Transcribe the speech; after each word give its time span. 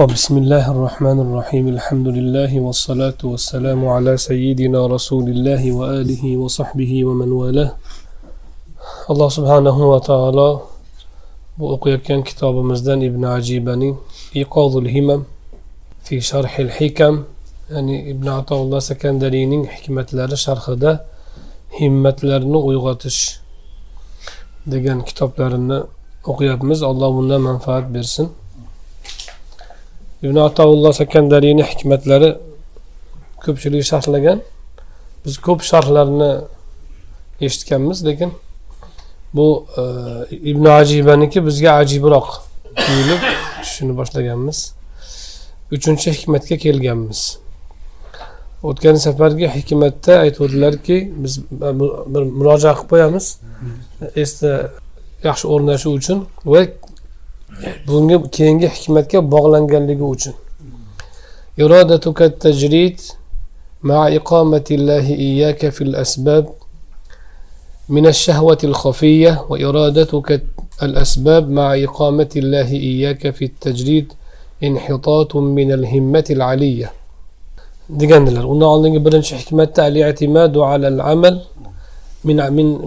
ho'p 0.00 0.12
bismillahi 0.12 0.68
rohmanir 0.84 1.28
rohim 1.38 1.66
alhamdulillahi 1.76 2.64
vassalotu 2.66 3.32
vassalamu 3.32 3.92
ala 3.94 4.18
sayyidina 4.18 4.80
rasulilloh 4.90 5.62
va 5.78 5.86
alihi 6.00 6.40
va 6.40 6.48
sahbihi 6.48 7.04
va 7.06 7.14
man 7.20 7.30
vala 7.40 7.66
alloh 9.12 9.28
subhanahu 9.36 9.90
va 9.92 9.98
taolo 10.00 10.48
bu 11.58 11.64
o'qiyotgan 11.74 12.20
kitobimizdan 12.28 13.00
ibn 13.08 13.22
ajibaning 13.36 13.94
iqozul 14.42 14.88
himam 14.94 15.20
fi 16.04 16.14
sharhil 16.30 16.72
hikam 16.78 17.14
ya'ni 17.72 17.96
ibn 18.12 18.26
atoulloh 18.40 18.80
sakandariyning 18.90 19.62
hikmatlari 19.74 20.36
sharhida 20.46 20.92
himmatlarni 21.78 22.58
uyg'otish 22.70 23.20
degan 24.72 24.98
kitoblarini 25.08 25.78
o'qiyapmiz 26.30 26.80
alloh 26.90 27.08
bundan 27.16 27.40
manfaat 27.50 27.86
bersin 27.94 28.28
ibn 30.22 30.36
atoulloh 30.36 30.92
sakandariyni 30.92 31.64
hikmatlari 31.70 32.30
ko'pchilik 33.44 33.84
sharhlagan. 33.90 34.38
Biz 35.24 35.34
ko'p 35.46 35.60
sharhlarni 35.70 36.30
eshitganmiz 37.46 38.04
lekin 38.08 38.32
bu 39.34 39.66
e, 39.80 39.82
ibn 40.50 40.64
ajibaniki 40.64 41.46
bizga 41.46 41.72
ajibroq 41.82 42.28
tuyulib 42.76 43.22
tushishni 43.60 43.96
boshlaganmiz. 44.00 44.58
Uchinchi 45.76 46.12
hikmatga 46.16 46.56
kelganmiz. 46.64 47.20
O'tgan 48.62 48.96
safargi 49.06 49.48
hikmatda 49.56 50.18
aytuvdilarki 50.24 50.96
biz 51.16 51.38
e, 51.38 51.70
bir 52.12 52.22
murojaat 52.38 52.76
qilib 52.76 52.90
qo'yamiz. 52.92 53.26
Esda 54.22 54.52
yaxshi 55.24 55.46
o'rnashi 55.54 55.88
uchun 55.98 56.26
va 56.52 56.66
bunga 57.86 58.18
keyingi 58.36 58.68
hikmatga 58.68 59.18
bog'langanligi 59.32 60.02
uchun. 60.14 60.34
Irodatuka 61.58 62.30
tajrid 62.30 62.98
iyyaka 65.26 65.70
fil 65.70 65.94
asbab 65.96 66.46
من 67.90 68.06
الشهوة 68.06 68.58
الخفية 68.64 69.44
وإرادتك 69.48 70.42
الأسباب 70.82 71.50
مع 71.50 71.74
إقامة 71.84 72.30
الله 72.36 72.68
إياك 72.72 73.30
في 73.30 73.44
التجريد 73.44 74.12
انحطاط 74.62 75.36
من 75.36 75.72
الهمة 75.72 76.24
العلية 76.30 76.92
ديجان 77.90 78.24
دلال 78.24 78.48
قلنا 78.48 78.66
عندنا 78.72 78.98
برنش 78.98 79.34
حكمة 79.34 79.74
الاعتماد 79.78 80.58
على 80.58 80.88
العمل 80.88 81.40
من, 82.24 82.36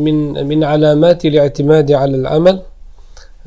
من, 0.06 0.48
من 0.48 0.64
علامات 0.64 1.26
الاعتماد 1.26 1.92
على 1.92 2.16
العمل 2.16 2.62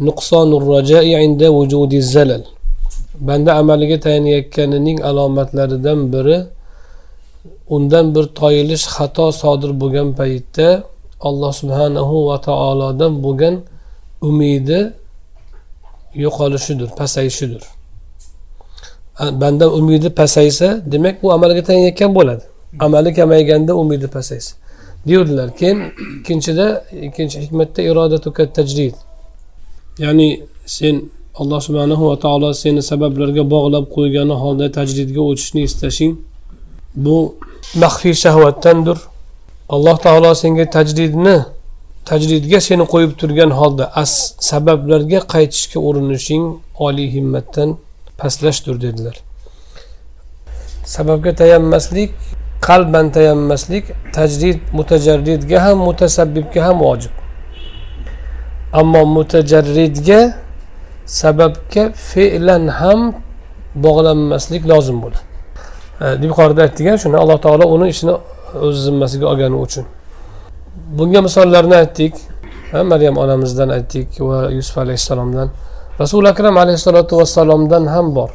nuqsonu 0.00 0.56
rajai 0.60 1.16
inda 1.24 1.48
vujudi 1.50 2.02
zalal. 2.02 2.44
Banda 3.20 3.54
amaliga 3.54 4.00
tayanayotganining 4.00 4.98
alomatlaridan 5.08 6.12
biri 6.12 6.38
undan 7.68 8.14
bir 8.14 8.24
toyilish 8.40 8.86
xato 8.94 9.32
sodir 9.32 9.72
bo'lgan 9.80 10.08
paytda 10.18 10.68
alloh 11.28 11.52
subhanahu 11.60 12.14
va 12.28 12.36
taolodan 12.48 13.12
bo'lgan 13.24 13.54
umidi 14.28 14.80
yo'qolishidir 16.24 16.88
pasayishidir. 17.00 17.62
Banda 19.40 19.66
umidi 19.78 20.10
pasaysa 20.10 20.68
demak 20.92 21.16
u 21.24 21.32
amalga 21.32 21.62
tayanayotgan 21.68 22.14
bo'ladi. 22.18 22.44
Amali 22.80 23.14
kamayganda 23.14 23.72
umidi 23.82 24.06
pasaysa. 24.16 24.52
Deydilar 25.08 25.56
keyin 25.56 25.78
ikkinchida 26.18 26.66
ikkinchi 27.06 27.36
hikmatda 27.40 27.80
irodatu 27.82 28.28
tajrid 28.56 28.94
ya'ni 29.98 30.44
sen 30.66 31.10
alloh 31.34 31.60
subhanahu 31.60 32.10
va 32.10 32.16
taolo 32.18 32.52
seni 32.52 32.82
sabablarga 32.82 33.50
bog'lab 33.54 33.84
qo'ygani 33.96 34.34
holda 34.42 34.66
tajridga 34.78 35.20
o'tishni 35.30 35.62
istashing 35.68 36.12
bu 37.04 37.16
maxfiy 37.82 38.14
shahvatdandir. 38.24 38.98
Alloh 39.68 39.96
taolo 40.06 40.34
senga 40.34 40.70
tajridni 40.76 41.36
tajridga 42.10 42.60
seni 42.68 42.84
qo'yib 42.92 43.12
turgan 43.20 43.50
holda 43.60 43.84
as 44.02 44.12
sabablarga 44.50 45.20
qaytishga 45.34 45.78
urinishing 45.88 46.44
oliy 46.86 47.08
himmatdan 47.16 47.76
pastlashdir 48.20 48.76
dedilar. 48.84 49.16
Sababga 50.94 51.34
tayanmaslik 51.40 52.10
qalban 52.68 53.06
tayanmaslik 53.16 53.84
tajrid 54.16 54.58
mutajarridga 54.78 55.58
ham 55.64 55.78
mutasabbibga 55.88 56.60
ham 56.66 56.76
vojib. 56.86 57.14
Ammo 58.80 59.02
mutajarridga 59.16 60.20
sababga 61.20 61.82
fe'lan 62.10 62.64
ham 62.80 63.00
bog'lanmaslik 63.84 64.62
lozim 64.70 64.98
bo'ladi 65.04 65.20
e, 66.02 66.06
yuqorida 66.30 66.60
aytdik 66.66 66.86
shuni 67.02 67.16
alloh 67.22 67.38
taolo 67.44 67.64
uni 67.74 67.86
ishini 67.94 68.14
o'z 68.54 68.84
zimmasiga 68.84 69.26
olgani 69.32 69.56
uchun. 69.66 69.84
Bunga 70.98 71.20
misollarni 71.26 71.76
aytdik. 71.76 72.14
E, 72.72 72.82
Maryam 72.82 73.16
onamizdan 73.16 73.68
aytdik 73.68 74.20
va 74.20 74.50
yusuf 74.50 74.78
alayhissalomdan. 74.78 75.48
Rasuli 76.00 76.28
akram 76.28 76.56
alayhissalotu 76.56 77.16
vassalomdan 77.20 77.86
ham 77.86 78.14
bor. 78.16 78.30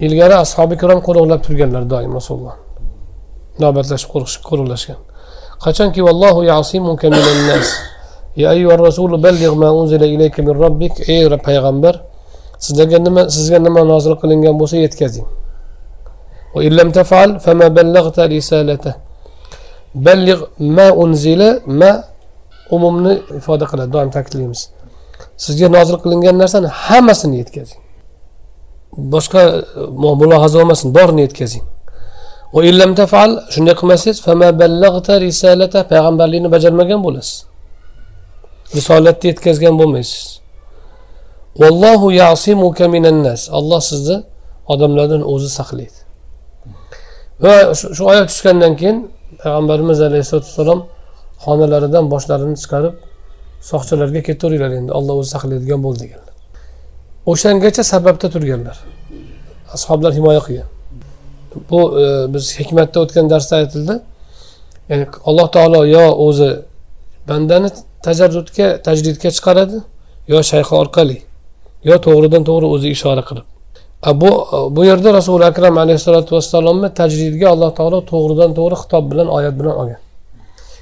Ilgari 0.00 0.34
ashobi 0.44 0.74
ikrom 0.74 1.00
qo'riqlab 1.06 1.40
turganlar 1.46 1.84
doim 1.90 2.12
rasululloh. 2.18 2.56
Navbatlashib 3.62 4.10
qo'riqlashgan. 4.48 4.98
Qachonki 5.64 6.00
vallohu 6.06 6.40
yasimuka 6.52 7.06
minan 7.14 7.38
nas. 7.48 7.68
ya 8.36 8.50
ayyuhar 8.54 8.80
rasul 8.88 9.10
balligh 9.24 9.52
ma 9.62 9.68
unzila 9.80 10.06
ilayka 10.06 10.42
min 10.42 10.54
robbik 10.64 10.94
ey 11.08 11.28
payg'ambar 11.48 11.94
sizlarga 12.64 12.98
nima 13.06 13.22
sizga 13.34 13.58
nima 13.66 13.80
nozil 13.92 14.14
qilingan 14.22 14.54
bo'lsa 14.60 14.76
yetkazing. 14.84 15.26
Va 16.54 16.60
illam 16.68 16.88
tafal 16.98 17.30
fama 17.44 17.66
ballaghta 17.76 18.22
risalata. 18.34 18.92
Balligh 20.06 20.40
ma 20.76 20.86
unzila 21.02 21.48
ma 21.80 21.92
umumni 22.76 23.14
ifoda 23.38 23.64
qiladi 23.70 23.90
doim 23.96 24.10
ta'kidlaymiz. 24.16 24.60
Sizga 25.44 25.68
nozil 25.76 25.96
qilingan 26.04 26.36
narsani 26.42 26.68
hammasini 26.84 27.36
yetkazing. 27.42 27.80
Boshqa 29.14 29.42
e, 29.50 29.60
mulohaza 30.20 30.56
bo'lmasin 30.60 30.88
borini 30.96 31.20
yetkazing. 31.26 31.64
Va 32.54 32.60
illam 32.70 32.90
tafal 33.00 33.30
shunday 33.54 33.74
qilmasangiz 33.80 34.18
ballaghta 34.60 35.14
risalata. 35.26 35.78
Payg'ambarlikni 35.90 36.48
bajarmagan 36.54 37.00
bo'lasiz. 37.06 37.51
Risolatni 38.76 39.26
yetkazgan 39.30 39.74
bo'lmaysiz. 39.80 40.40
Vallohu 41.60 42.08
yasimuka 42.22 42.88
minan 42.88 43.18
nas. 43.26 43.42
Alloh 43.58 43.80
sizni 43.90 44.16
odamlardan 44.72 45.22
o'zi 45.32 45.50
saqlaydi. 45.58 45.98
Va 47.44 47.54
shu 47.96 48.02
oyat 48.12 48.26
tushgandan 48.32 48.72
keyin 48.80 48.98
payg'ambarimiz 49.42 49.98
alayhissalotu 50.08 50.46
vassalom 50.50 50.80
xonalaridan 51.44 52.04
boshlarini 52.12 52.56
chiqarib 52.62 52.94
soqchilarga 53.70 54.20
ketaveringlar 54.28 54.72
endi 54.80 54.92
olloh 54.98 55.14
o'zi 55.20 55.30
saqlaydigan 55.36 55.80
bo'ldi 55.86 56.00
deganlar. 56.04 56.34
O'shangacha 57.32 57.82
sababda 57.92 58.26
turganlar. 58.34 58.76
Ashoblar 59.74 60.12
himoya 60.18 60.40
qilgan. 60.46 60.68
Bu 61.70 61.80
e, 62.02 62.04
biz 62.34 62.44
hikmatda 62.60 62.98
o'tgan 63.04 63.26
darsda 63.32 63.54
aytildi. 63.62 63.94
Ya'ni 64.90 65.06
alloh 65.28 65.48
taolo 65.56 65.80
yo 65.96 66.06
o'zi 66.26 66.50
bandani 67.28 67.68
tajarrudga 68.06 68.66
tajridga 68.86 69.28
chiqaradi 69.36 69.78
yo 70.32 70.38
shayxi 70.50 70.74
orqali 70.82 71.18
yo 71.88 71.96
to'g'ridan 72.06 72.42
to'g'ri 72.48 72.66
o'zi 72.74 72.88
ishora 72.96 73.22
qilib. 73.28 73.46
Bu 74.22 74.30
bu 74.76 74.80
yerda 74.90 75.08
rasuli 75.18 75.44
akram 75.50 75.74
alayhissalotu 75.84 76.30
vassalomni 76.36 76.88
tajridga 77.00 77.46
alloh 77.54 77.70
taolo 77.78 77.98
to'g'ridan 78.12 78.50
to'g'ri 78.58 78.76
xitob 78.82 79.04
bilan 79.12 79.28
oyat 79.36 79.54
bilan 79.60 79.74
olgan. 79.82 80.00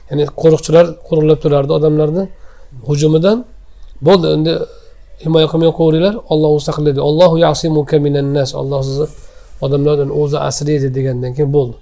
Ya'ni 0.08 0.24
qo'riqchilar 0.42 0.86
qo'riqlab 1.08 1.38
turardi 1.44 1.72
odamlarni 1.78 2.24
hujumidan. 2.88 3.38
Bo'ldi 4.06 4.26
endi 4.34 4.52
himoya 5.24 5.46
qilmay 5.52 5.70
qo'yinglar 5.80 6.14
olloh 6.32 6.52
saqlaydi. 6.68 7.00
Ollohu 7.08 7.36
yasimuka 7.46 7.96
minannas 8.06 8.50
olloh 8.60 8.80
sizni 8.88 9.06
odamlardan 9.64 10.10
o'zi 10.20 10.38
asraydi 10.48 10.88
degandan 10.96 11.32
keyin 11.36 11.50
bo'ldi. 11.56 11.76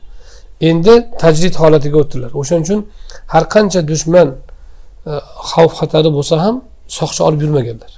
Endi 0.71 0.95
tajrid 1.23 1.55
holatiga 1.63 1.97
o'tdilar. 2.03 2.31
O'shaning 2.41 2.65
uchun 2.67 2.81
har 3.33 3.45
qancha 3.55 3.81
dushman 3.91 4.29
E, 5.07 5.11
xavf 5.51 5.73
xatari 5.81 6.11
bo'lsa 6.17 6.35
ham 6.45 6.57
soqchi 6.99 7.21
olib 7.29 7.41
yurmaganlar. 7.45 7.93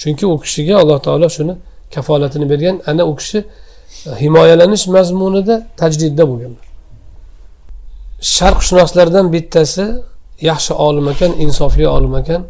Chunki 0.00 0.24
u 0.32 0.34
kishiga 0.44 0.74
alloh 0.82 0.98
taolo 1.06 1.28
shuni 1.36 1.54
kafolatini 1.94 2.46
bergan. 2.52 2.76
Ana 2.90 3.02
u 3.10 3.16
kishi 3.20 3.38
e, 3.38 4.10
himoyalanish 4.22 4.86
mazmunida 4.96 5.56
tajridda 5.80 6.24
bo'lganlar. 6.30 6.66
Sharqshunoslardan 8.36 9.26
bittasi 9.34 9.84
yaxshi 10.50 10.72
olim 10.86 11.06
ekan 11.12 11.32
insofli 11.44 11.88
olim 11.96 12.14
ekan. 12.22 12.42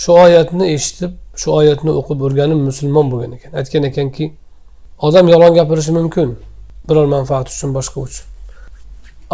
Shu 0.00 0.10
oyatni 0.24 0.64
eshitib 0.74 1.12
shu 1.40 1.48
oyatni 1.60 1.90
o'qib 2.00 2.18
o'rganib 2.26 2.60
musulmon 2.68 3.06
bo'lgan 3.12 3.32
ekan. 3.36 3.50
Aytgan 3.60 3.82
ekanki 3.90 4.24
odam 5.06 5.26
yolg'on 5.32 5.54
gapirishi 5.58 5.92
mumkin 5.98 6.28
biror 6.88 7.06
manfaat 7.16 7.46
uchun 7.54 7.70
boshqa 7.78 7.98
uchun. 8.06 8.26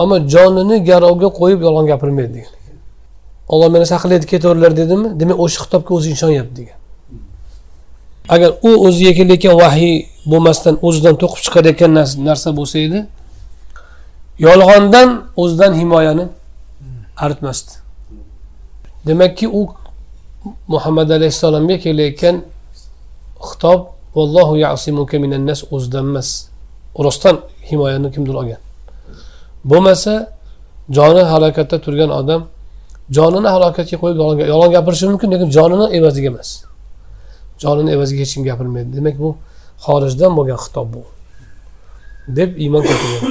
Ammo 0.00 0.16
jonini 0.34 0.76
garovga 0.90 1.28
qo'yib 1.40 1.60
yolg'on 1.66 1.86
gapirmaydi 1.92 2.32
degan. 2.36 2.52
Olloh 3.52 3.68
meni 3.74 3.86
saqlaydi 3.86 4.26
ketaveringlar 4.32 4.72
dedimi? 4.76 5.08
Demak 5.20 5.38
o'sha 5.44 5.58
xitobga 5.64 5.92
o'zi 5.96 6.08
ishonyapti 6.16 6.54
degan. 6.60 6.78
Agar 8.34 8.50
u 8.68 8.70
o'ziga 8.86 9.12
kelayotgan 9.18 9.54
vahiy 9.62 9.96
bo'lmasdan 10.32 10.74
o'zidan 10.86 11.14
to'qib 11.20 11.40
chiqarayotgan 11.44 11.90
narsa 12.28 12.48
bo'lsa 12.58 12.76
edi 12.86 13.00
yolg'ondan 14.46 15.08
o'zidan 15.42 15.72
himoyani 15.80 16.26
artmasdi. 17.26 17.72
Demakki 19.06 19.46
u 19.58 19.60
muhammad 20.68 21.08
alayhissalomga 21.10 21.76
kelayotgan 21.84 22.36
xitob 23.48 23.80
vallohu 24.16 24.54
yasimuka 24.64 25.16
minan 25.24 25.42
nas 25.50 25.60
o'zidan 25.74 26.04
emas 26.10 26.28
rostdan 27.04 27.36
himoyani 27.70 28.08
kimdir 28.14 28.34
olgan. 28.40 28.60
Bo'lmasa 29.70 30.12
joni 30.96 31.22
halokatda 31.32 31.76
turgan 31.84 32.10
odam 32.20 32.42
jonini 33.10 33.48
halokatga 33.54 33.96
qo'yib 34.02 34.18
yolg'on 34.52 34.70
gapirishi 34.76 35.06
mumkin 35.10 35.28
lekin 35.34 35.50
jonini 35.56 35.86
evaziga 35.98 36.28
emas. 36.32 36.50
Jonini 37.62 37.90
evaziga 37.96 38.20
hech 38.24 38.32
kim 38.34 38.44
gapirmaydi. 38.44 38.90
Demak 38.96 39.16
bu 39.18 39.28
xorijdan 39.84 40.32
bo'lgan 40.38 40.58
xitob 40.64 40.86
bu. 40.94 41.02
Deb 42.36 42.50
iymon 42.62 42.82
keltirgan. 42.88 43.22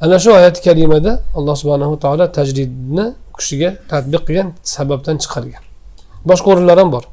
Ana 0.00 0.18
shu 0.18 0.30
oyati 0.38 0.60
kalimada 0.66 1.12
alloh 1.34 1.56
subhanahu 1.62 1.94
taolo 2.04 2.24
tajridni 2.38 3.06
kishiga 3.38 3.70
tadbiq 3.90 4.22
qilgan 4.28 4.48
sababdan 4.74 5.16
chiqargan. 5.22 5.62
Boshqa 6.28 6.46
o'rinlar 6.52 6.78
ham 6.82 6.90
bor. 6.94 7.04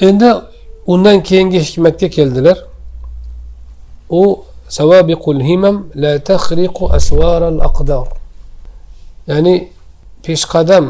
Endi 0.00 0.28
undan 0.92 1.18
keyingi 1.28 1.60
hikmatga 1.66 2.08
keldilar. 2.16 2.58
U 4.10 4.22
savabiqul 4.68 5.40
himam 5.48 5.76
la 6.02 6.12
tahriqu 6.30 6.84
asvaral 6.98 7.58
aqdar. 7.68 8.06
Ya'ni 9.30 9.54
peshqadam 10.26 10.86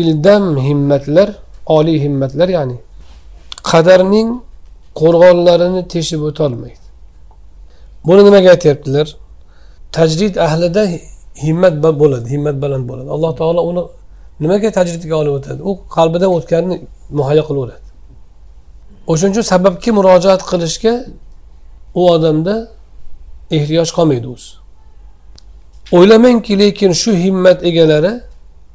ildam 0.00 0.44
himmatlar 0.66 1.28
oliy 1.76 1.98
himmatlar 2.04 2.48
ya'ni 2.56 2.76
qadarning 3.70 4.28
qo'rg'onlarini 5.00 5.82
teshib 5.94 6.20
o'tolmaydi. 6.28 6.84
Buni 8.06 8.22
nimaga 8.28 8.48
aytyaptilar? 8.56 9.06
Tajrid 9.96 10.34
ahlida 10.46 10.82
himmat 11.46 11.74
bo'ladi 12.02 12.26
himmat 12.34 12.56
baland 12.64 12.84
bo'ladi. 12.90 13.08
Alloh 13.16 13.32
taolo 13.40 13.60
uni 13.70 13.82
nimaga 14.42 14.68
tajridga 14.78 15.14
olib 15.22 15.34
o'tadi? 15.38 15.60
U 15.70 15.72
qalbidan 15.96 16.30
o'tganini 16.38 16.76
muhayyo 17.18 17.44
qilaveradi 17.48 17.84
o'shaning 19.06 19.32
uchun 19.34 19.46
sababga 19.52 19.90
murojaat 19.98 20.42
qilishga 20.50 20.94
u 22.00 22.02
odamda 22.14 22.54
ehtiyoj 23.56 23.90
qolmaydi 23.96 24.26
o'zi. 24.34 24.50
O'ylamangki 25.96 26.54
lekin 26.62 26.92
shu 27.02 27.10
himmat 27.24 27.58
egalari 27.70 28.12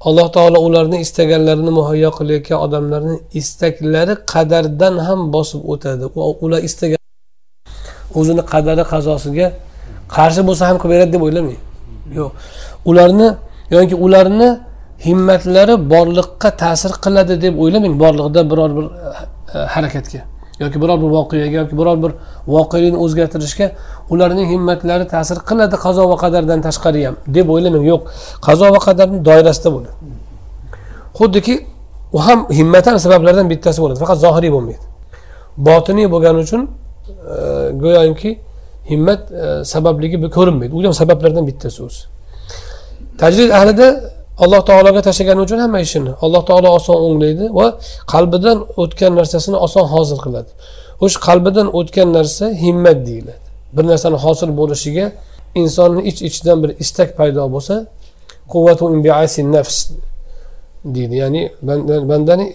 alloh 0.08 0.28
taolo 0.36 0.60
ularni 0.68 0.98
istaganlarini 1.06 1.72
muhayyo 1.80 2.10
qilayotgan 2.18 2.60
odamlarni 2.66 3.16
istaklari 3.40 4.14
qadardan 4.34 4.96
ham 5.08 5.20
bosib 5.36 5.62
o'tadi. 5.74 6.06
Ular 6.46 6.62
istagan 6.70 7.02
o'zini 8.20 8.44
qadari 8.52 8.84
qazosiga 8.94 9.48
qarshi 10.16 10.42
bo'lsa 10.48 10.64
ham 10.70 10.78
qilib 10.82 10.94
beradi 10.94 11.12
deb 11.16 11.24
o'ylamang. 11.28 11.60
Yo'q. 12.20 12.32
Ularni 12.90 13.28
yoki 13.76 13.96
ularni 14.06 14.50
himmatlari 15.08 15.76
borliqqa 15.94 16.50
ta'sir 16.64 16.92
qiladi 17.04 17.34
deb 17.46 17.54
o'ylamang 17.64 17.94
borliqda 18.04 18.42
biror 18.52 18.70
bir 18.78 18.86
e, 19.56 19.58
harakatga. 19.74 20.22
Yoki 20.60 20.82
biror 20.82 20.98
bir 21.04 21.10
voqeaga 21.18 21.58
yoki 21.62 21.78
biror 21.80 21.98
bir 22.04 22.12
voqelikni 22.56 22.98
o'zgartirishga 23.06 23.68
ularning 24.14 24.48
himmatlari 24.54 25.06
ta'sir 25.14 25.38
qiladi 25.50 25.76
qazo 25.86 26.04
va 26.12 26.18
qadardan 26.24 26.60
tashqari 26.68 27.02
ham 27.08 27.16
deb 27.36 27.48
o'ylamang. 27.54 27.84
Yo'q 27.92 28.02
qazo 28.48 28.68
va 28.76 28.80
qadarni 28.88 29.20
doirasida 29.28 29.70
bo'ladi. 29.76 29.96
Xuddiki 31.20 31.56
u 32.14 32.20
ham 32.28 32.40
himmat 32.60 32.86
ham 32.88 33.00
sabablardan 33.06 33.50
bittasi 33.54 33.80
bo'ladi 33.84 34.00
faqat 34.04 34.18
zohiriy 34.26 34.52
bo'lmaydi. 34.56 34.86
Botiniy 35.68 36.08
bo'lgani 36.14 36.40
uchun 36.46 36.62
e, 36.66 36.70
go'yoki 37.84 38.32
himmat 38.92 39.22
e, 39.32 39.66
sababligi 39.74 40.18
ko'rinmaydi. 40.38 40.72
U 40.78 40.84
ham 40.84 40.94
sabablardan 41.02 41.44
bittasi 41.50 41.80
o'zi. 41.88 42.02
Tajrid 43.22 43.50
ahlida 43.60 43.88
alloh 44.44 44.62
taologa 44.70 45.02
tashlagani 45.08 45.42
uchun 45.46 45.60
hamma 45.64 45.80
ishini. 45.88 46.12
Alloh 46.26 46.42
taolo 46.50 46.70
oson 46.78 46.98
o'nglaydi 47.06 47.46
va 47.60 47.68
qalbidan 48.14 48.58
o'tgan 48.84 49.12
narsasini 49.20 49.58
oson 49.66 49.86
hosil 49.94 50.20
qiladi. 50.26 50.52
O'sha 51.04 51.18
qalbidan 51.28 51.68
o'tgan 51.80 52.10
narsa 52.18 52.46
himmat 52.64 53.00
deyiladi. 53.08 53.44
Bir 53.76 53.86
narsani 53.92 54.18
hosil 54.26 54.50
bo'lishiga 54.60 55.06
insonni 55.62 56.02
ich 56.10 56.14
iç 56.14 56.22
ichidan 56.30 56.58
bir 56.64 56.72
istak 56.84 57.10
paydo 57.18 57.44
bo'lsa 57.56 57.76
quvvatu 58.52 58.86
nafs 59.56 59.78
deydi. 60.96 61.16
Ya'ni 61.24 61.42
bandani 62.12 62.46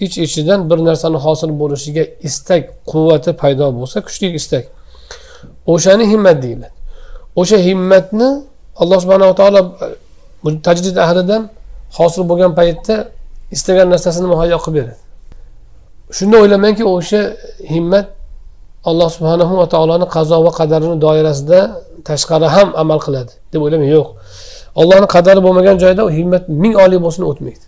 ich 0.00 0.14
ichidan 0.26 0.60
bir 0.70 0.78
narsani 0.88 1.18
hosil 1.26 1.50
bo'lishiga 1.60 2.04
istak 2.28 2.62
quvvati 2.90 3.30
paydo 3.42 3.66
bo'lsa 3.78 3.98
kuchli 4.06 4.26
istak. 4.40 4.64
O'shani 5.66 6.04
himmat 6.12 6.42
deyiladi. 6.44 6.72
O'sha 7.40 7.58
himmatni 7.68 8.28
alloh 8.82 8.98
subhanava 9.04 9.34
taolo 9.40 9.60
tajdid 10.66 10.96
ahlidan 11.04 11.42
hosil 11.98 12.22
bo'lgan 12.30 12.52
paytda 12.58 12.96
istagan 13.54 13.86
narsasini 13.92 14.26
muhayyo 14.32 14.58
qilib 14.64 14.74
beradi. 14.78 14.96
Shunda 16.16 16.36
o'ylamangki 16.42 16.84
o'sha 16.94 17.22
himmat 17.74 18.06
alloh 18.90 19.08
subhanahu 19.16 19.52
va 19.60 19.66
taoloni 19.74 20.06
qazo 20.16 20.36
va 20.46 20.52
qadarini 20.60 20.96
doirasida 21.04 21.60
tashqari 22.08 22.48
ham 22.56 22.68
amal 22.82 22.98
qiladi 23.06 23.32
deb 23.52 23.60
o'ylamang. 23.64 23.90
Yo'q. 23.96 24.08
Ollohni 24.80 25.06
qadari 25.14 25.40
bo'lmagan 25.46 25.76
joyda 25.84 26.02
himmat 26.18 26.44
ming 26.62 26.74
oliy 26.84 26.98
bo'lsin 27.04 27.22
o'tmaydi. 27.30 27.64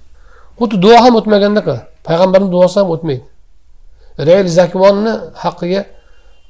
Xuddi 0.59 0.77
duo 0.85 0.97
ham 1.05 1.15
o'tmagandaqa 1.21 1.77
payg'ambarni 2.07 2.49
duosi 2.55 2.77
ham 2.81 2.89
o'tmaydi. 2.95 3.25
Rayl 4.29 4.47
zakvonni 4.59 5.13
haqqiga 5.45 5.83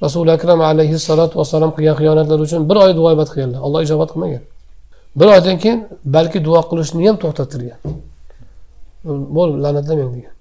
rasuli 0.04 0.30
akram 0.36 0.60
alayhissalotu 0.70 1.34
vassalom 1.40 1.70
qilgan 1.76 1.96
xiyonatlar 2.00 2.38
uchun 2.46 2.60
bir 2.68 2.76
oy 2.84 2.92
duo 2.98 3.08
ibodat 3.14 3.30
qilganlar. 3.34 3.60
Olloh 3.66 3.80
ijobat 3.86 4.10
qilmagan. 4.14 4.42
Bir 5.18 5.26
oydan 5.34 5.56
keyin 5.62 5.80
balki 6.16 6.38
duo 6.46 6.60
qilishni 6.70 7.08
ham 7.08 7.16
to'xtatirgan 7.22 7.78
bo'l 9.36 9.50
la'natlamang 9.64 10.10
degan. 10.16 10.34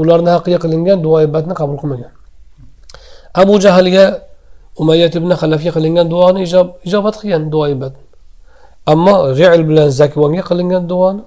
Ularni 0.00 0.30
haqqiga 0.34 0.58
qilingan 0.64 0.98
duo 1.06 1.18
ibatni 1.28 1.54
qabul 1.60 1.76
qilmagan. 1.82 2.12
Abu 3.42 3.54
jahlga 3.64 4.04
umayyat 4.82 5.14
ibn 5.20 5.30
halafga 5.40 5.70
qilingan 5.76 6.06
duoni 6.14 6.38
ijobat 6.88 7.14
qilgan 7.20 7.42
duo 7.52 7.64
ibat 7.74 7.94
ammo 8.92 9.14
real 9.38 9.62
bilan 9.68 9.88
zakvonga 10.00 10.42
qilingan 10.50 10.84
duoni 10.92 11.22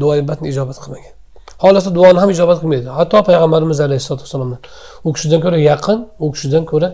duo 0.00 0.12
ibatni 0.22 0.46
ijobat 0.52 0.78
qilmagan. 0.82 1.14
Xohlasa 1.62 1.90
duoni 1.98 2.18
ham 2.22 2.30
ijobat 2.34 2.58
qilmaydi. 2.62 2.88
Hatto 2.98 3.16
payg'ambarimiz 3.28 3.78
alayhissalotu 3.86 4.22
vassalomdan 4.26 4.60
u 5.06 5.08
kishidan 5.14 5.40
ko'ra 5.44 5.58
yaqin 5.70 5.98
u 6.24 6.26
kishidan 6.34 6.64
ko'ra 6.70 6.88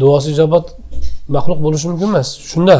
duosi 0.00 0.28
ijobat 0.34 0.66
maxluq 1.34 1.58
bo'lishi 1.64 1.86
mumkin 1.90 2.08
emas. 2.12 2.28
Shunda 2.50 2.76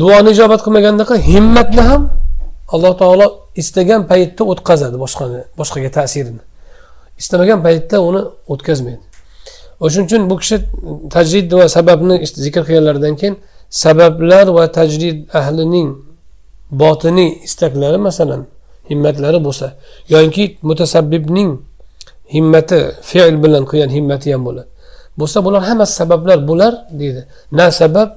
duoni 0.00 0.30
ijobat 0.34 0.60
qilmagandaqa 0.64 1.14
himmatni 1.30 1.82
ham 1.90 2.02
alloh 2.74 2.92
taolo 3.02 3.26
istagan 3.60 4.02
paytda 4.10 4.42
o'tkazadi 4.52 4.96
boshqani 5.04 5.40
boshqaga 5.58 5.90
ta'sirini. 5.98 6.42
Istamagan 7.20 7.58
paytda 7.66 7.96
uni 8.08 8.22
o'tkazmaydi. 8.52 9.04
O'shaning 9.84 10.06
uchun 10.08 10.22
bu 10.30 10.34
kishi 10.42 10.56
tajrid 11.14 11.48
va 11.58 11.66
sababni 11.76 12.14
zikr 12.44 12.62
qilganlaridan 12.68 13.14
keyin 13.20 13.34
sabablar 13.84 14.46
va 14.56 14.64
tajrid 14.78 15.18
ahlining 15.40 15.88
botiniy 16.82 17.30
istaklari 17.46 17.98
masalan 18.08 18.42
himmatlari 18.90 19.38
bo'lsa 19.46 19.66
yoki 20.14 20.44
mutasabbibning 20.68 21.50
himmati 22.34 22.78
fe'l 23.10 23.36
bilan 23.44 23.62
qilgan 23.70 23.90
himmati 23.96 24.28
ham 24.34 24.42
bo'ladi. 24.48 24.68
Bo'lsa 25.20 25.38
bular 25.46 25.62
hammasi 25.68 25.92
sabablar 26.00 26.38
bular 26.48 26.72
deydi. 27.00 27.22
Na 27.58 27.66
sabab 27.80 28.08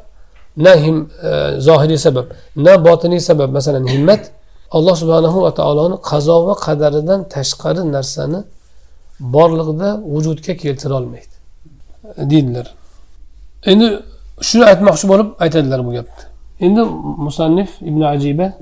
نه 0.57 0.69
هم 0.69 1.07
آه، 1.23 1.59
ظاهری 1.59 1.97
سبب. 1.97 2.25
نه 2.55 2.77
باطنی 2.77 3.19
سبب. 3.19 3.49
مثلا 3.57 3.79
همت 3.93 4.31
الله 4.75 4.95
سبحانه 4.95 5.27
و 5.27 5.49
تعالی 5.49 5.95
قضا 6.11 6.37
و 6.47 6.53
قدر 6.53 6.89
دن 6.89 7.23
تشکر 7.29 7.73
نرسن 7.73 8.43
بارلق 9.19 9.77
ده 9.77 9.93
وجود 9.93 10.41
که 10.41 10.53
کلترال 10.55 11.05
مید 11.05 11.31
دیدلر. 12.27 12.67
این 13.67 13.99
شروع 14.41 14.67
ایت 14.67 14.81
مخشو 14.81 15.07
بارب 15.07 15.27
ایت 15.41 15.55
ادلر 15.55 15.81
بگبت 15.81 16.19
این 16.57 16.81
مصنف 17.25 17.69
ابن 17.81 18.03
عجیبه 18.03 18.53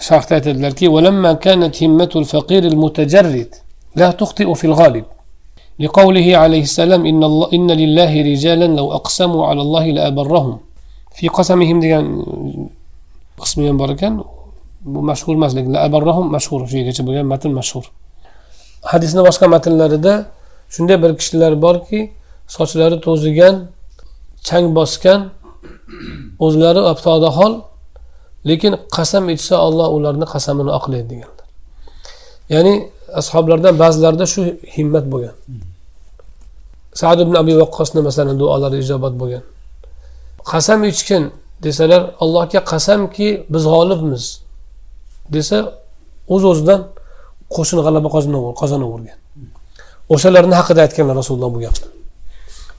شرحت 0.00 0.32
ایت 0.32 0.46
ادلر 0.46 0.70
که 0.70 0.88
ولما 0.88 1.34
كانت 1.34 1.82
همت 1.82 2.16
الفقیر 2.16 2.64
المتجرد 2.66 3.52
لا 3.96 4.10
تخطئ 4.12 4.54
في 4.54 4.66
الغالب. 4.66 5.04
لقوله 5.80 6.36
عليه 6.36 6.62
السلام 6.70 7.02
إن, 7.06 7.22
الله 7.24 7.46
إن 7.56 7.70
لله 7.70 8.12
رجالا 8.32 8.66
لو 8.78 8.86
أقسموا 8.92 9.46
على 9.46 9.60
الله 9.60 9.84
لأبرهم. 9.96 10.58
Fi 11.16 11.26
qasamihim 11.36 11.78
degan 11.84 12.04
e, 12.06 12.24
qismi 13.40 13.62
ham 13.68 13.76
bor 13.82 13.90
ekan. 13.96 14.14
Bu 14.92 15.00
mashhur 15.10 15.34
emas 15.38 15.52
lekin 15.56 15.72
abarrohum 15.86 16.26
mashhur 16.36 16.60
shu 16.70 16.74
yergacha 16.80 17.02
bo'lgan 17.08 17.26
matn 17.32 17.50
mashhur. 17.60 17.84
Hadisni 18.92 19.20
boshqa 19.28 19.46
matnlarida 19.54 20.14
shunday 20.74 20.96
bir 21.02 21.10
kishilar 21.20 21.52
borki 21.64 22.00
sochlari 22.56 22.96
to'zigan 23.06 23.54
chang 24.48 24.66
bosgan 24.78 25.20
o'zlari 26.46 26.80
abtoda 26.92 27.28
hol 27.38 27.52
lekin 28.48 28.72
qasam 28.96 29.24
ichsa 29.36 29.54
olloh 29.66 29.88
ularni 29.96 30.26
qasamini 30.34 30.70
oqlaydi 30.78 31.06
deganlar. 31.12 31.46
Ya'ni 32.54 32.74
ashoblardan 33.20 33.74
ba'zilarida 33.82 34.26
shu 34.34 34.40
himmat 34.76 35.04
bo'lgan. 35.12 35.34
Sad 37.00 37.18
ibn 37.24 37.34
abi 37.42 37.52
vaqqosni 37.62 38.00
masalan 38.08 38.36
duolari 38.42 38.76
ijobat 38.84 39.14
bo'lgan. 39.22 39.44
Qasam 40.52 40.80
ichgin 40.92 41.24
desalar 41.64 42.02
allohga 42.22 42.60
qasamki 42.72 43.28
biz 43.52 43.64
g'olibmiz 43.72 44.24
desa 45.34 45.58
o'z 46.34 46.42
o'zidan 46.50 46.80
qo'shin 47.54 47.78
g'alaba 47.84 48.08
qozonavergan 48.60 49.18
o'shalarni 50.14 50.54
haqida 50.60 50.80
aytganlar 50.86 51.16
rasululloh 51.20 51.50
bu 51.54 51.60
gapni. 51.64 51.88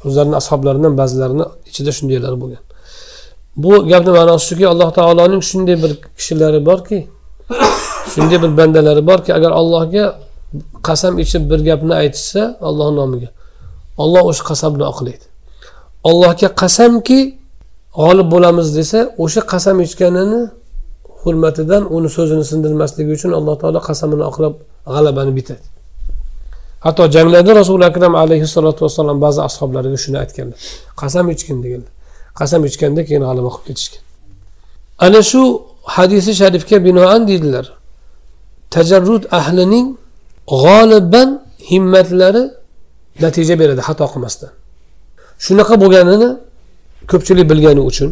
O'zlarini 0.05 0.35
ashoblaridan 0.41 0.93
ba'zilarini 1.01 1.45
ichida 1.69 1.91
shundaylar 1.97 2.33
bo'lgan. 2.41 2.63
Bu 3.63 3.71
gapni 3.91 4.11
ma'nosi 4.17 4.45
shuki 4.49 4.65
alloh 4.73 4.89
taoloning 4.99 5.41
shunday 5.49 5.75
bir 5.83 5.91
kishilari 6.17 6.59
borki 6.69 6.99
shunday 8.13 8.37
bir 8.43 8.51
bandalari 8.59 9.03
borki 9.11 9.31
agar 9.37 9.51
allohga 9.59 10.05
qasam 10.87 11.13
ichib 11.23 11.43
bir 11.51 11.59
gapni 11.69 11.93
aytishsa 12.01 12.41
alloh 12.69 12.87
nomiga 12.99 13.29
olloh 14.03 14.23
o'sha 14.29 14.43
qasamni 14.51 14.85
oqlaydi. 14.91 15.25
Allohga 16.09 16.49
qasamki 16.61 17.19
g'olib 17.99 18.27
bo'lamiz 18.33 18.67
desa 18.79 18.99
o'sha 19.23 19.41
qasam 19.51 19.77
ichganini 19.85 20.41
hurmatidan 21.21 21.83
uni 21.95 22.09
so'zini 22.17 22.45
sindirmasligi 22.51 23.11
uchun 23.17 23.31
alloh 23.39 23.55
taolo 23.61 23.79
qasamini 23.89 24.23
oqlab 24.31 24.53
g'alabani 24.93 25.33
bitadi. 25.39 25.65
Hatto 26.85 27.03
janglarda 27.15 27.51
rasuli 27.61 27.85
akram 27.91 28.13
alayhissalotu 28.23 28.79
vassalom 28.85 29.17
ba'zi 29.25 29.39
ashoblariga 29.47 29.99
shuni 30.03 30.17
aytganlar. 30.23 30.59
Qasam 31.01 31.25
ichgin 31.33 31.57
deganlar. 31.63 31.91
Qasam 32.39 32.61
ichganda 32.69 33.01
keyin 33.07 33.23
g'alaba 33.27 33.49
qilib 33.53 33.65
ketishgan. 33.67 34.01
Ana 35.05 35.21
shu 35.31 35.41
hadisi 35.95 36.31
sharifga 36.41 36.77
binoan 36.87 37.21
deydilar. 37.29 37.65
Tajarrud 38.75 39.23
ahlining 39.39 39.87
g'oliban 40.63 41.29
himmatlari 41.69 42.43
natija 43.23 43.55
beradi 43.61 43.81
xato 43.87 44.05
qilmasdan. 44.13 44.51
Shunaqa 45.45 45.75
bo'lganini 45.83 46.29
ko'pchilik 47.11 47.45
bilgani 47.51 47.81
uchun. 47.89 48.09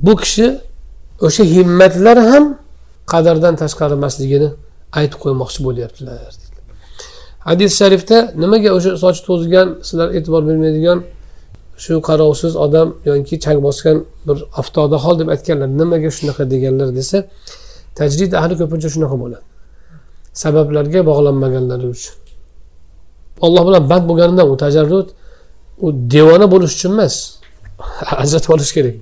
Bu 0.00 0.12
kishi 0.22 0.46
o'sha 1.26 1.42
himmatlar 1.54 2.18
ham 2.30 2.44
qadardan 3.12 3.54
tashqari 3.62 3.92
emasligini 3.98 4.48
aytib 4.98 5.18
qo'ymoqchi 5.24 5.60
bo'lyaptilar 5.66 6.16
hadis 7.48 7.70
sharifda 7.80 8.18
nimaga 8.42 8.70
o'sha 8.76 8.92
sochi 9.02 9.20
to'zgan 9.28 9.68
sizlar 9.88 10.08
e'tibor 10.16 10.42
bermaydigan 10.48 10.98
shu 11.84 11.92
qarovsiz 12.08 12.52
odam 12.64 12.88
yoki 13.08 13.36
chang 13.44 13.58
bosgan 13.66 13.96
bir 14.26 14.38
aftoda 14.60 14.96
hol 15.04 15.14
deb 15.20 15.28
aytganlar 15.34 15.68
nimaga 15.80 16.10
shunaqa 16.18 16.44
deganlar 16.52 16.88
desa 16.98 17.18
tajrid 17.98 18.32
ahli 18.40 18.54
ko'pincha 18.60 18.88
shunaqa 18.94 19.16
bo'ladi. 19.22 19.44
Sabablarga 20.42 21.00
bog'lanmaganlari 21.10 21.86
uchun. 21.96 22.14
Olloh 23.44 23.62
bilan 23.68 23.82
band 23.90 24.04
bo'lganidan 24.10 24.46
u 24.52 24.56
tajarrud 24.64 25.08
u 25.84 25.86
devona 26.14 26.46
bo'lish 26.54 26.72
uchun 26.76 26.92
emas. 26.96 27.14
ajratib 28.22 28.50
olish 28.56 28.72
kerak. 28.76 28.96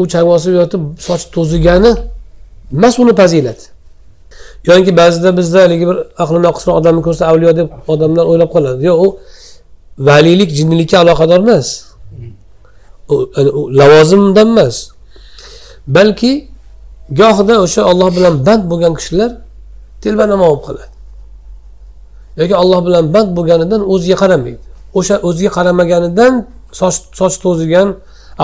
U 0.00 0.02
chang 0.12 0.26
bosib 0.32 0.52
yotib 0.60 0.82
soch 1.06 1.22
to'zigani 1.34 1.92
emas 2.76 2.94
uni 3.02 3.14
fazilati 3.20 3.66
yoki 4.66 4.96
ba'zida 4.96 5.36
bizda 5.38 5.58
haligi 5.64 5.86
bir 5.90 5.96
aqli 6.22 6.38
noqisroq 6.46 6.74
odamni 6.80 7.02
ko'rsa 7.06 7.22
avliyo 7.30 7.52
deb 7.60 7.68
odamlar 7.92 8.24
o'ylab 8.30 8.50
qoladi. 8.54 8.80
Yo'q 8.90 8.98
u 9.06 9.08
valiylik 10.08 10.50
jinnilikka 10.58 10.96
aloqador 11.04 11.40
emas. 11.46 11.68
U 13.12 13.16
lavozimdan 13.78 14.48
emas. 14.54 14.76
Balki 15.96 16.32
gohida 17.20 17.54
o'sha 17.64 17.82
olloh 17.90 18.08
bilan 18.16 18.34
band 18.46 18.62
bo'lgan 18.70 18.92
kishilar 18.98 19.30
telbanamo 20.02 20.44
bo'lib 20.50 20.62
qoladi. 20.68 20.94
Yoki 22.40 22.54
olloh 22.62 22.80
bilan 22.86 23.04
band 23.14 23.30
bo'lganidan 23.36 23.80
o'ziga 23.92 24.16
qaramaydi. 24.22 24.62
O'sha 24.98 25.16
o'ziga 25.28 25.50
qaramaganidan 25.56 26.32
soch 26.78 26.96
soch 27.18 27.36
to'zigan 27.44 27.88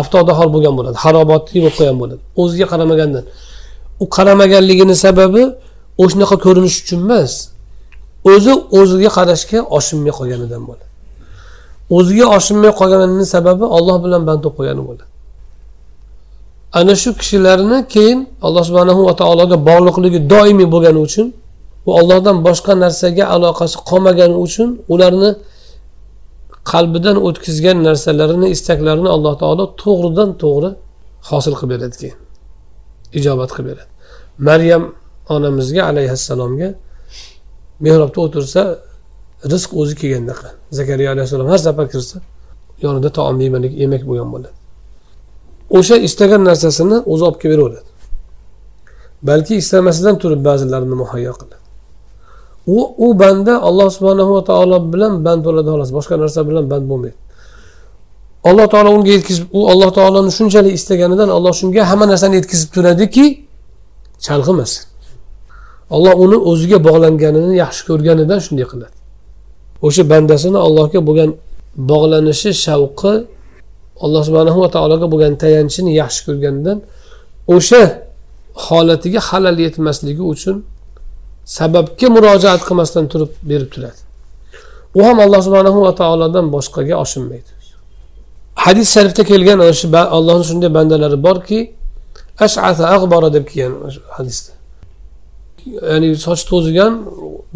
avtodaxol 0.00 0.48
bo'lgan 0.54 0.74
bo'ladi 0.78 0.96
harobotli 1.04 1.58
bo'lib 1.62 1.74
qolgan 1.78 1.96
bo'ladi. 2.02 2.22
O'ziga 2.42 2.66
qaramagandan. 2.72 3.24
U 4.02 4.04
qaramaganligini 4.16 4.96
sababi 5.04 5.42
o'shanaqa 6.02 6.36
ko'rinish 6.44 6.76
uchun 6.82 7.00
emas. 7.06 7.32
O'zi 8.32 8.52
o'ziga 8.78 9.10
qarashga 9.18 9.58
oshinmay 9.76 10.12
qolganidan 10.18 10.62
bo'ladi. 10.68 10.86
O'ziga 11.96 12.26
oshinmay 12.36 12.72
qolganini 12.80 13.26
sababi 13.34 13.64
olloh 13.76 13.96
bilan 14.04 14.22
band 14.28 14.40
bo'lib 14.42 14.56
qolgani 14.58 14.82
bo'ladi. 14.88 15.04
Ana 16.78 16.94
shu 17.02 17.10
kishilarni 17.20 17.78
keyin 17.94 18.18
alloh 18.46 18.62
subhanahu 18.68 19.00
va 19.08 19.14
taologa 19.20 19.56
bog'liqligi 19.68 20.20
doimiy 20.32 20.68
bo'lgani 20.74 21.00
uchun 21.06 21.26
va 21.86 21.92
ollohdan 22.00 22.36
boshqa 22.46 22.72
narsaga 22.84 23.24
aloqasi 23.34 23.76
qolmagani 23.90 24.36
uchun 24.46 24.68
ularni 24.92 25.30
qalbidan 26.70 27.16
o'tkazgan 27.26 27.78
narsalarini 27.88 28.48
istaklarini 28.54 29.10
alloh 29.16 29.34
taolo 29.42 29.64
to'g'ridan 29.82 30.30
to'g'ri 30.42 30.70
hosil 31.30 31.54
qilib 31.58 31.70
beradi 31.74 31.96
keyin. 32.02 32.18
Ijobat 33.18 33.50
qilib 33.56 33.68
beradi. 33.70 33.90
Maryam 34.48 34.82
onamizga 35.34 35.82
alayhissalomga 35.90 36.68
mehrobda 37.84 38.18
o'tirsa 38.26 38.62
rizq 39.52 39.70
o'zi 39.80 39.94
kelgandaqa 40.00 40.48
zakariya 40.78 41.08
alayhissalom 41.14 41.48
har 41.52 41.60
safar 41.66 41.86
kirsa 41.94 42.16
yonida 42.84 43.08
taom 43.18 43.36
yemak 43.82 44.02
bo'lgan 44.10 44.28
bo'ladi. 44.34 44.56
O'sha 45.78 45.96
istagan 46.08 46.42
narsasini 46.48 46.96
o'zi 47.12 47.22
olib 47.28 47.38
kelib 47.42 47.58
beraveradi. 47.58 47.90
Balki 49.28 49.54
istamasidan 49.62 50.16
turib 50.22 50.40
ba'zilarini 50.48 50.96
muhayyo 51.02 51.32
qiladi. 51.40 51.61
U 52.66 52.78
u 52.98 53.18
banda 53.18 53.62
alloh 53.68 53.90
subhanahu 53.90 54.34
va 54.36 54.42
taolo 54.50 54.76
bilan 54.92 55.24
band 55.24 55.40
bo'ladi 55.46 55.68
xolos. 55.74 55.90
Boshqa 55.98 56.14
narsa 56.22 56.40
bilan 56.48 56.64
band 56.72 56.84
bo'lmaydi. 56.90 57.16
Alloh 58.48 58.66
taolo 58.72 58.90
unga 58.96 59.10
yetkazib 59.16 59.46
u 59.58 59.60
alloh 59.72 59.90
taoloni 59.98 60.30
shunchalik 60.38 60.72
istaganidan 60.78 61.28
alloh 61.36 61.52
shunga 61.60 61.82
hamma 61.90 62.06
narsani 62.12 62.34
yetkazib 62.40 62.68
turadiki 62.74 63.26
chalg'imasin 64.26 64.84
olloh 65.94 66.14
uni 66.24 66.38
o'ziga 66.50 66.78
bog'langanini 66.88 67.54
yaxshi 67.64 67.82
ko'rganidan 67.88 68.38
shunday 68.46 68.66
qiladi. 68.72 68.94
O'sha 69.86 70.02
bandasini 70.12 70.58
allohga 70.66 71.00
bo'lgan 71.08 71.30
bog'lanishi 71.90 72.50
shavqi 72.66 73.12
alloh 74.04 74.22
subhanahu 74.28 74.58
va 74.64 74.68
taologa 74.76 75.06
bo'lgan 75.12 75.32
tayanchini 75.42 75.92
yaxshi 76.02 76.20
ko'rganidan 76.26 76.78
o'sha 77.54 77.82
holatiga 78.66 79.20
xalal 79.28 79.56
yetmasligi 79.66 80.24
uchun 80.34 80.56
sababga 81.44 82.08
murojaat 82.16 82.60
qilmasdan 82.68 83.04
turib 83.12 83.32
berib 83.50 83.70
turadi. 83.74 84.00
U 84.98 85.00
ham 85.06 85.18
alloh 85.24 85.40
subhanahu 85.46 85.78
va 85.86 85.92
taolodan 86.00 86.46
boshqaga 86.54 86.94
oshinmaydi 87.04 87.50
hadis 88.64 88.88
sharifda 88.94 89.22
kelgan 89.30 89.58
ana 89.64 89.72
shu 89.80 89.86
allohni 90.16 90.44
shunday 90.50 90.70
bandalari 90.78 91.18
borki 91.26 91.58
ashata 92.44 92.84
ag'bora 92.96 93.28
deb 93.36 93.44
kelgan 93.52 93.72
hadisda. 94.16 94.52
Ya'ni 95.90 96.08
soch 96.26 96.42
to'zigan 96.50 96.92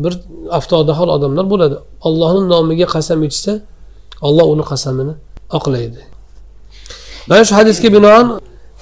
bir 0.02 0.12
aftodahol 0.58 1.08
odamlar 1.16 1.44
bo'ladi. 1.52 1.76
Ollohni 2.08 2.42
nomiga 2.52 2.86
qasam 2.94 3.18
ichsa 3.28 3.52
olloh 4.26 4.46
uni 4.54 4.64
qasamini 4.70 5.14
oqlaydi. 5.58 6.00
Mana 7.28 7.42
shu 7.48 7.54
hadisga 7.60 7.88
binoan 7.96 8.26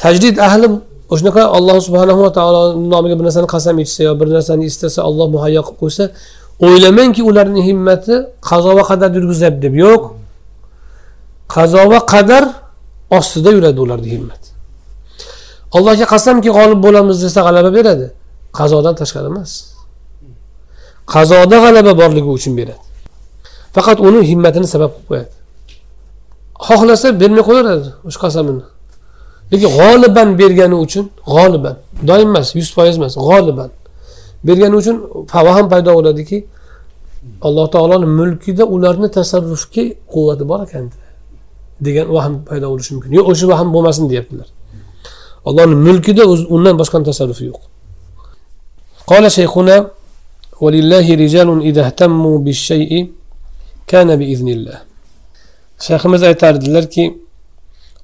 tajdid 0.04 0.36
ahli 0.48 0.66
shunaqa 1.10 1.42
alloh 1.58 1.76
subhanahu 1.86 2.20
va 2.26 2.30
taolo 2.38 2.62
nomiga 2.92 3.14
bir 3.18 3.24
narsani 3.28 3.48
qasam 3.54 3.76
ichsa 3.84 4.00
yo 4.08 4.12
bir 4.20 4.28
narsani 4.36 4.64
istasa 4.70 5.00
olloh 5.08 5.26
muhayyo 5.34 5.60
qilib 5.66 5.78
qo'ysa 5.82 6.04
o'ylamangki 6.66 7.22
ularni 7.30 7.60
himmati 7.68 8.14
qazo 8.50 8.70
va 8.78 8.84
qadar 8.90 9.10
yurgizyapti 9.16 9.60
deb 9.66 9.74
yo'q. 9.84 10.02
Qazo 11.54 11.82
va 11.92 12.00
qadar 12.12 12.44
ostida 13.18 13.50
yuradi 13.56 13.78
ularni 13.86 14.08
himmat 14.14 14.42
allohga 15.76 16.06
qasamki 16.14 16.50
g'olib 16.56 16.80
bo'lamiz 16.86 17.16
desa 17.24 17.40
g'alaba 17.46 17.70
beradi. 17.78 18.06
Qazodan 18.58 18.94
tashqari 19.00 19.28
emas. 19.32 19.50
Qazoda 21.14 21.56
g'alaba 21.64 21.92
borligi 22.00 22.30
uchun 22.38 22.52
beradi. 22.60 22.84
Faqat 23.76 23.98
uni 24.08 24.20
himmatini 24.30 24.66
sabab 24.74 24.90
qilib 24.94 25.06
qo'yadi. 25.10 25.34
Xohlasa 26.66 27.08
bermay 27.20 27.42
qo'yaveradi 27.48 27.88
o'sha 28.08 28.18
qasamini. 28.24 28.64
lekin 29.51 29.69
g'oliban 29.77 30.29
bergani 30.41 30.75
uchun 30.85 31.05
g'oliban 31.33 31.75
doim 32.09 32.27
emas 32.31 32.47
yuz 32.59 32.69
foiz 32.75 32.95
emas 32.99 33.13
g'oliban 33.27 33.69
bergani 34.47 34.75
uchun 34.81 34.95
vahm 35.47 35.67
paydo 35.73 35.91
bo'ladiki 35.97 36.37
alloh 37.47 37.65
taoloni 37.75 38.07
mulkida 38.19 38.63
ularni 38.75 39.07
tasarrufga 39.17 39.83
quvvati 40.13 40.43
bor 40.51 40.59
ekan 40.67 40.85
degan 41.85 42.07
vahm 42.15 42.33
paydo 42.49 42.67
bo'lishi 42.71 42.91
mumkin 42.95 43.11
yo'q 43.17 43.27
o'sha 43.31 43.45
vahm 43.53 43.69
bo'lmasin 43.75 44.05
deyaptilar 44.11 44.49
allohni 45.49 45.75
mulkida 45.87 46.23
undan 46.55 46.75
boshqani 46.81 47.05
tasarrufi 47.11 47.45
yo'q 47.51 47.61
قال 49.11 49.25
شيخنا 49.39 49.77
ولله 50.63 51.07
رجال 51.23 51.49
إذا 51.69 51.81
اهتموا 51.85 52.37
بالشيء 52.45 52.91
كان 53.91 54.09
بإذن 54.19 54.49
الله 54.57 54.79
shayximiz 55.85 56.21
aytardilarki 56.29 57.03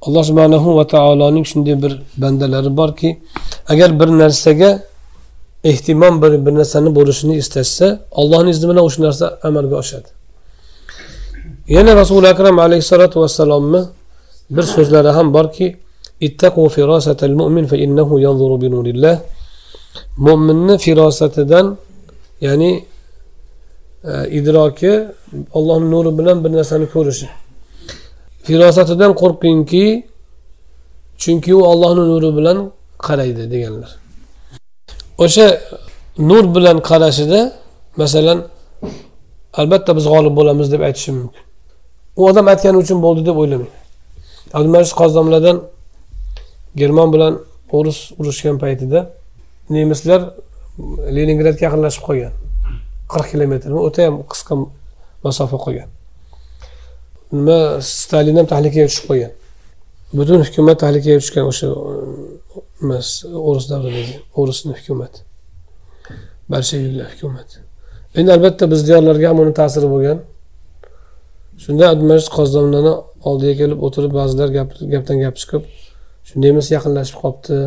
alloh 0.06 0.24
subhanahu 0.24 0.76
va 0.78 0.84
taoloning 0.86 1.44
shunday 1.50 1.82
bir 1.82 1.92
bandalari 2.22 2.76
borki 2.80 3.10
agar 3.72 4.00
bir 4.00 4.08
narsaga 4.22 4.70
ehtimom 5.64 6.22
bir 6.22 6.32
bir 6.46 6.54
narsani 6.54 6.90
bo'lishini 6.98 7.34
istashsa 7.42 7.86
ollohni 8.20 8.50
izni 8.54 8.66
bilan 8.70 8.84
o'sha 8.88 9.02
narsa 9.02 9.26
amalga 9.48 9.76
oshadi. 9.82 10.08
Yana 11.76 11.92
rasuli 11.96 12.28
akram 12.28 12.58
alayhissalotu 12.58 13.16
vassalomni 13.22 13.80
bir 14.56 14.62
so'zlari 14.74 15.08
ham 15.08 15.34
borki 15.36 15.66
ittaqu 16.26 16.68
firasatal 16.76 17.34
mu'min 17.40 17.64
fa 17.66 17.76
innahu 17.84 18.14
yanzuru 18.26 18.56
bi 18.62 18.68
nurillah. 18.74 19.14
Mo'minni 20.26 20.78
firosatidan 20.84 21.66
ya'ni 22.46 22.72
e, 24.04 24.12
idroki 24.38 24.92
ollohni 25.58 25.90
nuri 25.94 26.10
bilan 26.18 26.36
bir 26.44 26.50
narsani 26.58 26.86
ko'rishi. 26.94 27.28
Firosatidan 28.50 29.12
qo'rqingki 29.22 29.84
chunki 31.22 31.50
u 31.58 31.60
ollohni 31.70 32.04
nuri 32.12 32.30
bilan 32.38 32.58
qaraydi 33.06 33.44
deganlar. 33.52 33.90
O'sha 35.24 35.46
nur 36.30 36.44
bilan 36.56 36.76
qarashida 36.90 37.40
masalan 38.02 38.38
albatta 39.60 39.90
biz 39.98 40.04
g'olib 40.12 40.34
bo'lamiz 40.38 40.66
deb 40.72 40.82
aytishi 40.88 41.10
mumkin. 41.18 41.42
U 42.18 42.20
odam 42.30 42.46
aytgani 42.52 42.76
uchun 42.82 42.98
bo'ldi 43.06 43.22
deb 43.28 43.36
o'ylamang. 43.42 43.72
Abdumajid 44.56 44.94
qozdomlardan 45.00 45.56
german 46.80 47.08
bilan 47.14 47.32
o'rus 47.76 47.98
urushgan 48.20 48.56
paytida 48.64 49.00
nemislar 49.76 50.20
leningradga 51.16 51.62
yaqinlashib 51.66 52.02
qolgan. 52.08 52.34
qirq 53.12 53.26
kilometr 53.32 53.70
o'ta 53.86 54.00
ham 54.06 54.16
qisqa 54.32 54.54
masofa 55.26 55.58
qolgan. 55.64 55.88
Nima 57.36 57.58
stalin 57.80 58.36
ham 58.40 58.46
tahlikaga 58.52 58.86
tushib 58.90 59.06
qolgan. 59.10 59.32
Butun 60.18 60.40
hukumat 60.46 60.76
tahlikaga 60.84 61.18
tushgan 61.22 61.44
o'sha 61.50 61.68
emas 62.82 63.08
o'rus 63.48 63.66
davridagi 63.72 64.16
o'risni 64.40 64.72
hukumati 64.78 65.20
bolsheviklar 66.52 67.06
hukumati 67.12 67.56
endi 68.18 68.30
albatta 68.36 68.64
biz 68.72 68.80
diyorlarga 68.88 69.26
ham 69.30 69.38
uni 69.44 69.52
ta'siri 69.60 69.88
bo'lgan. 69.94 70.18
Shunda 71.64 71.84
abdumajid 71.92 72.30
qozdomlani 72.36 72.92
oldiga 73.28 73.54
kelib 73.60 73.78
o'tirib 73.86 74.12
ba'zilar 74.18 74.48
gapdan 74.94 75.18
gap 75.24 75.36
chiqib 75.40 75.62
shu 76.26 76.34
nemis 76.44 76.66
yaqinlashib 76.76 77.16
qolibdi 77.22 77.58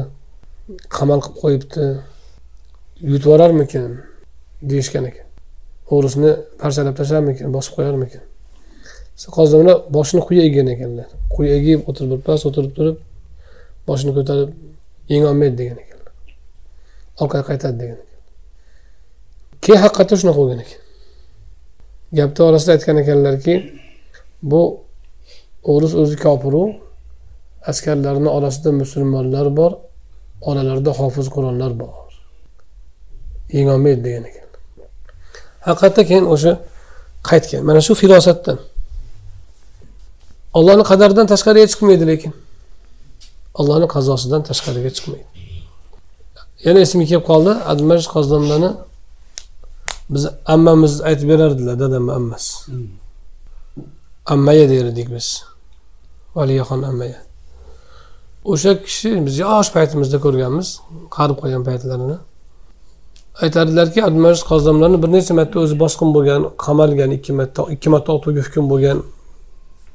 qamal 0.97 1.19
qilib 1.25 1.37
qo'yibdi. 1.43 1.85
Yutib 3.11 3.25
yuborarmikin 3.25 3.89
deyishgan 4.69 5.05
ekan. 5.11 5.27
O'risni 5.95 6.31
parchalab 6.61 6.95
tashlarmikin 6.99 7.47
bosib 7.55 7.73
qo'yarmikin? 7.77 8.21
Qozonlar 9.37 9.77
boshini 9.95 10.21
quyi 10.27 10.41
eggan 10.47 10.67
ekanlar. 10.73 11.07
Quyi 11.33 11.49
egib 11.57 11.79
o'tirib 11.89 12.09
birpas 12.13 12.45
o'tirib 12.49 12.71
turib 12.77 12.97
boshini 13.87 14.11
ko'tarib 14.17 14.49
yengolmaydi 15.13 15.55
degan 15.61 15.77
ekanlar. 15.83 16.13
Orqaga 17.21 17.43
qaytadi 17.49 17.77
degan 17.81 17.99
ekan 18.03 18.21
keyin 19.63 19.81
haqiqatda 19.85 20.15
shunaqa 20.19 20.39
bo'lgan 20.41 20.59
ekan. 20.65 20.81
Gapni 22.17 22.41
orasida 22.49 22.71
aytgan 22.75 22.97
ekanlarki 23.03 23.55
bu 24.51 24.61
o'ris 25.73 25.93
o'zi 26.01 26.15
kopiru 26.25 26.63
askarlarni 27.71 28.29
orasida 28.37 28.69
musulmonlar 28.81 29.47
bor 29.59 29.71
oralarida 30.49 30.91
hofiz 30.99 31.27
qur'onlar 31.35 31.71
bor. 31.81 31.93
Yengolmaydi 33.57 34.01
degan 34.07 34.25
ekan 34.31 34.43
haqiqatda 35.67 36.01
keyin 36.09 36.25
o'sha 36.33 36.53
qaytgan. 37.29 37.61
Mana 37.67 37.81
shu 37.87 37.93
firosatdan 38.01 38.57
ollohni 40.57 40.83
qadaridan 40.91 41.25
tashqariga 41.33 41.67
chiqmaydi 41.73 42.05
lekin. 42.11 42.33
Allohni 43.59 43.87
qazosidan 43.95 44.41
tashqariga 44.49 44.91
chiqmaydi. 44.97 45.27
Yana 46.65 46.79
esimga 46.85 47.05
kelib 47.11 47.25
qoldi. 47.31 47.51
Admaj 47.73 48.01
qozonlarni 48.15 48.71
biz 50.13 50.23
ammamiz 50.55 50.93
aytib 51.09 51.27
berardilar 51.31 51.75
dadam 51.83 52.05
ammasi 52.17 52.53
ammaya 54.33 54.65
derdik 54.73 55.07
biz. 55.15 55.27
Valiyaxon 56.35 56.81
ammaya 56.91 57.19
o'sha 58.51 58.71
kishi 58.85 59.09
biz 59.25 59.35
yosh 59.45 59.69
paytimizda 59.75 60.17
ko'rganmiz 60.25 60.69
qarib 61.15 61.37
qolgan 61.41 61.63
paytlarini. 61.69 62.17
Aytadilarki 63.43 63.99
abdumajid 64.07 64.43
qozdomlarni 64.51 64.97
bir 65.03 65.09
necha 65.15 65.33
marta 65.39 65.57
o'zi 65.63 65.75
bosqin 65.83 66.09
bo'lgan 66.15 66.41
qamalgan 66.65 67.11
ikki 67.17 67.33
marta 67.39 67.61
ikki 67.75 67.89
marta 67.93 68.09
otuvga 68.17 68.41
hukm 68.47 68.65
bo'lgan 68.71 68.97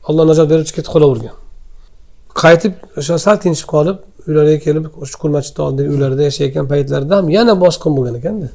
alloh 0.09 0.25
najot 0.31 0.47
berib 0.53 0.65
chiqib 0.69 0.79
ketib 0.79 0.93
qolavergan. 0.95 1.37
Qaytib 2.43 2.75
o'sha 3.01 3.19
sal 3.25 3.37
tinchib 3.45 3.69
qolib 3.75 3.99
uylariga 4.29 4.59
kelib 4.67 4.85
chuqur 5.13 5.31
masjidni 5.37 5.63
oldidagi 5.67 5.89
uylarida 5.95 6.23
yashayotgan 6.29 6.67
paytlarida 6.73 7.15
ham 7.19 7.27
yana 7.37 7.55
bosqin 7.65 7.93
bo'lgan 7.97 8.15
ekanda 8.21 8.49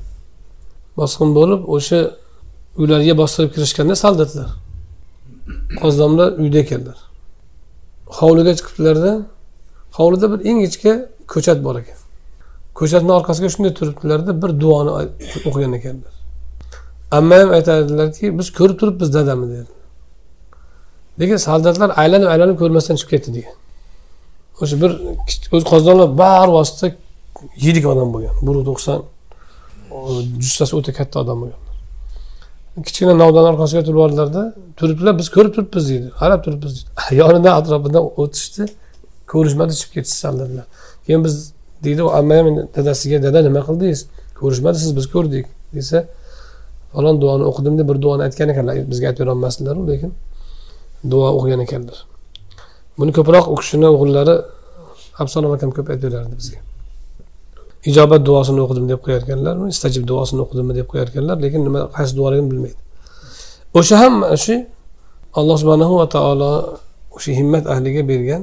bosqin 1.00 1.30
bo'lib 1.38 1.62
o'sha 1.76 2.00
uylariga 2.82 3.14
bostirib 3.22 3.52
kirishganda 3.56 3.96
soldatlar 4.04 4.50
qozdomlar 5.82 6.30
uyda 6.44 6.58
ekanlar 6.66 6.98
hovliga 8.20 8.54
chiqibdilarda 8.60 9.12
hovlida 9.98 10.26
bir 10.34 10.40
ingichka 10.52 10.94
ko'chat 11.34 11.64
bor 11.66 11.76
ekan. 11.82 11.98
Ko'chatni 12.80 13.12
orqasiga 13.20 13.50
shunday 13.54 13.74
turibdilarda 13.80 14.32
bir 14.42 14.52
duoni 14.64 14.92
o'qigan 15.48 15.74
ekanlar. 15.80 16.14
Amma 17.18 17.36
ham 17.42 17.50
aytadilarki 17.58 18.26
biz 18.40 18.48
ko'rib 18.60 18.78
turibmiz 18.82 19.14
dadamni 19.14 19.48
dedi 19.56 19.72
lekin 21.20 21.40
soldatlar 21.48 21.90
aylanib 22.02 22.30
aylanib 22.34 22.58
ko'rmasdan 22.62 22.96
chiqib 23.00 23.12
ketdi 23.14 23.30
degan. 23.38 23.56
O'sha 24.62 24.76
bir 24.84 24.92
o'zi 25.56 25.66
qozonlar 25.72 26.10
barvosita 26.22 26.88
yirik 27.66 27.86
odam 27.94 28.10
bo'lgan. 28.16 28.36
Bir 28.48 28.56
to'qson 28.70 29.00
jussasi 30.44 30.74
o'ta 30.80 30.92
katta 31.00 31.18
odam 31.24 31.38
bo'lgan. 31.44 31.60
Kichkina 32.86 33.14
novdani 33.24 33.48
orqasiga 33.54 33.82
turib 33.86 33.98
yubordilarda 33.98 34.44
turibdilar 34.80 35.14
biz 35.22 35.28
ko'rib 35.36 35.54
turibmiz 35.56 35.86
deydi 35.92 36.08
qarab 36.22 36.40
turibmiz 36.46 36.72
deydi 36.76 37.20
yonidan 37.22 37.54
atrofidan 37.60 38.04
o'tishdi. 38.24 38.64
Ko'rishmadi 39.34 39.74
chiqib 39.80 39.94
ketishdi 39.98 40.20
soldatlar. 40.26 40.66
Keyin 41.06 41.22
biz 41.28 41.36
deydi 41.86 42.02
u 42.08 42.10
amma 42.20 42.36
ham 42.40 42.48
dadasiga 42.78 43.18
dada 43.26 43.40
nima 43.48 43.62
qildingiz? 43.68 44.02
Ko'rishmadisiz 44.40 44.92
biz 44.98 45.06
ko'rdik 45.16 45.46
desa 45.78 45.98
falon 46.94 47.22
duoni 47.22 47.44
o'qidim 47.50 47.78
deb 47.80 47.88
bir 47.92 47.98
duoni 48.06 48.22
aytgan 48.28 48.50
ekanlar 48.54 48.82
bizga 48.92 49.06
aytib 49.10 49.24
berolmasdilaru 49.24 49.88
lekin 49.92 50.12
duo 51.12 51.28
o'qigan 51.38 51.62
ekanlar. 51.66 51.98
Buni 53.00 53.12
ko'proq 53.18 53.46
u 53.54 53.56
kishini 53.62 53.88
o'g'illari 53.94 54.36
absalom 55.22 55.52
akam 55.56 55.72
ko'p 55.78 55.88
aytaverardi 55.94 56.36
bizga. 56.42 56.60
Ijobat 57.90 58.22
duosini 58.28 58.62
o'qidim 58.66 58.86
deb 58.92 59.00
qo'yarkanlar 59.06 59.56
istajib 59.74 60.04
duosini 60.12 60.40
o'qidimmi 60.46 60.74
deb 60.80 60.88
qo'yarkanlar 60.92 61.36
lekin 61.46 61.62
nima 61.68 61.80
qaysi 61.96 62.14
duoligini 62.20 62.48
bilmaydi. 62.52 62.80
O'sha 63.80 63.96
ham 64.02 64.14
shu 64.44 64.56
alloh 65.40 65.56
subhanahu 65.62 65.94
va 66.02 66.08
taolo 66.16 66.52
o'sha 67.18 67.32
himmat 67.40 67.64
ahliga 67.74 68.02
bergan 68.12 68.42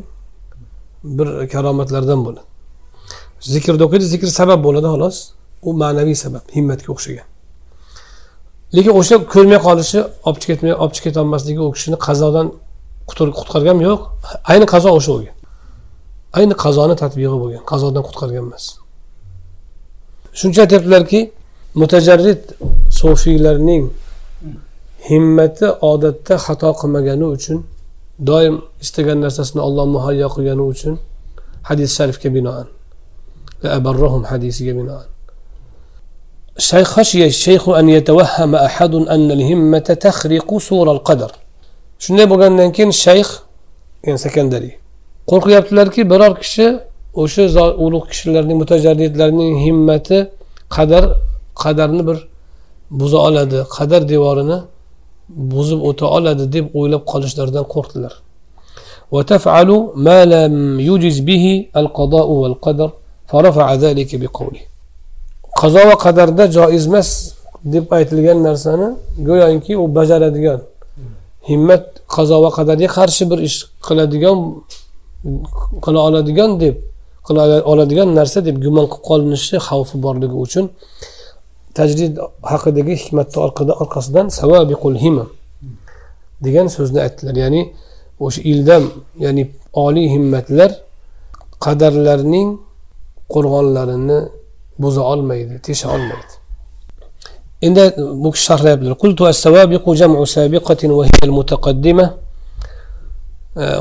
bir 1.16 1.28
karomatlardan 1.52 2.20
bo'ladi. 2.26 2.46
Zikrni 3.52 3.82
o'qiydi 3.86 4.06
zikr 4.14 4.28
sabab 4.40 4.60
bo'ladi 4.66 4.88
xolos. 4.94 5.16
U 5.68 5.70
ma'naviy 5.82 6.16
sabab 6.24 6.44
himmatga 6.56 6.88
o'xshagan. 6.94 7.29
lekin 8.76 8.92
o'sha 9.00 9.16
ko'rmay 9.34 9.60
qolishi 9.66 9.98
olib 10.26 10.38
chiqib 10.40 10.54
ketmay 10.54 10.74
olib 10.82 10.92
chiqib 10.96 11.06
ketolmasligi 11.08 11.60
u 11.66 11.70
kishini 11.76 11.98
qazodan 12.06 12.46
qutqargan 13.08 13.78
yo'q. 13.88 14.00
Ayni 14.50 14.66
qazo 14.74 14.90
o'sha 14.98 15.10
bo'lgan 15.16 15.36
ayni 16.38 16.54
qazoni 16.64 16.94
tatbig'i 17.02 17.38
bo'lgan 17.42 17.62
qazodan 17.72 18.02
qutqargan 18.08 18.44
emas. 18.48 18.64
Shuncha 20.40 20.60
aytyaptilarki 20.64 21.20
mutajarrid 21.82 22.42
sofiylarning 23.00 23.84
himmati 25.08 25.66
odatda 25.92 26.34
xato 26.46 26.70
qilmagani 26.80 27.26
uchun 27.36 27.58
doim 28.30 28.54
istagan 28.84 29.18
narsasini 29.24 29.60
olloh 29.68 29.86
muhayyo 29.96 30.28
qilgani 30.34 30.64
uchun 30.72 30.94
hadis 31.68 31.90
sharifga 31.98 32.28
binoan. 32.36 32.66
Hadisiga 34.32 34.72
binoan. 34.80 35.06
خشي 36.83 37.25
الشيخ 37.25 37.69
أن 37.69 37.89
يتوهم 37.89 38.55
أحد 38.55 38.93
أن 38.95 39.31
الهمة 39.31 39.79
تخرق 39.79 40.57
سور 40.57 40.91
القدر 40.91 41.31
shunday 41.99 42.25
bo'lgandan 42.31 42.69
keyin 42.75 42.91
shayx 43.05 43.27
ya'ni 44.05 44.19
sakandariy 44.25 44.73
qo'rqyaptilarki 45.31 46.01
biror 46.11 46.33
kishi 46.43 46.79
o'sha 47.21 47.65
ulug' 47.85 48.07
kishilarning 48.11 48.57
mutajarridlarning 48.61 49.53
himmati 49.65 50.17
qadar 50.75 51.03
qadarni 51.63 52.03
bir 52.07 52.17
buza 52.99 53.17
oladi 53.27 53.59
qadar 53.77 54.01
devorini 54.11 54.57
buzib 55.53 55.79
o'ta 55.89 56.05
oladi 56.17 56.43
deb 56.55 56.65
o'ylab 56.79 57.03
qolishlaridan 57.11 57.65
qo'rqdilar 57.73 58.13
وتفعل 59.11 59.69
ما 59.95 60.25
لم 60.25 60.79
يجز 60.79 61.19
به 61.19 61.65
القضاء 61.77 62.27
والقدر 62.41 62.89
Qazo 65.60 65.82
va 65.88 65.96
qadarda 66.04 66.44
joiz 66.56 66.84
emas 66.90 67.08
deb 67.72 67.84
aytilgan 67.96 68.38
narsani 68.48 68.88
go'yoki 69.28 69.72
u 69.82 69.84
bajaradigan. 69.96 70.60
Himmat 71.50 71.84
qazo 72.16 72.36
va 72.44 72.50
qadarga 72.58 72.88
qarshi 72.98 73.24
bir 73.30 73.38
ish 73.48 73.58
qiladigan 73.86 74.38
qila 75.84 76.00
oladigan 76.08 76.50
deb 76.62 76.76
qila 77.26 77.42
oladigan 77.72 78.08
narsa 78.18 78.38
deb 78.48 78.56
gumon 78.64 78.86
qilib 78.92 79.04
qolinishi 79.08 79.56
xavfi 79.68 79.96
borligi 80.04 80.36
uchun 80.44 80.64
tajrid 81.78 82.14
haqidagi 82.52 82.94
hikmatni 83.02 83.38
orqasidan 83.82 84.26
savabiqul 84.40 84.96
himma 85.04 85.26
degan 86.44 86.66
so'zni 86.76 86.98
aytdilar. 87.06 87.34
Ya'ni 87.44 87.62
o'sha 88.24 88.40
ildam 88.52 88.84
ya'ni 89.24 89.42
oliy 89.86 90.06
himmatlar 90.14 90.70
qadarlarning 91.64 92.48
qo'rg'onlarini 93.32 94.18
buza 94.82 95.02
olmaydi 95.12 95.54
tesha 95.66 95.86
olmaydi 95.96 96.34
endi 97.66 97.82
bu 98.22 98.28
kishi 98.32 98.44
sharhlayaptilar 98.48 98.94
qultu 99.02 99.22
as-sawabiqu 99.32 99.90
jam'u 100.00 100.26
sabiqatin 100.36 100.90
wa 100.98 101.04
hiya 101.08 101.22
al-mutaqaddima 101.28 102.06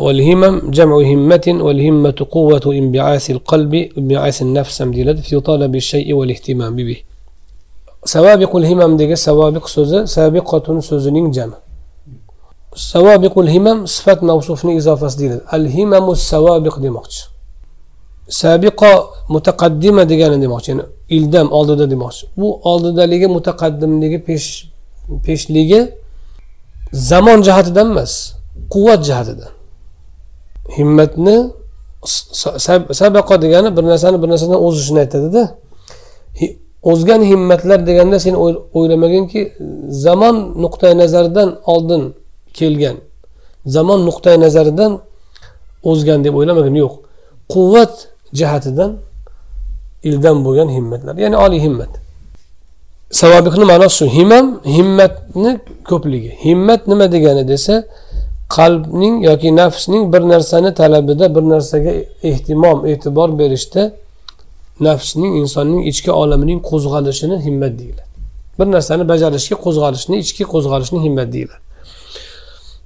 والهمم 0.06 0.56
جمع 0.78 0.96
همة 1.12 1.48
والهمة 1.66 2.20
قوة 2.36 2.66
انبعاث 2.82 3.26
القلب 3.36 3.74
انبعاث 4.00 4.38
النفس 4.42 4.78
في 5.28 5.36
طلب 5.50 5.76
الشيء 5.76 6.10
والاهتمام 6.18 6.76
به. 6.76 7.00
سوابق 8.16 8.52
الهمم 8.56 8.92
ديگه 8.98 9.16
سوابق 9.16 9.66
سوزه 9.76 10.06
سابقة 10.06 10.80
سوزنين 10.80 11.32
جمع. 11.32 11.58
سوابق 12.76 13.40
الهمم 13.40 13.86
صفات 13.86 14.24
موصوفني 14.24 14.78
إضافة 14.78 15.08
ديلد 15.18 15.42
الهمم 15.54 16.06
السوابق 16.12 16.76
demoqchi 16.86 17.22
sabiqo 18.42 18.92
mutaqaddima 19.34 20.04
degani 20.12 20.38
demoqchi 20.44 20.72
ya'ni 20.72 20.84
ildam 21.18 21.48
oldida 21.58 21.86
demoqchi. 21.94 22.24
Bu 22.40 22.48
oldidaligi 22.72 23.28
mutaqaddimligi 23.38 24.20
pesh 24.28 24.48
peshligi 25.26 25.82
zamon 26.94 27.40
jihatidan 27.48 27.88
emas 27.94 28.14
quvvat 28.74 29.02
jihatidan. 29.10 29.52
Himmatni 30.78 31.38
sabaqo 33.02 33.36
degani 33.42 33.70
bir 33.78 33.84
narsani 33.92 34.18
bir 34.22 34.28
narsadan 34.34 34.60
o'zishini 34.66 35.00
aytadida. 35.06 35.44
O'zgan 36.92 37.22
himmatlar 37.32 37.80
deganda 37.90 38.18
sen 38.26 38.36
o'ylamaginki 38.78 39.42
zamon 40.06 40.36
nuqtai 40.64 40.94
nazaridan 41.02 41.50
oldin 41.74 42.04
kelgan 42.58 42.98
zamon 43.76 44.00
nuqtai 44.08 44.36
nazaridan 44.46 44.92
o'zgan 45.90 46.20
deb 46.26 46.34
o'ylamagin. 46.40 46.76
Yo'q. 46.84 46.94
Quvvat 47.54 47.94
jihatidan 48.40 48.92
ildan 50.04 50.46
bo'lgan 50.46 50.70
himmatlar 50.78 51.16
ya'ni 51.24 51.38
oliy 51.38 51.60
himmat. 51.60 51.90
Savobihni 53.12 53.66
ma'nosi 53.72 53.96
shu 53.98 54.06
himmam 54.18 54.46
himmatni 54.66 55.52
ko'pligi. 55.90 56.32
Himmat 56.46 56.88
nima 56.88 57.12
degani 57.12 57.48
desa 57.48 57.84
qalbning 58.58 59.16
yoki 59.30 59.56
nafsning 59.56 60.14
bir 60.14 60.22
narsani 60.34 60.74
talabida 60.74 61.36
bir 61.36 61.42
narsaga 61.54 61.94
ehtimom 62.24 62.86
e'tibor 62.92 63.30
berishda 63.40 63.84
nafsning 64.80 65.32
insonning 65.42 65.82
ichki 65.92 66.12
olamining 66.12 66.60
qo'zg'alishini 66.70 67.38
himmat 67.46 67.74
deyiladi. 67.80 68.10
Bir 68.60 68.68
narsani 68.76 69.04
bajarishga 69.12 69.56
qo'zg'alishni 69.66 70.16
ichki 70.24 70.44
qo'zg'alishni 70.54 71.00
himmat 71.06 71.34
deyiladi. 71.34 71.64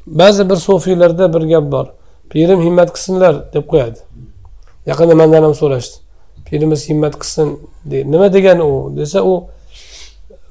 Ba'zi 0.07 0.49
bir 0.49 0.55
sufiylarda 0.55 1.33
bir 1.33 1.41
gap 1.51 1.71
bor. 1.71 1.85
Pirim 2.29 2.61
himmat 2.61 2.89
qilsinlar 2.95 3.53
deb 3.53 3.65
qo'yadi. 3.71 3.99
Yaqinda 4.89 5.15
mandan 5.15 5.43
ham 5.43 5.55
so'rashdi. 5.61 6.02
Elimiz 6.55 6.81
himmat 6.89 7.13
qilsin 7.21 7.47
nima 8.13 8.27
degani 8.33 8.63
u? 8.63 8.75
Desa 8.97 9.19
u 9.31 9.33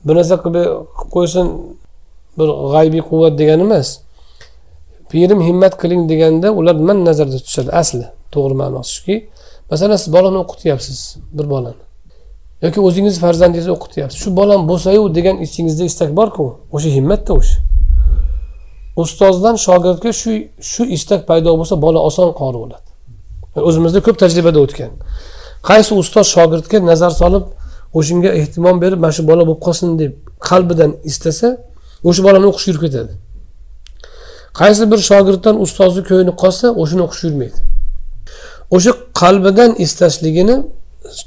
bir 0.05 0.15
narsa 0.19 0.37
qilib 0.45 0.67
qo'ysin 1.15 1.47
bir 2.39 2.49
g'aybiy 2.75 3.03
quvvat 3.11 3.39
degani 3.41 3.63
emas. 3.69 3.89
Pirim 5.11 5.41
himmat 5.49 5.75
qiling 5.83 6.03
deganda 6.13 6.49
ular 6.59 6.75
nima 6.83 6.95
nazarda 7.09 7.37
tutishadi? 7.43 7.71
Asli 7.83 8.07
to'g'ri 8.35 8.55
ma'nosi 8.63 8.91
shuki 8.97 9.17
masalan 9.71 9.99
siz 10.03 10.11
bolani 10.17 10.39
o'qityapsiz 10.45 10.99
bir 11.37 11.47
bolani. 11.55 11.83
Yoki 12.63 12.81
o'zingiz 12.89 13.17
farzandingizni 13.25 13.73
o'qityapsiz. 13.77 14.19
Shu 14.23 14.31
bolam 14.37 14.69
bo'lsayu 14.71 15.03
degan 15.15 15.37
ichingizda 15.47 15.85
istak 15.91 16.11
borku? 16.19 16.47
O'sha 16.77 16.91
himmatda 16.99 17.33
o'sha. 17.41 17.57
Ustozdan 19.03 19.57
shogirdga 19.67 20.11
shu 20.21 20.33
shu 20.71 20.83
istak 20.97 21.21
paydo 21.31 21.51
bo'lsa 21.61 21.75
bola 21.85 22.01
oson 22.09 22.29
qori 22.41 22.59
bo'ladi. 22.63 22.89
O'zimizda 23.69 24.01
ko'p 24.07 24.17
tajribada 24.23 24.59
o'tgan. 24.65 24.93
Qaysi 25.69 25.93
ustoz 26.03 26.27
shogirdga 26.35 26.79
nazar 26.91 27.13
solib 27.23 27.45
o'shanga 27.99 28.31
ehtimom 28.41 28.77
berib 28.85 28.99
mana 29.05 29.13
shu 29.17 29.23
bola 29.31 29.43
bo'lib 29.49 29.61
qolsin 29.67 29.89
deb 30.03 30.13
qalbidan 30.49 30.91
istasa 31.11 31.49
o'sha 32.09 32.21
bolani 32.27 32.47
o'qishga 32.51 32.71
yurib 32.71 32.83
ketadi. 32.87 33.13
Qaysi 34.61 34.83
bir 34.93 35.01
shogirddan 35.11 35.57
ustozni 35.65 36.03
ko'ngli 36.09 36.33
qolsa 36.43 36.67
o'shani 36.83 37.03
o'qishga 37.07 37.27
yurmaydi. 37.29 37.59
O'sha 38.77 38.93
qalbidan 39.21 39.71
istashligini 39.85 40.57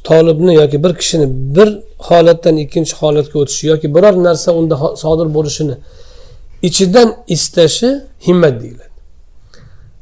tolibni 0.09 0.53
yoki 0.61 0.77
bir 0.83 0.93
kishini 0.99 1.27
bir 1.55 1.69
holatdan 2.07 2.55
ikkinchi 2.63 2.93
holatga 3.01 3.35
o'tishi 3.43 3.63
yoki 3.71 3.87
biror 3.95 4.15
narsa 4.27 4.49
unda 4.59 4.75
sodir 5.03 5.27
bo'lishini 5.37 5.75
ichidan 6.67 7.09
istashi 7.35 7.89
himmat 8.27 8.55
deyiladi. 8.61 8.94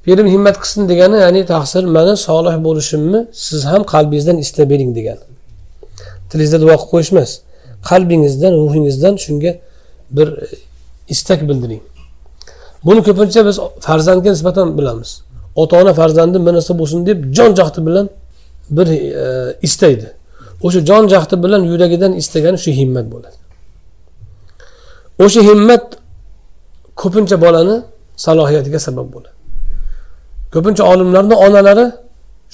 Pirim 0.05 0.27
himmat 0.33 0.55
qilsin 0.61 0.83
degani 0.91 1.17
ya'ni 1.25 1.41
taqsir 1.53 1.83
mani 1.97 2.13
solih 2.27 2.55
bo'lishimni 2.67 3.19
siz 3.45 3.61
ham 3.71 3.81
qalbingizdan 3.93 4.37
istab 4.43 4.69
bering 4.73 4.91
degani 4.97 5.23
tilingizda 6.29 6.57
duo 6.63 6.75
qilib 6.75 6.89
qo'yish 6.93 7.11
emas 7.13 7.31
qalbingizdan 7.89 8.53
ruhingizdan 8.61 9.15
shunga 9.25 9.51
bir 10.11 10.27
e, 10.27 10.47
istak 11.09 11.49
bildiring. 11.49 11.81
Buni 12.85 13.03
ko'pincha 13.03 13.45
biz 13.45 13.59
farzandga 13.79 14.29
nisbatan 14.31 14.77
bilamiz. 14.77 15.21
Ota 15.55 15.81
ona 15.81 15.93
farzandi 15.93 16.45
bir 16.45 16.53
narsa 16.53 16.79
bo'lsin 16.79 17.05
deb 17.05 17.33
jon 17.33 17.55
jahdi 17.55 17.85
bilan 17.85 18.09
bir 18.69 18.87
e, 18.87 19.55
istaydi. 19.61 20.11
O'sha 20.63 20.79
jon 20.85 21.07
jahdi 21.07 21.43
bilan 21.43 21.61
yuragidan 21.71 22.13
istagani 22.13 22.57
shu 22.57 22.71
himmat 22.71 23.05
bo'ladi. 23.13 23.37
O'sha 25.25 25.41
himmat 25.49 25.85
ko'pincha 26.95 27.41
bolani 27.41 27.81
salohiyatiga 28.25 28.79
sabab 28.79 29.07
bo'ladi. 29.13 29.42
Ko'pincha 30.53 30.83
olimlarni 30.91 31.35
onalari 31.45 31.85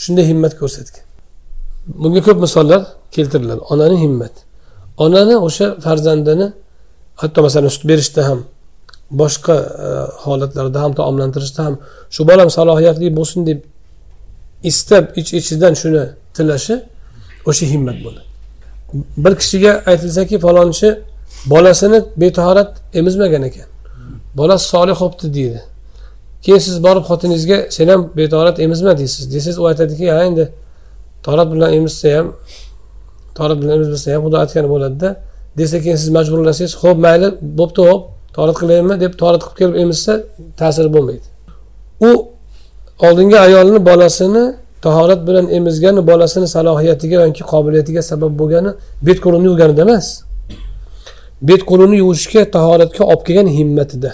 shunday 0.03 0.25
himmat 0.31 0.53
ko'rsatgan. 0.61 1.05
Bunga 2.01 2.21
ko'p 2.27 2.39
misollar 2.45 2.81
keltiriladi. 3.15 3.61
Onani 3.73 3.97
himmat. 4.05 4.33
Onani 5.05 5.35
o'sha 5.47 5.67
farzandini 5.85 6.47
hatto 7.21 7.39
masalan 7.45 7.71
sut 7.75 7.83
berishda 7.91 8.21
ham 8.29 8.39
boshqa 9.21 9.55
e, 9.85 9.87
holatlarda 10.25 10.79
ham 10.83 10.91
taomlantirishda 10.99 11.61
ham 11.67 11.75
shu 12.15 12.21
bolam 12.31 12.49
salohiyatli 12.57 13.07
bo'lsin 13.19 13.39
deb 13.49 13.59
istab 14.69 15.03
ich 15.19 15.29
ichidan 15.39 15.73
shuni 15.81 16.03
tilashi 16.35 16.75
o'sha 17.49 17.65
himmat 17.73 17.97
bo'ladi. 18.05 18.27
Bir 19.23 19.33
kishiga 19.41 19.71
aytilsaki 19.91 20.35
falonchi 20.45 20.89
bolasini 21.53 21.99
betahorat 22.21 22.71
emizmagan 22.99 23.43
ekan. 23.49 23.67
Bolasi 24.39 24.65
solih 24.73 24.95
bo'libdi 25.01 25.27
deydi. 25.37 25.59
Keyin 26.43 26.59
siz 26.59 26.83
borib 26.83 27.03
xotiningizga 27.09 27.57
sen 27.69 27.87
ham 27.87 28.01
betahorat 28.17 28.59
emizma 28.59 28.97
deysiz? 28.97 29.33
Desangiz 29.33 29.59
u 29.59 29.65
aytadiki 29.65 30.11
ha 30.11 30.23
endi 30.23 30.45
torat 31.23 31.51
bilan 31.53 31.73
emizsa 31.73 32.17
ham 32.17 32.27
torat 33.35 33.57
bilan 33.61 33.73
emizmasa 33.77 34.07
ham 34.13 34.21
xudo 34.25 34.37
aytgani 34.43 34.69
bo'ladida. 34.69 35.09
Desa 35.57 35.77
keyin 35.83 35.95
siz 35.95 36.09
majburlasangiz 36.17 36.73
ho'p 36.81 36.97
mayli 37.05 37.27
bo'pti 37.59 37.81
ho'p 37.89 38.03
torat 38.35 38.57
qilaymi? 38.61 38.93
deb 39.03 39.13
torat 39.21 39.41
qilib 39.43 39.57
kelib 39.59 39.75
emizsa 39.83 40.13
ta'siri 40.59 40.89
bo'lmaydi. 40.95 41.27
U 42.07 42.09
oldingi 43.07 43.37
ayolni 43.47 43.79
bolasini 43.89 44.43
tahorat 44.81 45.27
bilan 45.27 45.45
emizgani 45.57 46.07
bolasini 46.07 46.47
salohiyatiga 46.55 47.17
yoki 47.25 47.43
qobiliyatiga 47.51 48.01
sabab 48.11 48.31
bo'lgani 48.39 48.71
bet 49.07 49.17
qo'lini 49.25 49.45
yuvganida 49.49 49.81
emas. 49.87 50.07
Bet 51.49 51.61
qo'lini 51.69 51.95
yuvishga 52.03 52.41
tahoratga 52.55 53.03
olib 53.11 53.21
kelgan 53.27 53.47
himmatida. 53.57 54.11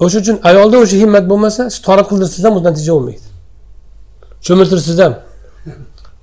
o'sha 0.00 0.18
uchun 0.22 0.36
ayolda 0.50 0.76
o'sha 0.82 0.96
himmat 1.02 1.24
bo'lmasa 1.30 1.62
siz 1.70 1.80
torat 1.86 2.06
qildirsangiz 2.10 2.44
ham 2.46 2.54
natija 2.68 2.92
bo'lmaydi 2.96 3.26
cho'miltirsangiz 4.46 5.00
ham 5.04 5.14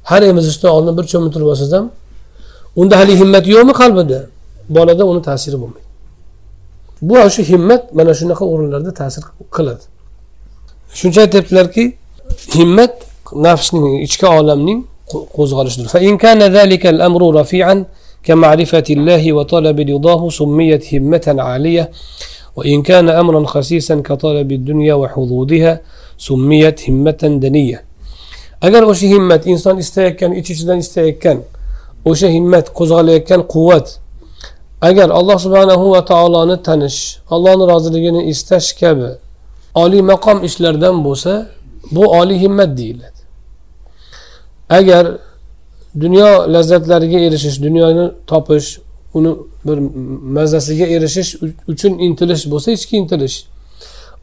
har 0.09 0.21
emizishdan 0.31 0.71
oldin 0.77 0.93
bir 0.97 1.05
cho'miltirib 1.11 1.47
olsangiz 1.53 1.73
ham 1.77 1.85
unda 2.81 2.93
hali 2.99 3.13
himmat 3.21 3.45
yo'qmi 3.53 3.73
qalbida 3.81 4.19
bolada 4.75 5.03
uni 5.11 5.21
ta'siri 5.29 5.57
bo'lmaydi 5.63 5.87
bu 7.07 7.15
shu 7.35 7.41
himmat 7.51 7.81
mana 7.97 8.11
shunaqa 8.19 8.43
o'rinlarda 8.53 8.91
ta'sir 9.01 9.23
qiladi 9.55 9.83
shuncha 10.99 11.19
aytyaptilarki 11.25 11.83
himmat 12.57 12.93
nafsning 13.47 13.95
ichki 14.07 14.27
olamning 14.39 14.79
qo'zg'alishidir 15.37 15.87
كمعرفة 18.27 18.87
الله 18.89 19.23
وطلب 19.37 19.77
رضاه 19.93 20.21
سميت 20.39 20.83
همة 20.93 21.25
عالية 21.47 21.85
وإن 22.55 22.81
كان 22.81 23.09
أمرا 23.09 23.45
خسيسا 23.45 23.95
كطلب 24.07 24.51
الدنيا 24.51 24.93
وحظوظها 24.93 25.81
سميت 26.17 26.89
همة 26.89 27.21
دنية 27.45 27.91
agar 28.61 28.83
o'sha 28.85 29.07
himmat 29.07 29.41
inson 29.49 29.77
istayotgan 29.83 30.31
ich 30.39 30.49
ichidan 30.53 30.77
istayotgan 30.85 31.37
o'sha 32.05 32.27
himmat 32.35 32.65
qo'zg'alayotgan 32.77 33.41
quvvat 33.53 33.87
agar 34.89 35.09
alloh 35.19 35.37
subhanahu 35.45 35.85
va 35.93 36.01
taoloni 36.11 36.55
tanish 36.67 36.99
allohni 37.35 37.63
roziligini 37.73 38.21
istash 38.33 38.69
kabi 38.81 39.09
oliy 39.83 40.01
maqom 40.11 40.37
ishlardan 40.47 40.95
bo'lsa 41.05 41.33
bu 41.95 42.03
oliy 42.19 42.39
himmat 42.45 42.69
deyiladi 42.79 43.19
agar 44.77 45.05
dunyo 46.03 46.29
lazzatlariga 46.53 47.19
erishish 47.27 47.57
dunyoni 47.65 48.05
topish 48.31 48.67
uni 49.17 49.31
bir 49.68 49.78
mazasiga 50.36 50.86
erishish 50.86 51.30
uchun 51.68 51.98
intilish 51.98 52.44
bo'lsa 52.52 52.72
ichki 52.72 52.96
intilish. 52.96 53.36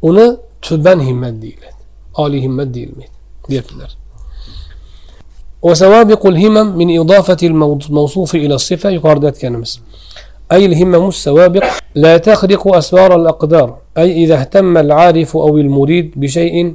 Uni 0.02 0.28
tuban 0.62 1.00
himmat 1.00 1.42
deyiladi 1.42 1.80
oliy 2.24 2.42
himmat 2.42 2.74
deyilmaydi 2.74 3.12
deyaptilar. 3.50 4.04
وسوابق 5.64 6.26
الهمم 6.34 6.78
من 6.78 7.00
إضافة 7.00 7.38
الموصوف 7.44 8.36
إلى 8.36 8.56
الصفة 8.56 8.90
يقاردات 8.90 9.38
كنمس 9.42 9.82
أي 10.52 10.66
الهمم 10.66 11.08
السوابق 11.08 11.64
لا 11.96 12.18
تخرق 12.18 12.76
أسوار 12.76 13.16
الأقدار 13.16 13.78
أي 13.98 14.24
إذا 14.24 14.36
اهتم 14.40 14.78
العارف 14.78 15.38
أو 15.38 15.58
المريد 15.58 16.12
بشيء 16.16 16.74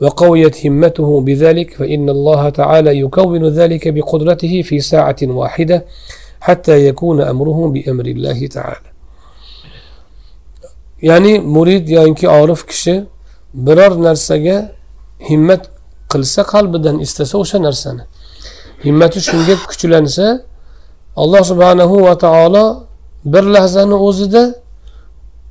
وقويت 0.00 0.66
همته 0.66 1.20
بذلك 1.20 1.74
فإن 1.74 2.08
الله 2.08 2.48
تعالى 2.48 2.98
يكون 2.98 3.48
ذلك 3.48 3.88
بقدرته 3.88 4.62
في 4.62 4.80
ساعة 4.80 5.16
واحدة 5.22 5.84
حتى 6.47 6.87
يكون 6.87 7.21
أمره 7.21 7.59
بأمر 7.73 8.05
الله 8.05 8.47
تعالى 8.47 8.93
ya'ni 11.03 11.39
murid 11.39 11.87
yoki 11.89 12.29
orif 12.29 12.67
kishi 12.67 13.05
biror 13.53 13.93
narsaga 14.03 14.57
himmat 15.29 15.63
qilsa 16.11 16.41
qalbidan 16.53 16.95
istasa 17.05 17.35
o'sha 17.43 17.57
narsani 17.67 18.03
himmati 18.85 19.19
shunga 19.27 19.55
kuchlansa 19.69 20.27
alloh 21.21 21.43
subhanahu 21.51 21.95
va 22.07 22.13
taolo 22.25 22.65
bir 23.33 23.43
lahzani 23.55 23.95
o'zida 24.07 24.43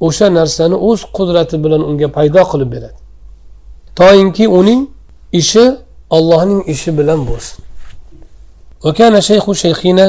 o'sha 0.06 0.26
narsani 0.38 0.76
o'z 0.88 1.00
qudrati 1.16 1.56
bilan 1.64 1.82
unga 1.90 2.08
paydo 2.16 2.42
qilib 2.52 2.68
beradi 2.74 2.98
toinki 4.00 4.44
uning 4.58 4.80
ishi 5.40 5.64
ollohning 6.16 6.60
ishi 6.74 6.90
bilan 6.98 7.20
bo'lsin 7.30 7.58
وكان 8.86 9.20
شيخ 9.20 9.52
شيخنا 9.52 10.06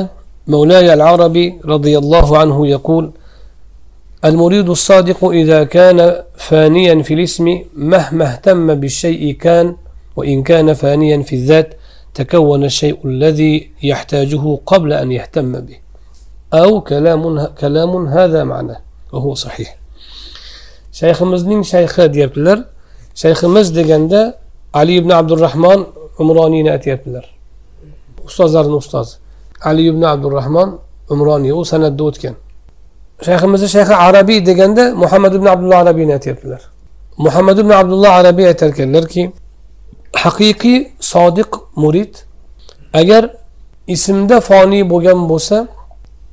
مولاي 0.49 0.95
العربي 0.95 1.61
رضي 1.65 1.99
الله 1.99 2.39
عنه 2.39 2.67
يقول 2.67 3.11
المريد 4.25 4.69
الصادق 4.69 5.25
إذا 5.25 5.65
كان 5.65 6.23
فانيا 6.37 7.03
في 7.03 7.15
الاسم 7.15 7.59
مهما 7.77 8.33
اهتم 8.33 8.75
بالشيء 8.75 9.33
كان 9.33 9.77
وإن 10.17 10.43
كان 10.43 10.75
فانيا 10.75 11.23
في 11.23 11.37
الذات 11.37 11.75
تكون 12.15 12.65
الشيء 12.65 12.99
الذي 13.05 13.71
يحتاجه 13.83 14.59
قبل 14.67 14.93
أن 14.93 15.13
يهتم 15.13 15.53
به. 15.53 15.77
أو 16.55 16.81
كلام 16.81 17.45
كلام 17.45 18.07
هذا 18.07 18.45
معناه 18.45 18.81
وهو 19.13 19.35
صحيح. 19.35 19.79
shayximizning 20.99 21.63
shayxi 21.73 22.05
deyaptilar 22.15 22.59
shayximiz 23.23 23.69
deganda 23.79 24.21
ali 24.81 24.95
ibn 25.01 25.11
abdurahmon 25.21 25.81
umroniyni 26.23 26.71
aytyaptilar 26.77 27.25
ustozlarini 28.29 28.77
ustozi 28.83 29.15
ali 29.65 29.89
ibn 29.89 30.03
abdurahmon 30.03 30.81
umroniy 31.11 31.53
u 31.53 31.65
san'atda 31.65 32.03
o'tgan. 32.05 32.35
Shayximizni 33.27 33.69
shayxi 33.77 33.95
arabiy 33.95 34.47
deganda 34.47 34.95
muhammad 34.95 35.35
ibn 35.35 35.47
abdulloh 35.47 35.79
arabiyni 35.85 36.13
aytyaptilar. 36.13 36.61
Muhammad 37.19 37.59
ibn 37.59 37.71
abdulloh 37.71 38.13
arabiy 38.21 38.47
aytar 38.47 38.69
ekanlarki 38.75 39.23
haqiqiy 40.25 40.79
sodiq 41.13 41.51
murid 41.83 42.13
agar 43.01 43.23
ismda 43.95 44.41
foniy 44.41 44.91
bo'lgan 44.93 45.21
bo'lsa 45.31 45.57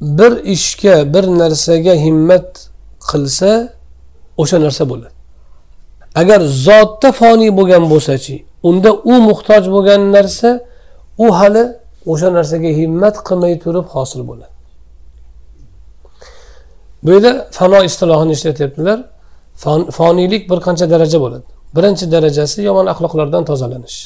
bir 0.02 0.32
ishga 0.56 1.14
bir 1.14 1.26
narsaga 1.42 1.94
himmat 2.06 2.48
qilsa 3.10 3.52
o'sha 4.42 4.58
narsa 4.66 4.84
bo'ladi. 4.92 5.16
Agar 6.22 6.40
zotda 6.42 7.10
foniy 7.12 7.52
bo'lgan 7.60 7.84
bo'lsachi 7.94 8.36
unda 8.70 8.90
u 8.94 9.14
muhtoj 9.28 9.64
bo'lgan 9.76 10.02
narsa 10.16 10.50
u 11.18 11.28
hali 11.40 11.64
o'sha 12.12 12.30
narsaga 12.38 12.72
himmat 12.80 13.15
qilmay 13.28 13.54
turib 13.63 13.88
hosil 13.96 14.22
bo'ladi. 14.30 14.54
Bu 17.04 17.10
yerda 17.15 17.32
fano 17.52 17.80
istilohini 17.89 18.32
ishlatyaptilar. 18.38 19.00
Foniylik 19.98 20.44
bir 20.50 20.60
qancha 20.68 20.86
daraja 20.94 21.18
bo'ladi. 21.24 21.48
Birinchi 21.76 22.06
darajasi 22.12 22.60
yomon 22.70 22.86
axloqlardan 22.94 23.44
tozalanish. 23.50 23.98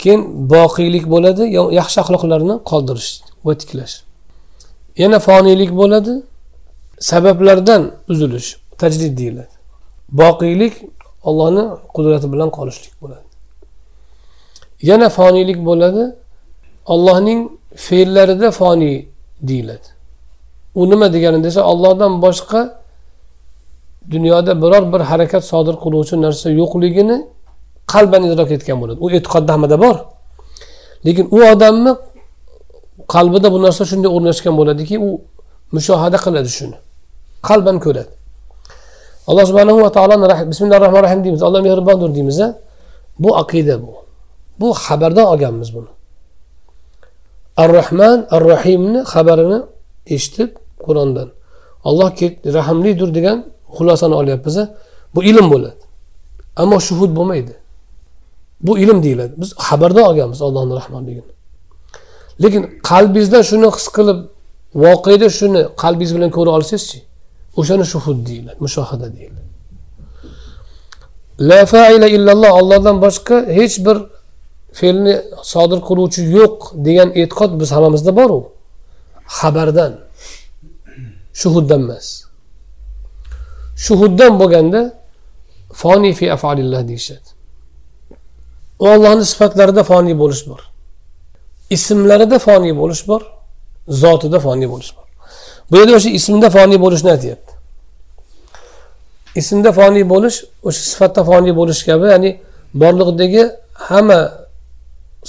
Keyin 0.00 0.20
boqiylik 0.54 1.04
bo'ladi 1.14 1.42
yaxshi 1.80 1.98
axloqlarni 2.04 2.54
qoldirish 2.70 3.10
va 3.46 3.52
tiklash. 3.60 3.94
Yana 5.02 5.18
foniylik 5.28 5.70
bo'ladi 5.80 6.12
sabablardan 7.10 7.82
uzilish 8.12 8.48
tajrid 8.80 9.12
deyiladi. 9.20 9.54
Boqiylik 10.20 10.74
ollohni 11.28 11.64
qudrati 11.96 12.26
bilan 12.32 12.50
qolishlik 12.58 12.92
bo'ladi. 13.02 13.26
Yana 14.90 15.08
foniylik 15.18 15.58
bo'ladi 15.68 16.02
ollohning 16.92 17.40
fe'llarida 17.86 18.48
foniy 18.50 18.96
deyiladi. 19.48 19.88
U 20.74 20.90
nima 20.90 21.06
degani 21.12 21.44
desa 21.44 21.60
ollohdan 21.72 22.12
boshqa 22.24 22.60
dunyoda 24.10 24.52
biror 24.62 24.84
bir 24.92 25.00
harakat 25.10 25.44
sodir 25.52 25.74
qiluvchi 25.84 26.14
narsa 26.24 26.48
yo'qligini 26.60 27.16
qalban 27.92 28.22
idrok 28.28 28.50
etgan 28.56 28.76
bo'ladi. 28.82 28.98
U 29.04 29.06
e'tiqodda 29.16 29.50
hammada 29.54 29.76
bor. 29.84 29.96
Lekin 31.06 31.26
u 31.36 31.38
odamni 31.52 31.92
qalbida 33.14 33.48
bu 33.54 33.58
narsa 33.66 33.82
shunday 33.90 34.10
o'rnashgan 34.16 34.54
bo'ladiki 34.60 34.96
u 35.06 35.10
mushohada 35.74 36.18
qiladi 36.24 36.50
shuni. 36.58 36.76
Qalban 37.48 37.76
ko'radi. 37.84 38.12
Alloh 39.28 39.44
subhanahu 39.50 39.78
va 39.84 39.90
taoloni 39.96 40.26
bismillahi 40.50 40.80
rohmanir 40.84 41.04
rohim 41.06 41.20
deymiz. 41.24 41.42
Alloh 41.46 41.60
mehribondir 41.66 42.10
deymiz 42.16 42.38
bu 43.18 43.30
aqida 43.42 43.76
bu. 43.84 43.92
Bu 44.60 44.68
xabardan 44.84 45.26
olganmiz 45.32 45.68
buni. 45.74 45.90
Ar 47.62 47.70
rohman 47.78 48.18
ar 48.34 48.42
rohimni 48.52 49.00
xabarini 49.12 49.58
eshitib 50.14 50.50
qur'ondan. 50.86 51.28
Alloh 51.88 52.08
rahmlidir 52.58 53.10
degan 53.18 53.38
xulosani 53.76 54.14
olyapmiz 54.20 54.56
bu 55.14 55.20
ilm 55.30 55.46
bo'ladi. 55.52 55.82
Ammo 56.62 56.76
shuhud 56.88 57.10
bo'lmaydi. 57.18 57.54
Bu 58.66 58.72
ilm 58.78 58.98
deyiladi. 59.02 59.32
Biz 59.36 59.50
xabardan 59.66 60.04
olganmiz 60.10 60.40
allohni 60.42 60.74
rahmonligini 60.80 61.36
lekin 62.42 62.62
qalbingizda 62.90 63.40
shuni 63.50 63.68
his 63.76 63.86
qilib 63.96 64.18
voqeda 64.84 65.28
shuni 65.38 65.62
qalbingiz 65.82 66.12
bilan 66.16 66.30
ko'ra 66.36 66.50
olsangizchi 66.58 66.98
o'shani 67.60 67.84
shuhud 67.92 68.18
deyiladi 68.28 68.58
mushohada 68.66 69.06
deyiladi. 69.16 69.46
La 71.50 71.60
faila 71.72 72.08
illalloh 72.16 72.52
ollohdan 72.60 72.96
boshqa 73.04 73.36
hech 73.58 73.74
bir 73.86 73.96
fe'lni 74.78 75.14
sodir 75.52 75.80
qiluvchi 75.88 76.22
yo'q 76.38 76.56
degan 76.86 77.08
e'tiqod 77.20 77.52
biz 77.60 77.68
hammamizda 77.76 78.12
bor 78.18 78.30
u 78.38 78.40
xabardan. 79.38 79.92
Shuhuddan 81.40 81.82
emas. 81.86 82.06
Shuhuddan 83.84 84.32
bo'lganda 84.40 84.80
foniy 85.82 86.14
fi 86.18 86.26
afalillah 86.36 86.80
deyishadi. 86.90 87.28
U 88.82 88.84
ollohni 88.94 89.24
sifatlarida 89.32 89.82
foniy 89.90 90.16
bo'lish 90.22 90.42
bor. 90.50 90.60
Ismlarida 91.76 92.38
foniy 92.46 92.74
bo'lish 92.80 93.02
bor 93.10 93.22
zotida 94.02 94.38
foniy 94.46 94.68
bo'lish 94.72 94.92
bor. 94.96 95.06
Bu 95.70 95.74
yerda 95.80 95.92
o'sha 95.98 96.10
ismda 96.18 96.48
foniy 96.56 96.78
bo'lishni 96.84 97.10
aytyapti 97.16 97.52
ismda 99.40 99.70
foniy 99.78 100.04
bo'lish 100.12 100.36
o'sha 100.68 100.82
sifatda 100.90 101.22
foniy 101.30 101.54
bo'lish 101.60 101.80
kabi 101.88 102.06
ya'ni 102.12 102.30
borliqdagi 102.82 103.42
hamma 103.88 104.18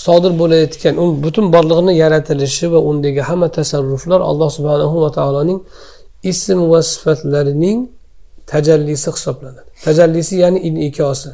sodir 0.05 0.33
bo'layotgan 0.41 0.95
u 1.03 1.05
butun 1.23 1.45
borlig'ini 1.55 1.93
yaratilishi 2.03 2.65
va 2.73 2.79
undagi 2.89 3.21
hamma 3.29 3.47
tasarruflar 3.57 4.21
alloh 4.29 4.49
subhanahu 4.57 4.95
va 5.03 5.09
taoloning 5.17 5.59
ism 6.31 6.59
va 6.71 6.79
sifatlarining 6.91 7.79
tajallisi 8.51 9.09
hisoblanadi. 9.15 9.69
Tajallisi 9.85 10.35
ya'ni 10.43 10.59
inikosi 10.69 11.29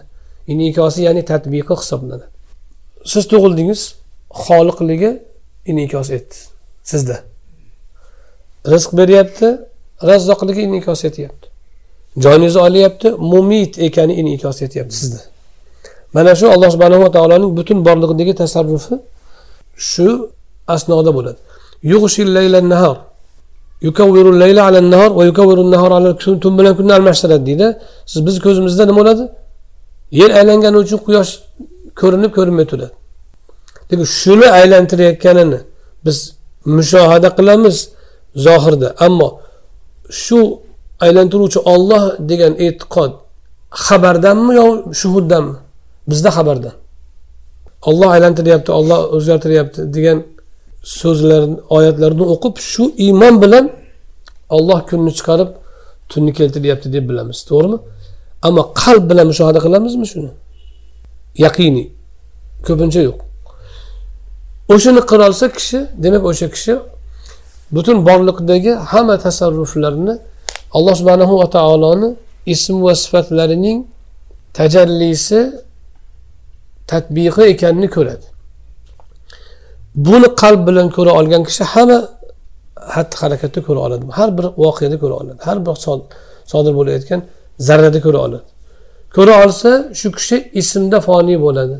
inikosi 0.54 1.00
ya'ni 1.08 1.22
tadbiqi 1.32 1.74
hisoblanadi. 1.82 2.26
Siz 3.12 3.24
tug'ildingiz 3.32 3.82
xoliqligi 4.46 5.12
inikos 5.72 6.10
etdi 6.18 6.36
sizda. 6.92 7.18
Rizq 8.74 8.92
beryapti 9.00 9.48
razzoqligi 10.10 10.62
inikos 10.70 11.02
etyapti. 11.10 11.48
Joningizni 12.24 12.62
olyapti 12.68 13.10
mumit 13.32 13.74
ekani 13.88 14.14
inikos 14.22 14.62
etyapti 14.66 14.96
sizda. 15.02 15.22
Mana 16.16 16.32
shu 16.40 16.46
alloh 16.56 16.70
subhanahu 16.76 17.12
taoloning 17.16 17.52
butun 17.58 17.78
borlig'idagi 17.88 18.34
tasarrufi 18.42 18.96
shu 19.92 20.08
asnoda 20.74 21.12
bo'ladi. 21.18 21.40
Nahar 22.74 22.98
layla 24.44 24.62
ala 24.68 24.80
nahar 24.94 25.12
va 25.18 25.24
yukavviru 25.30 25.64
nahar 25.76 25.92
ala 25.98 26.10
tun 26.44 26.54
bilan 26.60 26.74
kunni 26.78 26.94
almashtiradi 26.98 27.46
deydi. 27.50 27.68
Siz 28.12 28.20
bizni 28.26 28.40
ko'zimizda 28.46 28.84
nima 28.90 28.98
bo'ladi? 29.02 29.24
Yer 30.20 30.32
aylangani 30.40 30.78
uchun 30.84 31.00
quyosh 31.06 31.32
ko'rinib 32.02 32.32
ko'rinmay 32.38 32.66
turadi. 32.72 32.94
Lekin 33.90 34.06
shuni 34.22 34.48
aylantirayotganini 34.60 35.60
biz 36.06 36.18
mushohada 36.78 37.30
qilamiz 37.38 37.78
zohirda. 38.46 38.88
Ammo 39.06 39.30
shu 40.24 40.40
aylantiruvchi 41.06 41.60
olloh 41.74 42.04
degan 42.30 42.54
e'tiqod 42.66 43.12
xabardanmi 43.86 44.52
yo 44.62 44.68
shuhuddanmi? 45.02 45.56
Bizda 46.10 46.30
xabarda. 46.38 46.72
Olloh 47.90 48.10
aylantiryapti 48.16 48.72
olloh 48.80 49.00
o'zgartiryapti 49.16 49.80
degan 49.96 50.18
so'zlar 51.00 51.44
oyatlarni 51.78 52.26
o'qib 52.34 52.56
shu 52.72 52.84
iymon 53.06 53.36
bilan 53.44 53.66
olloh 54.56 54.80
kunni 54.90 55.12
chiqarib 55.18 55.50
tunni 56.12 56.32
keltiryapti 56.40 56.88
deb 56.96 57.04
bilamiz. 57.10 57.38
To'g'rimi? 57.50 57.78
Ammo 58.48 58.64
qalb 58.82 59.04
bilan 59.12 59.26
mushohada 59.32 59.60
qilamizmi 59.66 60.06
shuni? 60.12 60.32
Yaqiniy 61.46 61.88
ko'pincha 62.68 63.02
yo'q. 63.10 63.20
O'shani 64.74 65.02
qilolsa 65.12 65.46
kishi 65.58 65.80
demak 66.04 66.24
o'sha 66.32 66.48
kishi 66.56 66.74
butun 67.76 67.98
borliqdagi 68.08 68.72
hamma 68.92 69.16
tasarruflarni 69.26 70.14
alloh 70.78 70.96
subhanahu 71.00 71.34
va 71.42 71.48
taoloni 71.58 72.10
ism 72.54 72.76
va 72.86 72.94
sifatlarining 73.04 73.80
tajallisi 74.60 75.40
tatbiqi 76.92 77.44
ekanini 77.54 77.90
ko'radi. 77.96 78.26
Buni 79.96 80.28
qalb 80.42 80.62
bilan 80.68 80.88
ko'ra 80.98 81.12
olgan 81.20 81.44
kishi 81.50 81.64
hamma 81.74 82.00
xatti 82.96 83.16
harakatda 83.22 83.60
ko'ra 83.68 83.80
oladi. 83.86 84.04
Har 84.20 84.30
bir 84.38 84.46
voqeada 84.64 84.98
ko'ra 85.04 85.16
oladi. 85.22 85.40
Har 85.48 85.58
bir 85.66 85.76
sodir 86.52 86.74
bo'layotgan 86.80 87.22
zarrada 87.68 88.00
ko'ra 88.06 88.20
oladi. 88.26 88.46
Ko'ra 89.16 89.34
olsa 89.46 89.70
shu 90.00 90.08
kishi 90.18 90.38
ismda 90.62 90.98
foniy 91.08 91.38
bo'ladi. 91.46 91.78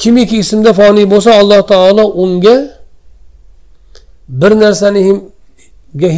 Kimiki 0.00 0.36
ismda 0.44 0.72
foniy 0.80 1.06
bo'lsa 1.12 1.30
alloh 1.40 1.60
taolo 1.72 2.04
unga 2.22 2.56
bir 4.28 4.52
narsani 4.64 5.00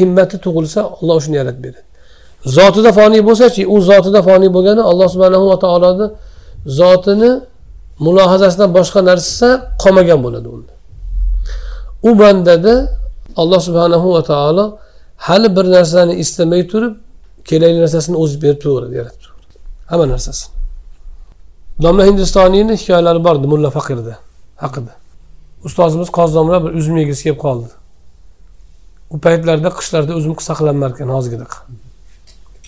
himmati 0.01 0.37
tug'ilsa 0.45 0.81
olloh 1.01 1.17
shuni 1.25 1.37
yaratib 1.41 1.63
beradi. 1.65 1.83
Zotida 2.57 2.91
foniy 2.99 3.23
bo'lsachi 3.29 3.63
u 3.75 3.77
zotida 3.91 4.21
foniy 4.29 4.51
bo'lgani 4.57 4.83
alloh 4.91 5.09
subhanahu 5.15 5.45
va 5.51 5.57
taoloni 5.65 6.07
zotini 6.81 7.31
mulohazasidan 8.07 8.71
boshqa 8.79 9.01
narsa 9.11 9.49
qolmagan 9.83 10.21
bo'ladi 10.25 10.49
unda. 10.57 10.73
U 12.09 12.19
bandada 12.19 12.75
alloh 13.37 13.61
subhanahu 13.61 14.15
va 14.15 14.23
taolo 14.23 14.65
hali 15.17 15.57
bir 15.57 15.65
narsani 15.77 16.15
istamay 16.15 16.63
turib 16.73 16.95
kerakli 17.49 17.81
narsasini 17.85 18.17
o'zi 18.23 18.37
berib 18.43 18.59
turaveradi 18.63 18.95
yaratib 19.01 19.21
turaveradi 19.25 19.57
hamma 19.91 20.07
narsasini. 20.15 20.53
Domla 21.83 22.05
hindistoniyni 22.07 22.75
hikoyalari 22.81 23.25
bor 23.25 23.35
edi 23.41 23.47
mulla 23.55 23.71
faqirda 23.77 24.15
haqida. 24.65 24.93
Ustozimiz 25.65 26.09
qozi 26.19 26.35
domla 26.35 26.65
bir 26.65 26.71
uzum 26.81 26.97
yegisi 27.03 27.23
kelib 27.27 27.41
qoldi. 27.47 27.69
U 29.15 29.17
paytlarda 29.27 29.71
qishlarda 29.79 30.13
uzum 30.21 30.35
saqlanmar 30.49 30.91
ekan 30.95 31.09
hozirgidek. 31.17 31.53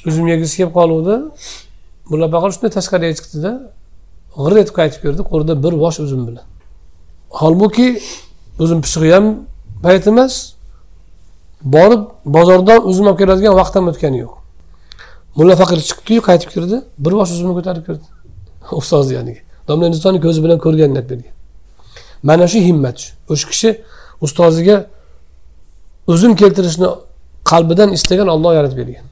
Uzum 0.09 0.27
yegisi 0.33 0.55
kelib 0.59 0.73
qoluvdi. 0.79 1.15
Mulla 2.11 2.27
faqir 2.35 2.51
shunday 2.55 2.71
tashqariga 2.79 3.15
chiqdida 3.19 3.53
g'ir 4.43 4.57
etib 4.63 4.75
qaytib 4.81 5.01
keldi 5.05 5.23
qo'lida 5.31 5.55
bir 5.65 5.75
bosh 5.85 5.99
uzum 6.05 6.23
bilan. 6.29 6.47
Holbuki 7.41 7.89
uzum 8.63 8.79
pishig'i 8.85 9.13
ham 9.17 9.27
payt 9.85 10.07
emas 10.13 10.35
borib 11.77 12.03
bozordan 12.37 12.89
uzum 12.91 13.07
olib 13.11 13.19
keladigan 13.23 13.55
vaqt 13.61 13.75
ham 13.77 13.85
o'tgani 13.93 14.19
yo'q. 14.25 14.35
Mulla 15.37 15.55
faqir 15.63 15.79
chiqdiyu 15.89 16.21
qaytib 16.29 16.51
kirdi 16.55 16.77
bir 17.05 17.13
bosh 17.19 17.31
uzumni 17.37 17.55
ko'tarib 17.59 17.85
kirdi 17.89 18.07
ustozni 18.81 19.15
yoniga 19.19 19.43
domla 19.69 19.85
hindistonni 19.89 20.21
ko'zi 20.27 20.41
bilan 20.45 20.59
ko'rgan 20.67 20.91
aytib 20.99 21.11
bergan 21.13 21.35
mana 22.29 22.47
shu 22.53 22.59
himmat 22.69 22.99
o'sha 23.33 23.47
kishi 23.53 23.71
ustoziga 24.27 24.77
uzum 26.13 26.33
keltirishni 26.41 26.89
qalbidan 27.51 27.93
istagan 27.97 28.29
olloh 28.35 28.53
yaratib 28.59 28.79
bergan. 28.83 29.07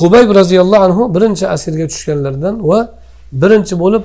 Hubayb 0.00 0.30
roziyallohu 0.40 0.82
anhu 0.88 1.02
birinchi 1.14 1.44
asirga 1.54 1.86
tushganlardan 1.92 2.54
va 2.70 2.80
birinchi 3.42 3.74
bo'lib 3.82 4.04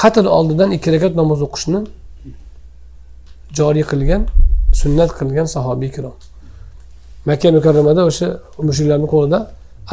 qatl 0.00 0.26
oldidan 0.38 0.70
ikki 0.76 0.88
rakat 0.94 1.12
namoz 1.20 1.40
o'qishni 1.46 1.80
joriy 3.58 3.84
qilgan 3.90 4.22
sunnat 4.80 5.10
qilgan 5.18 5.46
sahobiy 5.54 5.88
ikrom 5.92 6.16
makka 7.28 7.48
mukarramada 7.56 8.02
o'sha 8.10 8.28
mushuklarni 8.68 9.08
qo'lida 9.14 9.38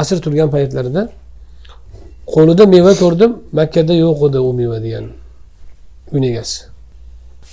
asr 0.02 0.18
turgan 0.26 0.50
paytlarida 0.56 1.02
qo'lida 2.34 2.64
meva 2.76 2.94
ko'rdim 3.02 3.32
makkada 3.60 3.94
yo'q 4.06 4.20
edi 4.28 4.40
u 4.48 4.52
meva 4.60 4.78
degan 4.86 5.06
uyni 6.14 6.28
egasi. 6.34 6.60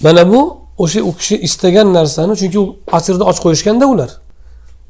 Mana 0.05 0.23
bu 0.33 0.41
o'sha 0.79 1.01
u 1.03 1.13
kishi 1.19 1.37
istagan 1.47 1.89
narsani 1.95 2.35
chunki 2.41 2.59
u 2.59 2.77
asrni 2.93 3.25
och 3.31 3.39
qo'yishganda 3.45 3.87
ular 3.93 4.11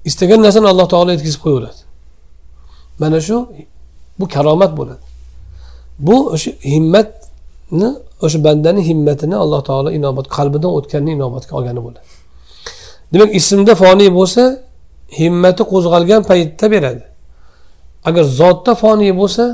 istagan 0.05 0.41
narsani 0.47 0.67
alloh 0.73 0.87
taolo 0.93 1.11
yetkazib 1.17 1.41
qo'yaveradi. 1.45 1.81
Mana 3.03 3.19
shu 3.27 3.37
bu 4.19 4.25
karomat 4.35 4.73
bo'ladi. 4.79 5.10
Bu 6.07 6.17
o'sha 6.35 6.51
himmatni 6.73 7.89
o'sha 8.25 8.39
bandani 8.47 8.81
himmatini 8.89 9.37
alloh 9.45 9.61
taolo 9.69 9.89
inobat 9.99 10.27
qalbidan 10.37 10.71
o'tganini 10.79 11.13
inobatga 11.19 11.53
olgani 11.59 11.81
bo'ladi 11.87 12.09
demak 13.13 13.31
ismda 13.41 13.73
foniy 13.83 14.11
bo'lsa 14.19 14.43
himmati 15.19 15.63
qo'zg'algan 15.73 16.23
paytda 16.31 16.67
beradi. 16.75 17.05
Agar 18.09 18.25
zotda 18.41 18.73
foniy 18.83 19.13
bo'lsa 19.21 19.45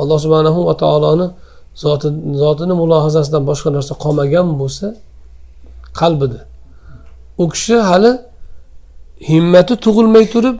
alloh 0.00 0.18
subhanahu 0.24 0.60
va 0.68 0.74
taoloni 0.82 1.26
zoti 1.84 2.08
zotini 2.42 2.74
mulohazasidan 2.82 3.42
boshqa 3.50 3.68
narsa 3.76 3.92
qolmagan 4.04 4.46
bo'lsa 4.60 4.86
qalbida. 6.00 6.40
U 7.42 7.44
kishi 7.52 7.76
hali 7.90 8.12
himmati 9.30 9.74
tug'ilmay 9.84 10.24
turib 10.34 10.56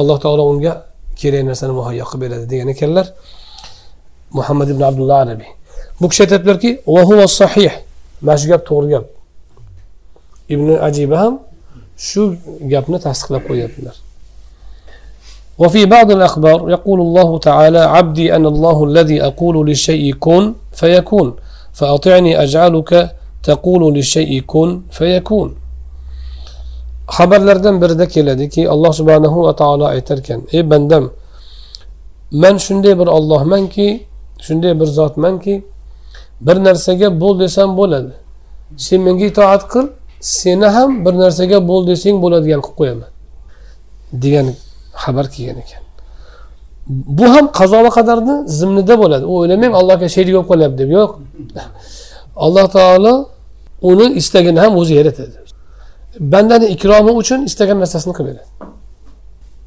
alloh 0.00 0.16
taolo 0.24 0.42
unga 0.52 0.72
kerak 1.20 1.42
narsani 1.50 1.72
muhayyo 1.78 2.04
qilib 2.10 2.20
beradi 2.24 2.44
degan 2.52 2.68
ekanlar. 2.74 3.06
محمد 4.32 4.68
بن 4.72 4.82
عبد 4.82 5.00
الله 5.00 5.14
عربي 5.14 5.44
بوكشيت 6.00 6.34
بركي 6.34 6.78
وهو 6.86 7.22
الصحيح 7.22 7.82
ما 8.22 8.36
جاب 8.36 8.64
تور 8.64 8.86
جاب 8.86 9.04
ابن 10.50 10.68
عجيبهم 10.74 11.38
شو 11.96 12.34
جابنا 12.62 12.98
تحسق 12.98 13.32
لقويتنا 13.32 13.92
وفي 15.58 15.86
بعض 15.86 16.10
الأخبار 16.10 16.70
يقول 16.70 17.00
الله 17.00 17.38
تعالى 17.38 17.78
عبدي 17.78 18.36
أن 18.36 18.46
الله 18.46 18.84
الذي 18.84 19.22
أقول 19.22 19.66
للشيء 19.68 20.14
كن 20.14 20.54
فيكون 20.72 21.36
فأطعني 21.72 22.42
أجعلك 22.42 23.16
تقول 23.42 23.94
للشيء 23.94 24.40
كن 24.46 24.80
فيكون 24.90 25.54
خبر 27.08 27.38
birdeki 27.80 28.26
dedi 28.26 28.48
ki 28.48 28.62
الله 28.70 28.90
سبحانه 28.92 29.34
وتعالى 29.38 29.84
taala 29.84 29.94
eterken 29.94 30.42
ey 30.52 30.62
من 30.62 31.10
ben 32.32 32.56
şunday 32.56 32.98
bir 32.98 33.06
Allah 33.06 33.44
shunday 34.46 34.72
bir 34.80 34.88
zotmanki 34.98 35.54
bir 36.46 36.56
narsaga 36.66 37.08
bo'l 37.22 37.34
desam 37.40 37.76
bo'ladi. 37.80 38.12
Sen 38.86 39.00
menga 39.06 39.24
itoat 39.32 39.62
qil 39.72 39.86
seni 40.20 40.68
ham 40.76 40.90
bir 41.04 41.14
narsaga 41.22 41.58
bo'l 41.70 41.82
desang 41.90 42.16
bo'ladigan 42.24 42.60
qilib 42.66 42.76
qo'yaman 42.80 43.10
degan 44.22 44.46
xabar 45.02 45.26
kelgan 45.34 45.58
ekan. 45.64 45.82
Bu 47.18 47.26
ham 47.34 47.44
qazo 47.58 47.78
va 47.84 47.90
qadarni 47.98 48.34
zimnida 48.58 48.94
bo'ladi. 49.02 49.24
U 49.32 49.34
o'ylamang 49.40 49.72
allohga 49.80 50.08
sherik 50.14 50.32
bo'lib 50.34 50.48
qolyapti 50.52 50.78
deb. 50.82 50.90
Yo'q. 50.98 51.10
Alloh 52.44 52.66
taolo 52.76 53.14
uni 53.90 54.06
istagini 54.20 54.58
ham 54.64 54.72
o'zi 54.80 54.94
yaratadi. 55.00 55.36
Bandani 56.32 56.66
ikromi 56.74 57.12
uchun 57.20 57.40
istagan 57.48 57.78
narsasini 57.82 58.14
qilib 58.18 58.28
beradi. 58.30 58.50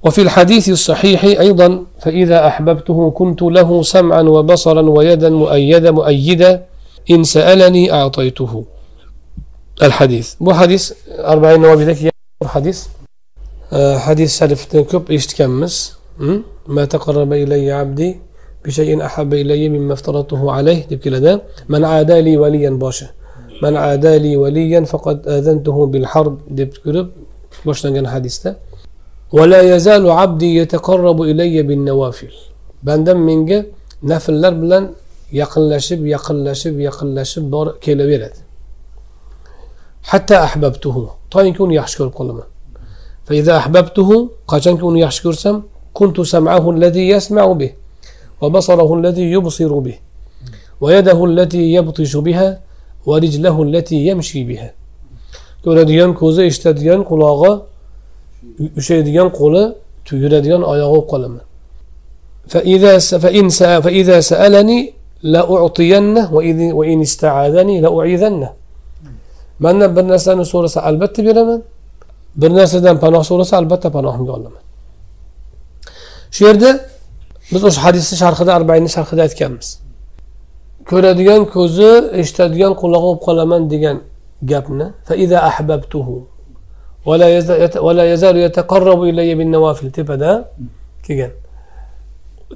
وفي 0.03 0.21
الحديث 0.21 0.69
الصحيح 0.69 1.23
أيضا 1.23 1.85
فإذا 2.01 2.47
أحببته 2.47 3.11
كنت 3.11 3.41
له 3.41 3.83
سمعا 3.83 4.21
وبصرا 4.21 4.81
ويدا 4.81 5.29
مؤيدة 5.29 5.91
مؤيدا 5.91 6.65
إن 7.11 7.23
سألني 7.23 7.93
أعطيته. 7.93 8.63
الحديث. 9.83 10.35
بو 10.39 10.53
حديث 10.53 10.93
أربعين 11.19 11.61
نوابي 11.61 11.83
ذكي 11.83 12.09
حديث. 12.45 12.85
آه، 13.73 13.97
حديث 13.97 14.37
سالف 14.37 14.65
تنكب 14.65 15.11
إشتكمس 15.11 15.97
ما 16.67 16.85
تقرب 16.85 17.33
إلي 17.33 17.71
عبدي 17.71 18.19
بشيء 18.65 19.05
أحب 19.05 19.33
إلي 19.33 19.69
مما 19.69 19.93
افترضته 19.93 20.51
عليه. 20.51 20.87
من 21.69 21.85
عادى 21.85 22.21
لي 22.21 22.37
وليا 22.37 22.69
باشا 22.69 23.07
من 23.63 23.75
عادى 23.77 24.19
لي 24.19 24.37
وليا 24.37 24.81
فقد 24.81 25.27
آذنته 25.27 25.85
بالحرب. 25.85 26.37
دب 26.47 26.69
كرب 26.83 27.09
باشا 27.65 28.09
حديث 28.09 28.43
ده. 28.43 28.57
ولا 29.37 29.61
يزال 29.61 30.09
عبدي 30.09 30.55
يتقرب 30.55 31.21
إلي 31.21 31.63
بالنوافل. 31.63 32.33
بندم 32.83 33.17
منجا 33.17 33.65
نفل 34.03 34.45
ربلان 34.45 34.85
يقل 35.33 35.81
شب 35.81 36.05
يقل 36.05 37.25
شب 37.25 37.43
بار 37.51 37.67
كيلا 37.81 38.05
بيرد. 38.05 38.35
حتى 40.03 40.35
أحببته 40.35 41.09
طاين 41.31 41.47
يكون 41.53 41.71
يحشكر 41.71 42.07
قلما 42.07 42.43
فإذا 43.25 43.57
أحببته 43.57 44.29
قاشن 44.47 44.73
يكون 44.73 44.97
يحشكر 44.97 45.33
سم 45.33 45.61
كنت 45.93 46.21
سمعه 46.21 46.71
الذي 46.71 47.09
يسمع 47.09 47.45
به 47.51 47.71
وبصره 48.41 48.93
الذي 48.99 49.31
يبصر 49.31 49.79
به 49.79 49.97
ويده 50.81 51.25
التي 51.25 51.73
يبطش 51.73 52.15
بها 52.15 52.61
ورجله 53.05 53.63
التي 53.63 54.07
يمشي 54.07 54.43
بها. 54.43 54.73
كون 55.63 55.85
ديان 55.85 56.13
كوزة 56.13 56.47
اشتديان 56.47 57.03
ushlaydigan 58.80 59.28
qo'li 59.38 59.62
yuradigan 60.22 60.62
oyog'i 60.72 60.90
bo'lib 60.94 61.08
qolaman 61.12 61.44
فإذا 62.54 62.92
فإن 63.24 63.46
فإذا 63.84 64.16
سألني 64.30 64.78
la 65.34 65.42
u'tiyanna 65.54 66.22
va 66.34 66.40
in- 66.50 66.72
va 66.78 66.84
in 66.92 67.00
ista'adani 67.08 67.76
la 67.84 67.90
u'idanna 67.96 68.48
mandan 69.64 69.90
bir 69.96 70.04
narsani 70.12 70.44
so'rasa 70.52 70.78
albatta 70.88 71.20
beraman 71.28 71.60
bir 72.40 72.50
narsadan 72.58 72.96
panoh 73.04 73.22
so'rasa 73.30 73.54
albatta 73.60 73.88
panohimga 73.96 74.32
olaman 74.38 74.62
shu 76.34 76.40
yerda 76.48 76.70
biz 77.52 77.62
o'sha 77.68 77.80
hadisni 77.86 78.16
sharhida 78.22 78.52
arbainni 78.58 78.90
sharhida 78.96 79.22
aytganmiz 79.26 79.68
ko'radigan 80.90 81.42
ko'zi 81.54 81.90
eshitadigan 82.20 82.72
qulog'i 82.82 83.06
bo'lib 83.08 83.20
qolaman 83.26 83.62
degan 83.72 83.96
gapni 84.52 84.86
tepada 89.97 90.31
kelgan 91.05 91.31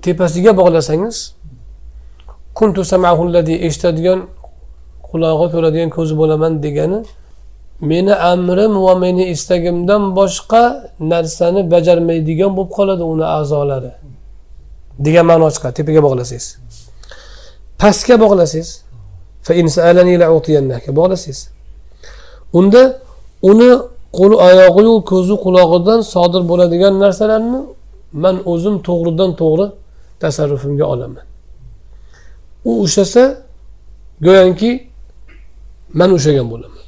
tepasiga 0.03 0.51
bog'lasangiz 0.59 1.17
kuntu 2.57 2.81
samahu 2.93 3.23
eshitadigan 3.67 4.19
qulog'i 5.09 5.47
ko'radigan 5.53 5.89
ko'zi 5.97 6.13
bo'laman 6.21 6.53
degani 6.65 6.99
meni 7.91 8.13
amrim 8.33 8.73
va 8.85 8.93
meni 9.03 9.23
istagimdan 9.35 10.03
boshqa 10.19 10.63
narsani 11.13 11.61
bajarmaydigan 11.73 12.51
bo'lib 12.57 12.71
qoladi 12.77 13.03
uni 13.13 13.25
a'zolari 13.37 13.91
degan 15.05 15.25
ma'no 15.31 15.47
chiqadi 15.55 15.73
tepaga 15.79 16.01
bog'lasangiz 16.07 16.47
pastga 17.81 18.15
bog'lasangiz 18.23 18.69
bog'lasangiz 20.99 21.39
unda 22.59 22.81
uni 23.51 23.71
qo'li 24.19 24.35
oyog'iyu 24.47 24.93
ko'zi 25.11 25.35
qulog'idan 25.45 25.99
sodir 26.13 26.41
bo'ladigan 26.51 26.93
narsalarni 27.03 27.59
man 28.23 28.35
o'zim 28.51 28.75
to'g'ridan 28.87 29.31
to'g'ri 29.41 29.65
tasarrufimga 30.21 30.85
olaman. 30.93 31.25
U 32.69 32.71
ushlasa 32.85 33.23
go'yoki 34.25 34.71
man 35.99 36.09
ushlagan 36.17 36.47
bo'laman. 36.53 36.83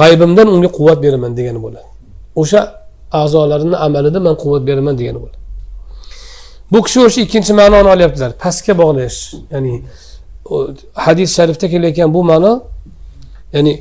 G'aybimdan 0.00 0.46
unga 0.54 0.68
quvvat 0.78 0.98
beraman 1.04 1.32
degani 1.38 1.60
bo'ladi. 1.66 1.88
O'sha 2.40 2.60
a'zolarini 3.20 3.76
amalida 3.86 4.20
man 4.26 4.34
quvvat 4.42 4.62
beraman 4.68 4.94
degani 5.00 5.18
bo'ladi. 5.24 5.38
Bu 6.72 6.78
kishi 6.86 6.98
o'sha 7.06 7.20
ikkinchi 7.26 7.52
ma'noni 7.60 7.88
olyaptilar. 7.94 8.30
Pastga 8.42 8.72
bog'lash 8.82 9.18
ya'ni 9.52 9.72
hadis 11.04 11.30
sharifda 11.36 11.66
kelayotgan 11.72 12.08
bu 12.16 12.20
ma'no 12.30 12.52
ya'ni 13.54 13.72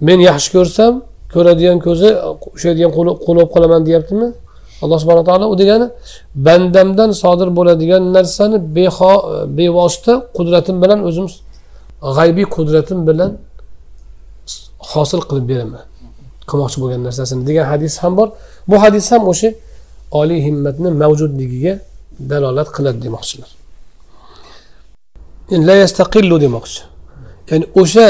men 0.00 0.18
yaxshi 0.28 0.50
ko'rsam 0.56 0.92
ko'radigan 1.34 1.78
ko'zi 1.86 2.08
ushlaydigan 2.56 2.90
qo'li 2.96 3.10
qo'li 3.24 3.38
bo'lib 3.38 3.50
qolaman 3.54 3.80
deyaptimi? 3.88 4.28
Alloh 4.82 4.98
subhana 5.02 5.24
taolo 5.28 5.46
u 5.52 5.56
degani 5.62 5.86
bandamdan 6.46 7.10
sodir 7.22 7.48
bo'ladigan 7.58 8.02
narsani 8.16 8.58
beho 8.76 9.12
bevosita 9.58 10.12
qudratim 10.36 10.76
bilan 10.82 10.98
o'zim 11.08 11.26
g'aybiy 12.16 12.46
qudratim 12.56 12.98
bilan 13.08 13.30
hosil 14.92 15.20
qilib 15.28 15.46
beraman. 15.52 15.84
Qilmoqchi 16.48 16.78
bo'lgan 16.82 17.00
narsasini 17.08 17.42
degan 17.48 17.66
hadis 17.72 17.94
ham 18.02 18.12
bor. 18.18 18.28
Bu 18.70 18.76
hadis 18.84 19.06
ham 19.12 19.22
o'sha 19.32 19.48
oliy 20.20 20.40
himmatni 20.46 20.88
mavjudligiga 21.02 21.74
dalolat 22.30 22.68
qiladi 22.76 22.98
demoqchilar. 23.06 23.50
La 25.68 25.74
yastaqillu 25.82 26.36
demoqchi. 26.44 26.80
Ya'ni 27.50 27.66
o'sha 27.82 28.06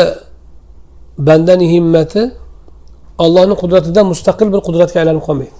bandani 1.29 1.67
himmati 1.75 2.23
allohni 3.25 3.55
qudratidan 3.63 4.07
mustaqil 4.13 4.49
bir 4.55 4.61
qudratga 4.67 4.97
aylanib 5.03 5.23
qolmaydi 5.29 5.57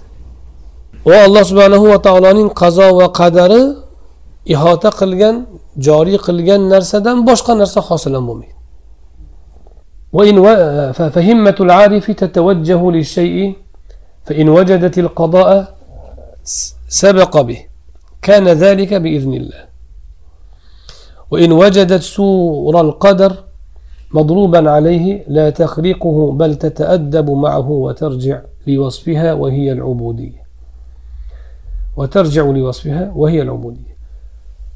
va 1.09 1.17
alloh 1.27 1.43
subhanahu 1.51 1.85
va 1.91 1.97
taoloning 2.07 2.49
qazo 2.61 2.87
va 2.99 3.07
qadari 3.19 3.61
ihota 4.53 4.89
qilgan 4.99 5.35
joriy 5.87 6.17
qilgan 6.27 6.61
narsadan 6.73 7.17
boshqa 7.29 7.53
narsa 7.61 7.79
hosil 7.89 8.13
ham 8.17 8.25
bo'lmaydi 8.29 8.59
وإن 10.17 10.37
و... 10.45 10.47
فهمة 10.93 11.57
العارف 11.59 12.11
تتوجه 12.11 12.91
للشيء 12.91 13.55
فإن 14.25 14.49
وجدت 14.49 14.97
القضاء 14.97 15.49
سبق 17.03 17.41
به 17.41 17.59
كان 18.21 18.47
ذلك 18.47 18.93
بإذن 18.93 19.33
الله 19.33 19.61
وإن 21.31 21.51
وجدت 21.51 22.01
سور 22.01 22.81
القدر 22.81 23.31
مضروبا 24.13 24.71
عليه 24.71 25.23
لا 25.27 25.49
تخرقه 25.49 26.31
بل 26.31 26.55
تتأدب 26.55 27.31
معه 27.31 27.69
وترجع 27.69 28.41
لوصفها 28.67 29.33
وهي 29.33 29.71
العبودية. 29.71 30.43
وترجع 31.97 32.43
لوصفها 32.43 33.11
وهي 33.15 33.41
العبودية. 33.41 33.97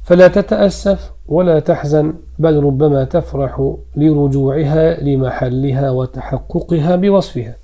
فلا 0.04 0.28
تتأسف 0.28 1.12
ولا 1.28 1.60
تحزن 1.60 2.14
بل 2.40 2.64
ربما 2.64 3.04
تفرح 3.04 3.74
لرجوعها 3.96 5.04
لمحلها 5.04 5.90
وتحققها 5.90 6.96
بوصفها. 6.96 7.56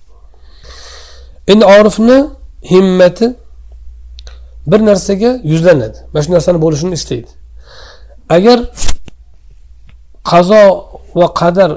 إن 1.49 1.63
عرفنا 1.63 2.27
همة 2.71 3.35
bir 4.67 4.85
narsaga 4.85 5.39
yuzlanadi 5.43 5.97
mana 6.13 6.75
shu 6.75 6.91
istaydi 6.93 7.27
agar 8.29 8.59
qazo 10.23 10.88
va 11.15 11.27
qadar 11.41 11.71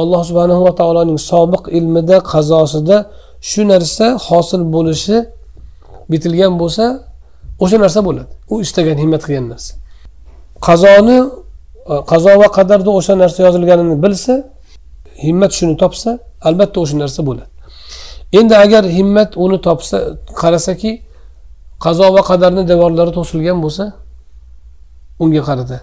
alloh 0.00 0.20
subhanahu 0.28 0.62
va 0.66 0.72
taoloning 0.80 1.18
sobiq 1.30 1.62
ilmida 1.78 2.16
qazosida 2.32 2.96
shu 3.50 3.62
narsa 3.72 4.06
hosil 4.26 4.62
bo'lishi 4.74 5.16
bitilgan 6.10 6.52
bo'lsa 6.62 6.84
o'sha 7.62 7.76
narsa 7.84 8.00
bo'ladi. 8.08 8.32
U 8.52 8.54
istagan 8.64 8.96
himmat 9.02 9.22
qilgan 9.26 9.46
narsa. 9.52 9.72
Qazoni 10.66 11.18
e, 11.92 11.94
qazo 12.10 12.32
va 12.42 12.48
qadarda 12.58 12.90
o'sha 12.98 13.14
narsa 13.22 13.38
yozilganini 13.46 13.96
bilsa 14.04 14.34
himmat 15.24 15.52
shuni 15.58 15.74
topsa 15.82 16.10
albatta 16.48 16.76
o'sha 16.84 16.96
narsa 17.02 17.20
bo'ladi. 17.28 17.50
Endi 18.38 18.54
agar 18.64 18.84
himmat 18.98 19.30
uni 19.44 19.58
topsa 19.66 19.96
qarasaki 20.40 20.92
qazo 21.84 22.06
va 22.16 22.22
qadarni 22.30 22.62
devorlari 22.72 23.12
to'silgan 23.18 23.58
bo'lsa 23.64 23.84
unga 25.22 25.42
qarata 25.48 25.78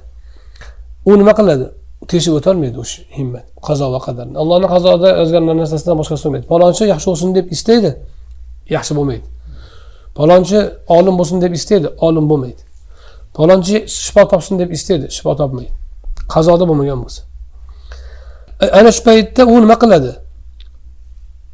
u 1.09 1.11
nima 1.19 1.33
qiladi? 1.39 1.67
Teshib 2.12 2.34
o'tolmaydi 2.39 2.78
o'sha 2.84 2.99
himmat 3.18 3.45
qazo 3.68 3.86
va 3.95 3.99
qadarni 4.08 4.36
allohni 4.41 4.68
qazoda 4.76 5.10
yozgan 5.22 5.43
narsasidan 5.62 5.95
boshqasi 6.01 6.22
bo'lmaydi 6.26 6.45
palonchi 6.53 6.84
yaxshi 6.93 7.08
bo'lsin 7.12 7.30
deb 7.38 7.45
istaydi 7.56 7.91
yaxshi 8.76 8.93
bo'lmaydi 8.97 9.28
palonchi 10.20 10.60
olim 10.97 11.16
bo'lsin 11.20 11.38
deb 11.45 11.53
istaydi 11.60 11.88
olim 12.08 12.26
bo'lmaydi 12.32 12.62
palonchi 13.38 13.76
shifo 14.03 14.24
topsin 14.32 14.56
deb 14.62 14.70
istaydi 14.78 15.06
shifo 15.18 15.34
topmaydi 15.41 15.74
qazoda 16.34 16.64
bo'lmagan 16.70 16.99
bo'lsa. 17.03 17.22
A- 18.64 18.72
ana 18.80 18.91
shu 18.95 19.01
paytda 19.08 19.41
u 19.53 19.56
nima 19.64 19.76
qiladi? 19.84 20.12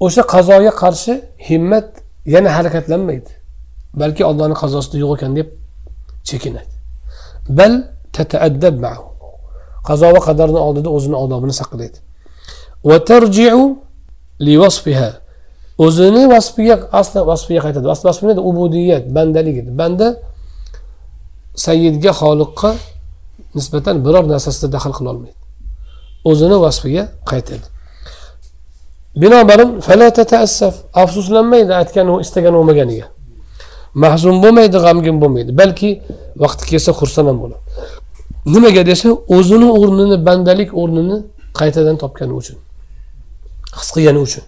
O'sha 0.05 0.21
qazoga 0.33 0.71
qarshi 0.81 1.13
himmat 1.49 1.87
yana 2.33 2.49
harakatlanmaydi. 2.57 3.31
Balki 4.01 4.23
allohni 4.29 4.55
qazosida 4.63 4.97
yo'q 5.03 5.11
ekan 5.17 5.31
deb 5.39 5.47
chekinadi. 6.29 6.73
Bal 7.57 7.73
ma'hu 8.85 9.10
qazo 9.87 10.07
va 10.15 10.21
qadarni 10.27 10.59
oldida 10.67 10.89
o'zini 10.97 11.17
odobini 11.23 11.53
saqlaydi. 11.61 11.97
Va 12.89 12.97
tarji'u 13.09 13.63
o'zini 15.85 16.23
vasfiga 16.33 16.75
asli 17.01 17.19
vasfiga 17.31 17.61
qaytadi. 17.65 17.85
Asli 17.93 18.05
vasfi 18.09 18.21
nima 18.23 18.33
edi 18.35 18.43
ubudiyat 18.49 19.03
bandalik 19.15 19.55
edi 19.61 19.71
banda 19.81 20.07
sayyidga 21.65 22.11
xoliqqa 22.21 22.71
nisbatan 23.57 23.95
biror 24.05 24.25
narsasida 24.33 24.67
daxl 24.75 24.93
qila 24.97 25.09
olmaydi. 25.13 25.39
O'zini 26.29 26.57
vasfiga 26.65 27.03
qaytadi. 27.31 27.65
Binobarin 29.21 29.69
afsuslanmaydi 31.03 31.71
aytgan 31.81 32.07
istagan 32.25 32.53
bo'lmaganiga 32.57 33.07
mahzun 34.03 34.35
bo'lmaydi 34.43 34.77
g'amgin 34.85 35.17
bo'lmaydi. 35.21 35.51
Balki 35.61 35.89
vaqti 36.43 36.63
kelsa 36.71 36.91
xursand 36.99 37.27
ham 37.31 37.37
bo'ladi. 37.43 37.61
Nimaga 38.45 38.85
desa 38.85 39.09
o'zini 39.37 39.67
o'rnini 39.81 40.25
bandalik 40.25 40.69
o'rnini 40.81 41.17
qaytadan 41.59 41.97
topgani 42.03 42.33
uchun. 42.41 42.57
His 43.79 43.89
qilgani 43.95 44.19
uchun. 44.27 44.43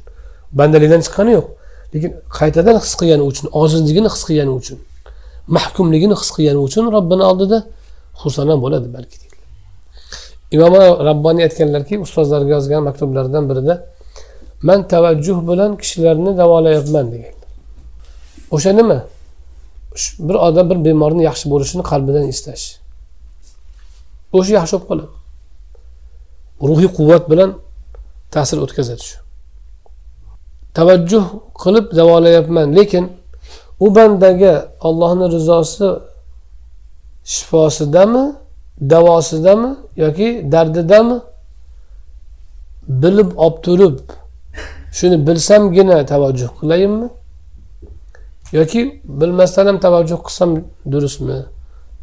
Bandalikdan 0.59 1.01
chiqqani 1.05 1.31
yo'q 1.37 1.47
lekin 1.93 2.11
qaytadan 2.39 2.75
his 2.83 2.93
qilgani 2.99 3.23
uchun 3.31 3.45
ojizligini 3.61 4.09
his 4.15 4.23
qilgani 4.27 4.53
uchun 4.59 4.77
mahkumligini 5.55 6.15
his 6.21 6.29
qilgani 6.35 6.59
uchun 6.67 6.83
robbini 6.95 7.23
oldida 7.31 7.57
xursand 8.21 8.51
bo'ladi 8.63 8.87
balki 8.95 9.17
deydilar 9.21 9.47
imom 10.55 10.73
rabboniy 11.09 11.43
aytganlarki 11.47 11.95
ustozlarga 12.05 12.51
yozgan 12.57 12.81
maktublaridan 12.89 13.43
birida 13.49 13.75
man 14.67 14.79
tavajjuh 14.93 15.37
bilan 15.49 15.71
kishilarni 15.81 16.31
davolayapman 16.41 17.05
degan. 17.13 17.35
O'sha 18.55 18.71
nima? 18.79 18.99
Bir 20.27 20.35
odam 20.47 20.65
bir 20.71 20.77
bemorni 20.85 21.23
yaxshi 21.29 21.45
bo'lishini 21.53 21.83
qalbidan 21.91 22.25
istash. 22.33 22.63
O'sha 24.37 24.53
yaxshi 24.59 24.75
bo'lib 24.75 24.87
qoladi. 24.89 25.15
Ruhiy 26.69 26.89
quvvat 26.97 27.23
bilan 27.31 27.49
ta'sir 28.33 28.57
o'tkazadi 28.65 29.03
shu. 29.09 29.17
Tavajjuh 30.77 31.25
qilib 31.61 31.85
davolayapman 31.99 32.67
lekin 32.77 33.05
u 33.85 33.87
bandaga 33.95 34.53
ollohni 34.87 35.25
rizosi 35.35 35.87
shifosidami 37.33 38.25
davosidami 38.93 39.69
yoki 40.03 40.27
dardidami 40.53 41.17
bilib 43.03 43.29
olib 43.45 43.57
turib 43.65 43.97
shuni 44.97 45.17
bilsamgina 45.27 45.97
tavajjuh 46.11 46.51
qilayinmi? 46.59 47.07
Yoki 48.59 48.81
bilmasdan 49.19 49.65
ham 49.69 49.77
tavajjuh 49.85 50.19
qilsam 50.25 50.49
durustmi? 50.91 51.37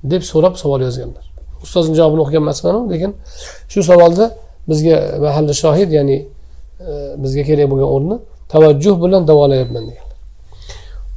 deb 0.05 0.23
so'rab 0.23 0.57
savol 0.57 0.81
yozganlar. 0.87 1.30
Ustozni 1.65 1.95
javobini 2.01 2.23
o'qigan 2.25 2.43
emasmanu 2.47 2.81
lekin 2.93 3.11
shu 3.73 3.81
savolni 3.91 4.27
bizga 4.71 4.97
mahalli 5.25 5.55
shohid 5.63 5.91
ya'ni 5.99 6.19
e, 6.89 6.93
bizga 7.23 7.43
kerak 7.49 7.67
bo'lgan 7.73 7.89
o'rni 7.97 8.17
tavajjuh 8.53 8.95
bilan 9.03 9.23
davolayapman 9.29 9.85
degan. 9.91 10.07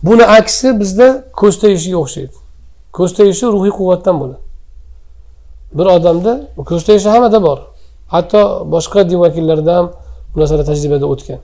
Buni 0.04 0.26
aksi 0.26 0.80
bizda 0.80 1.08
ko'z 1.39 1.56
tegishiga 1.64 1.98
o'xshaydi. 2.04 2.36
Ko'z 2.98 3.12
tegishi 3.20 3.46
ruhiy 3.56 3.74
quvvatdan 3.80 4.16
bo'ladi. 4.22 4.41
Bir 5.78 5.86
odamda 5.96 6.34
ko'z 6.70 6.84
tegishi 6.88 7.10
hammada 7.10 7.39
bor. 7.48 7.60
Hatto 8.14 8.41
boshqa 8.74 9.10
din 9.10 9.20
vakillarida 9.26 9.78
ham 9.78 9.88
bu 10.36 10.39
narsalar 10.39 10.66
tajribada 10.66 11.06
o'tgan. 11.14 11.39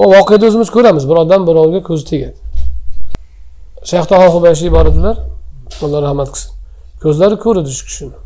U 0.00 0.02
voqeda 0.14 0.46
o'zimiz 0.48 0.70
ko'ramiz. 0.76 1.04
Bir 1.10 1.16
odam 1.24 1.46
birovga 1.48 1.80
ko'zi 1.88 2.04
tegadi. 2.10 2.38
Shayx 3.90 4.06
taho 4.12 4.26
hubayshi 4.34 4.72
bor 4.76 4.86
edilar 4.92 5.16
alloh 5.82 6.02
rahmat 6.06 6.28
qilsin. 6.34 6.61
Ko'zlari 7.02 7.36
ko'r 7.44 7.56
edi 7.62 7.70
shu 7.78 7.84
kishini. 7.88 8.16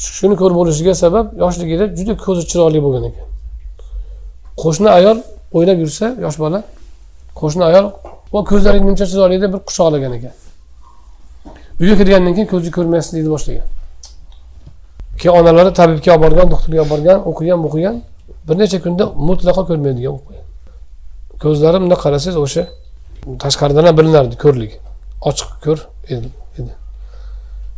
Shu 0.00 0.08
kishini 0.14 0.36
ko'r 0.40 0.52
bo'lishiga 0.58 0.94
sabab 1.02 1.26
yoshligida 1.42 1.84
juda 1.98 2.12
ko'zi 2.24 2.42
chiroyli 2.50 2.80
bo'lgan 2.84 3.04
ekan. 3.10 3.28
Qo'shni 4.62 4.88
ayol 4.98 5.18
o'ynab 5.56 5.78
yursa 5.84 6.06
yosh 6.24 6.38
bola 6.44 6.58
qo'shni 7.40 7.64
ayol 7.70 7.86
va 8.34 8.40
ko'zlaring 8.50 8.84
nimcha 8.88 9.06
chiroyli 9.12 9.36
deb 9.42 9.50
bir 9.54 9.60
quchoqlagan 9.68 10.12
ekan. 10.18 10.34
Uyga 11.80 11.94
kirgandan 12.00 12.32
keyin 12.36 12.48
ko'zni 12.52 12.70
ko'rmayapsiz 12.76 13.28
boshlagan. 13.34 13.66
Keyin 15.20 15.34
onalari 15.38 15.72
tabibga 15.80 16.10
olib 16.14 16.22
borgan 16.24 16.46
doktorga 16.52 16.80
olib 16.82 16.90
borgan 16.94 17.18
o'qigan 17.30 17.58
o'qigan 17.68 17.96
bir 18.46 18.54
necha 18.60 18.78
kunda 18.84 19.04
mutlaqo 19.28 19.62
ko'rmaydigan 19.70 20.12
bo'lib 20.14 20.24
qo'ygan. 20.28 20.46
Ko'zlari 21.42 21.76
bundoq 21.82 22.00
qarasangiz 22.04 22.38
o'sha 22.44 22.62
tashqaridan 23.42 23.84
ham 23.88 23.94
bilinardi 23.98 24.36
ko'rlik. 24.44 24.72
Ochiq 25.28 25.50
ko'r 25.64 25.78
edi. 26.14 26.28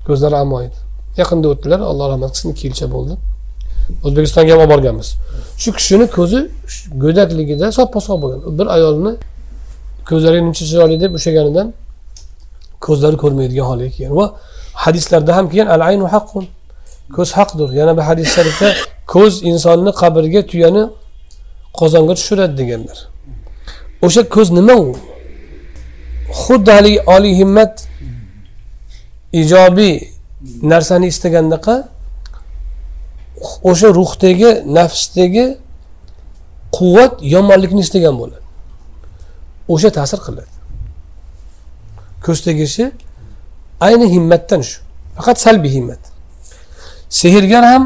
Ko'zlari 0.07 0.37
ammo 0.43 0.59
edi 0.67 0.79
yaqinda 1.21 1.47
o'tdilar 1.53 1.81
alloh 1.91 2.07
rahmat 2.13 2.31
qilsin 2.35 2.49
ikki 2.55 2.65
yilcha 2.69 2.87
bo'ldi. 2.95 3.15
O'zbekistonga 4.07 4.53
ham 4.53 4.61
olib 4.61 4.71
borganmiz 4.75 5.09
shu 5.63 5.71
kishini 5.79 6.07
ko'zi 6.17 6.41
go'dakligida 7.05 7.67
soppa 7.79 7.99
sog' 8.07 8.19
bo'lgan. 8.23 8.41
Bir 8.59 8.67
ayolni 8.77 9.13
ko'zlari 10.11 10.39
muncha 10.47 10.65
chiroyli 10.71 10.97
deb 11.05 11.13
ushlaganidan 11.19 11.67
ko'zlari 12.87 13.17
ko'rmaydigan 13.23 13.67
holga 13.71 13.89
kelgan. 13.97 14.15
Va 14.21 14.27
hadislarda 14.85 15.33
ham 15.37 15.47
kelgan 15.51 15.69
al 15.75 15.83
aynu 15.89 16.07
haqqun. 16.15 16.45
Ko'z 17.17 17.31
haqdir. 17.39 17.69
Yana 17.81 17.93
bir 17.99 18.05
hadis 18.11 18.29
sharifda 18.37 18.69
ko'z 19.15 19.35
insonni 19.51 19.91
qabrga 20.01 20.43
tuyani 20.51 20.83
qozonga 21.79 22.15
tushiradi 22.19 22.55
deganlar. 22.61 22.99
O'sha 24.07 24.23
ko'z 24.35 24.49
nima 24.59 24.75
u? 24.87 24.89
Xuddi 26.43 26.71
haligi 26.77 27.01
oliy 27.15 27.35
himmat 27.41 27.73
ijobiy 29.33 29.95
narsani 30.63 31.07
istagandaqa 31.07 31.89
o'sha 33.63 33.89
ruhdagi 33.99 34.51
nafsdagi 34.79 35.47
quvvat 36.77 37.13
yomonlikni 37.35 37.81
istagan 37.87 38.15
bo'ladi. 38.21 38.45
O'sha 39.69 39.91
ta'sir 39.99 40.21
qiladi. 40.27 40.53
Ko'z 42.25 42.39
tegishi 42.47 42.85
ayni 43.87 44.07
himmatdan 44.15 44.61
shu 44.69 44.77
faqat 45.17 45.37
salbiy 45.45 45.73
himmat. 45.79 46.03
Sehrgar 47.21 47.65
ham 47.73 47.85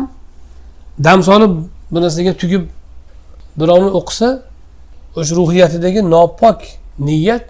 dam 1.07 1.23
solib 1.29 1.53
bir 1.93 2.01
narsaga 2.05 2.33
tugib 2.43 2.65
birovni 3.61 3.91
o'qisa 4.01 4.29
o'sha 5.19 5.33
ruhiyatidagi 5.41 6.01
nopok 6.15 6.59
niyat 7.09 7.47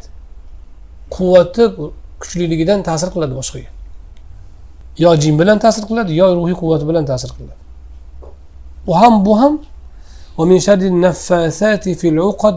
quvvati 1.14 1.64
kuchliligidan 2.20 2.80
ta'sir 2.88 3.08
qiladi 3.14 3.34
boshqaga. 3.40 3.70
Yo 5.02 5.10
jin 5.22 5.34
bilan 5.40 5.58
ta'sir 5.64 5.82
qiladi 5.90 6.12
yo 6.20 6.26
ruhiy 6.38 6.56
quvvat 6.60 6.82
bilan 6.88 7.04
ta'sir 7.10 7.30
qiladi. 7.36 7.60
U 8.90 8.92
ham 9.00 9.14
bu 9.26 9.32
ham 9.40 9.54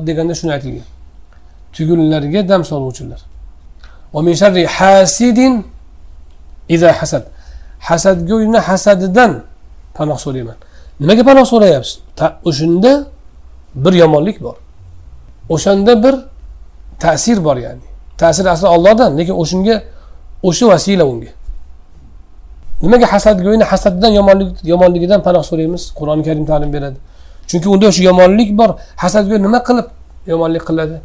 deganda 0.08 0.34
shuni 0.40 0.52
aytilgan. 0.56 0.88
Tugunlarga 1.74 2.42
dam 2.50 2.62
soluvchilar. 2.72 3.22
Hasad. 7.00 7.24
Hasadgo'yni 7.90 8.60
hasadidan 8.68 9.32
panoh 9.98 10.18
so'rayman. 10.26 10.58
Nimaga 11.00 11.24
panoh 11.30 11.46
so'rayapsiz? 11.54 12.00
O'shanda 12.50 12.92
bir 13.84 13.94
yomonlik 13.94 14.38
bor. 14.46 14.56
O'shanda 15.50 16.04
bir 16.04 16.16
ta'sir 17.04 17.38
bor 17.46 17.58
ya'ni. 17.66 17.88
Ta'sir 18.18 18.46
asli 18.46 18.68
ollohdan 18.76 19.12
lekin 19.18 19.36
o'shanga 19.44 19.76
o'sha 20.44 20.66
vasila 20.72 21.04
unga. 21.12 21.32
Nimaga 22.84 23.06
hasadgo'yni 23.14 23.66
hasadidan 23.72 24.12
yomonlik 24.20 24.50
yomonligidan 24.72 25.20
panoh 25.28 25.44
so'raymiz? 25.50 25.84
Qur'oni 26.00 26.24
karim 26.28 26.46
ta'lim 26.52 26.70
beradi. 26.76 26.98
Chunki 27.50 27.68
unda 27.74 27.86
o'sha 27.92 28.04
yomonlik 28.10 28.50
bor. 28.60 28.70
Hasadgo'y 29.04 29.40
nima 29.46 29.60
qilib 29.68 29.88
yomonlik 30.32 30.64
qiladi? 30.70 30.96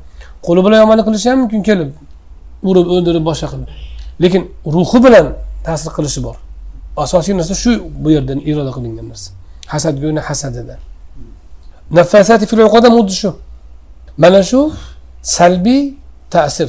Qo'li 0.47 0.61
bilan 0.67 0.79
yomonlik 0.85 1.05
qilishi 1.09 1.29
ham 1.31 1.39
mumkin 1.43 1.63
kelib 1.69 1.91
urib 2.69 2.87
o'ldirib 2.95 3.25
boshqa 3.31 3.47
qilib. 3.53 3.69
Lekin 4.23 4.43
ruhi 4.75 4.99
bilan 5.07 5.27
ta'sir 5.67 5.91
qilishi 5.97 6.21
bor. 6.27 6.37
Asosiy 7.05 7.35
narsa 7.41 7.55
shu 7.63 7.71
bu 8.03 8.09
yerda 8.17 8.33
iroda 8.51 8.71
qilingan 8.77 9.07
narsa. 9.13 9.31
Hasadgo'yni 9.73 10.21
hasadida. 10.29 10.77
Nafasati 11.99 12.45
fil 12.51 12.61
xuddi 12.75 13.15
shu. 13.23 13.31
Mana 14.23 14.41
shu 14.51 14.61
salbiy 15.37 15.83
ta'sir 16.35 16.69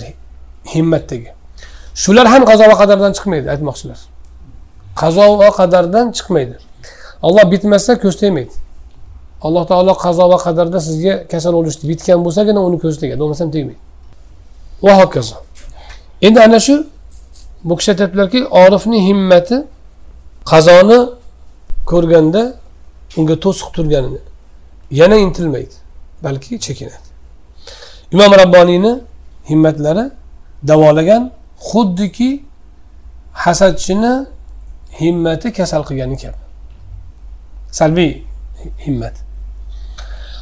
himmatdagi. 0.74 1.30
Shular 2.04 2.26
ham 2.34 2.44
qazo 2.50 2.64
va 2.72 2.76
qadardan 2.82 3.12
chiqmaydi 3.18 3.48
aytmoqchilar. 3.54 4.00
Qazo 5.02 5.26
va 5.42 5.50
qadardan 5.60 6.06
chiqmaydi. 6.18 6.56
Olloh 7.28 7.46
bitmasa 7.54 7.92
ko'z 8.04 8.16
tegmaydi 8.24 8.56
alloh 9.42 9.64
taolo 9.72 9.94
qazo 10.06 10.26
va 10.32 10.38
qadarda 10.46 10.80
sizga 10.88 11.14
kasal 11.32 11.54
bo'lishni 11.60 11.86
bitgan 11.92 12.20
bo'lsagina 12.26 12.60
uni 12.68 12.78
ko'zi 12.84 12.98
tegadi 13.04 13.20
bo'lmasam 13.24 13.50
tegmaydi. 13.56 13.82
Va 14.86 14.94
hokazo. 15.02 15.36
Endi 16.28 16.40
ana 16.48 16.60
shu 16.66 16.76
bu 17.68 17.74
kishi 17.80 17.90
aytyaptilarki 17.94 18.40
orifni 18.64 19.00
himmati 19.08 19.58
qazoni 20.52 21.00
ko'rganda 21.92 22.42
unga 23.20 23.36
to'siq 23.46 23.70
turganini 23.76 24.22
yana 25.00 25.16
intilmaydi 25.26 25.76
balki 26.26 26.52
chekinadi. 26.66 27.08
Imom 28.14 28.32
rabboniyni 28.42 28.94
himmatlari 29.50 30.06
davolagan 30.70 31.24
xuddiki 31.70 32.30
hasadchini 33.44 34.14
himmati 34.98 35.52
kasal 35.52 35.84
qilgani 35.86 36.18
kabi 36.18 36.38
salbiy 37.72 38.24
himmat 38.78 39.14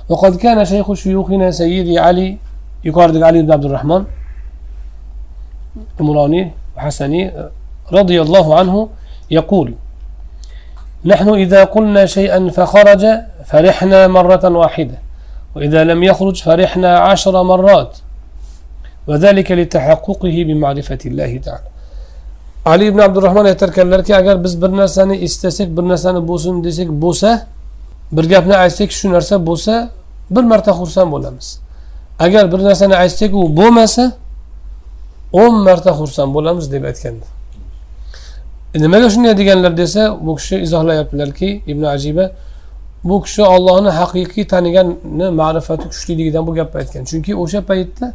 وقد 0.09 0.35
كان 0.35 0.65
شيخ 0.65 0.93
شيوخنا 0.93 1.51
سيدي 1.51 1.99
علي 1.99 2.37
يقارد 2.83 3.23
علي 3.23 3.41
بن 3.41 3.51
عبد 3.51 3.65
الرحمن 3.65 4.03
المراني 5.99 6.51
وحسني 6.77 7.31
رضي 7.93 8.21
الله 8.21 8.59
عنه 8.59 8.89
يقول 9.31 9.73
نحن 11.05 11.29
إذا 11.29 11.63
قلنا 11.63 12.05
شيئا 12.05 12.49
فخرج 12.49 13.05
فرحنا 13.45 14.07
مرة 14.07 14.47
واحدة 14.49 14.97
وإذا 15.55 15.83
لم 15.83 16.03
يخرج 16.03 16.43
فرحنا 16.43 16.99
عشر 16.99 17.43
مرات 17.43 17.97
وذلك 19.07 19.51
لتحققه 19.51 20.43
بمعرفة 20.43 20.99
الله 21.05 21.37
تعالى 21.37 21.63
ali 22.67 22.85
ibn 22.85 22.99
abdurahmon 22.99 23.45
aytarkanlarki 23.45 24.15
agar 24.15 24.43
biz 24.43 24.61
bir 24.61 24.69
narsani 24.69 25.17
istasak 25.17 25.77
bir 25.77 25.83
narsani 25.91 26.27
bo'lsin 26.27 26.63
desak 26.63 26.89
bo'lsa 27.03 27.29
bir 28.11 28.29
gapni 28.29 28.55
aytsak 28.57 28.91
shu 28.91 29.11
narsa 29.11 29.45
bo'lsa 29.47 29.89
bir 30.31 30.43
marta 30.43 30.71
xursand 30.71 31.11
bo'lamiz. 31.11 31.59
Agar 32.19 32.51
bir 32.51 32.59
narsani 32.63 32.95
aytsak 32.95 33.33
u 33.33 33.57
bo'lmasa 33.57 34.11
o'n 35.33 35.55
marta 35.67 35.91
xursand 35.99 36.33
bo'lamiz 36.33 36.71
deb 36.71 36.83
aytgandi. 36.83 37.25
E, 38.75 38.81
nimaga 38.81 39.09
shunday 39.09 39.37
deganlar 39.37 39.77
desa 39.77 40.17
bu 40.25 40.35
kishi 40.35 40.55
izohlayaptilarki 40.65 41.49
ibn 41.67 41.83
ajiba 41.83 42.31
bu 43.03 43.23
kishi 43.23 43.43
ollohni 43.43 43.89
haqiqiy 43.99 44.47
taniganni 44.53 45.27
ma'rifati 45.41 45.85
kuchliligidan 45.91 46.47
bu 46.47 46.53
gapni 46.59 46.77
aytgan. 46.81 47.03
Chunki 47.09 47.31
o'sha 47.43 47.61
paytda 47.69 48.13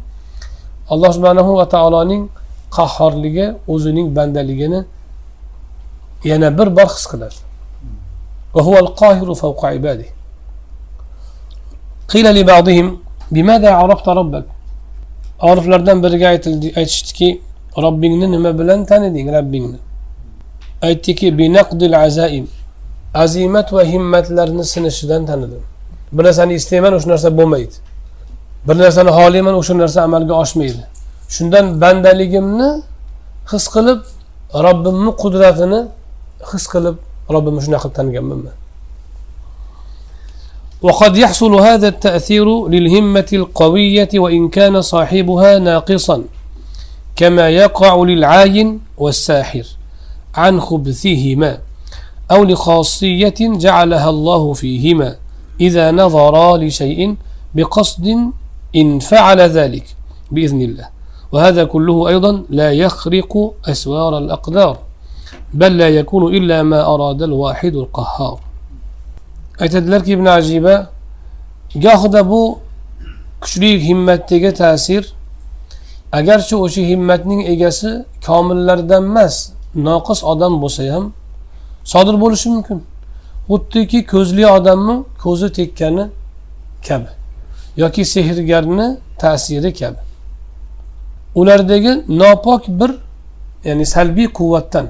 alloh 0.89 1.11
subhanahu 1.17 1.57
va 1.59 1.65
taoloning 1.69 2.23
qahhorligi 2.76 3.46
o'zining 3.74 4.16
bandaligini 4.16 4.80
yana 6.30 6.48
bir 6.58 6.68
bor 6.76 6.88
his 6.94 7.06
qiladi 7.12 7.38
قيل 12.12 12.26
لبعضهم 12.38 12.86
بماذا 13.34 13.70
عرفت 13.80 14.08
ربك 14.20 14.46
oriflardan 15.50 16.02
biriga 16.02 16.28
aytishdiki 16.80 17.40
robbingni 17.82 18.30
nima 18.30 18.58
bilan 18.58 18.84
taniding 18.84 19.28
robbingni 19.36 19.78
aytdiki 20.82 21.38
binaqdil 21.38 21.94
azaim 22.06 22.46
azimat 23.14 23.72
va 23.72 23.82
himmatlarni 23.84 24.64
sinishidan 24.64 25.26
tanidim 25.26 25.62
bir 26.12 26.24
narsani 26.24 26.54
istayman 26.54 26.92
o'sha 26.92 27.08
narsa 27.10 27.28
bo'lmaydi 27.38 27.76
bir 28.68 28.76
narsani 28.78 29.10
xohlayman 29.18 29.54
o'sha 29.60 29.74
narsa 29.82 29.98
amalga 30.08 30.34
oshmaydi 30.42 30.82
Shundan 31.35 31.65
bandaligimni 31.81 32.69
his 33.51 33.65
qilib 33.73 33.99
robbimni 34.65 35.11
qudratini 35.21 35.79
his 36.51 36.65
qilib 36.73 36.95
robbimni 37.35 37.61
shunaqa 37.65 37.87
qilib 37.87 37.97
taniganman 37.99 38.39
man 38.45 38.55
وقد 40.83 41.17
يحصل 41.17 41.53
هذا 41.55 41.87
التأثير 41.87 42.67
للهمة 42.67 43.29
القوية 43.33 44.09
وإن 44.15 44.49
كان 44.49 44.81
صاحبها 44.81 45.59
ناقصا 45.59 46.23
كما 47.15 47.49
يقع 47.49 47.95
للعاين 48.03 48.79
والساحر 48.97 49.65
عن 50.35 50.61
خبثهما 50.61 51.57
أو 52.31 52.43
لخاصية 52.43 53.39
جعلها 53.39 54.09
الله 54.09 54.53
فيهما 54.53 55.15
إذا 55.61 55.91
نظرا 55.91 56.57
لشيء 56.57 57.15
بقصد 57.55 58.05
إن 58.75 58.99
فعل 58.99 59.39
ذلك 59.41 59.85
بإذن 60.31 60.61
الله. 60.61 60.92
وهذا 61.32 61.64
كله 61.64 62.08
أيضا 62.08 62.32
لا 62.50 62.72
يخرق 62.72 63.32
أسوار 63.72 64.18
الأقدار 64.18 64.76
بل 65.54 65.78
لا 65.78 65.88
يكون 65.88 66.34
إلا 66.36 66.62
ما 66.62 66.80
أراد 66.94 67.22
الواحد 67.22 67.74
القهار 67.74 68.38
aytadilarki 69.60 70.12
ibn 70.12 70.26
ajiba 70.26 70.90
gohida 71.74 72.30
bu 72.30 72.58
kuchli 73.40 73.88
himmatdagi 73.88 74.54
ta'sir 74.54 75.12
agarchi 76.12 76.56
o'sha 76.56 76.82
himmatning 76.90 77.40
egasi 77.52 78.04
komillardan 78.26 79.04
emas 79.04 79.34
noqis 79.74 80.20
odam 80.32 80.62
bo'lsa 80.62 80.82
ham 80.94 81.04
sodir 81.92 82.16
bo'lishi 82.22 82.48
mumkin 82.54 82.78
xuddiki 83.50 84.06
ko'zli 84.12 84.44
odamni 84.56 84.96
ko'zi 85.22 85.48
tekkani 85.58 86.04
kabi 86.88 87.10
yoki 87.82 88.02
sehrgarni 88.14 88.88
ta'siri 89.22 89.70
kabi 89.80 90.00
ulardagi 91.35 92.03
nopok 92.07 92.67
bir 92.67 92.91
ya'ni 93.63 93.85
salbiy 93.85 94.27
quvvatdan 94.37 94.87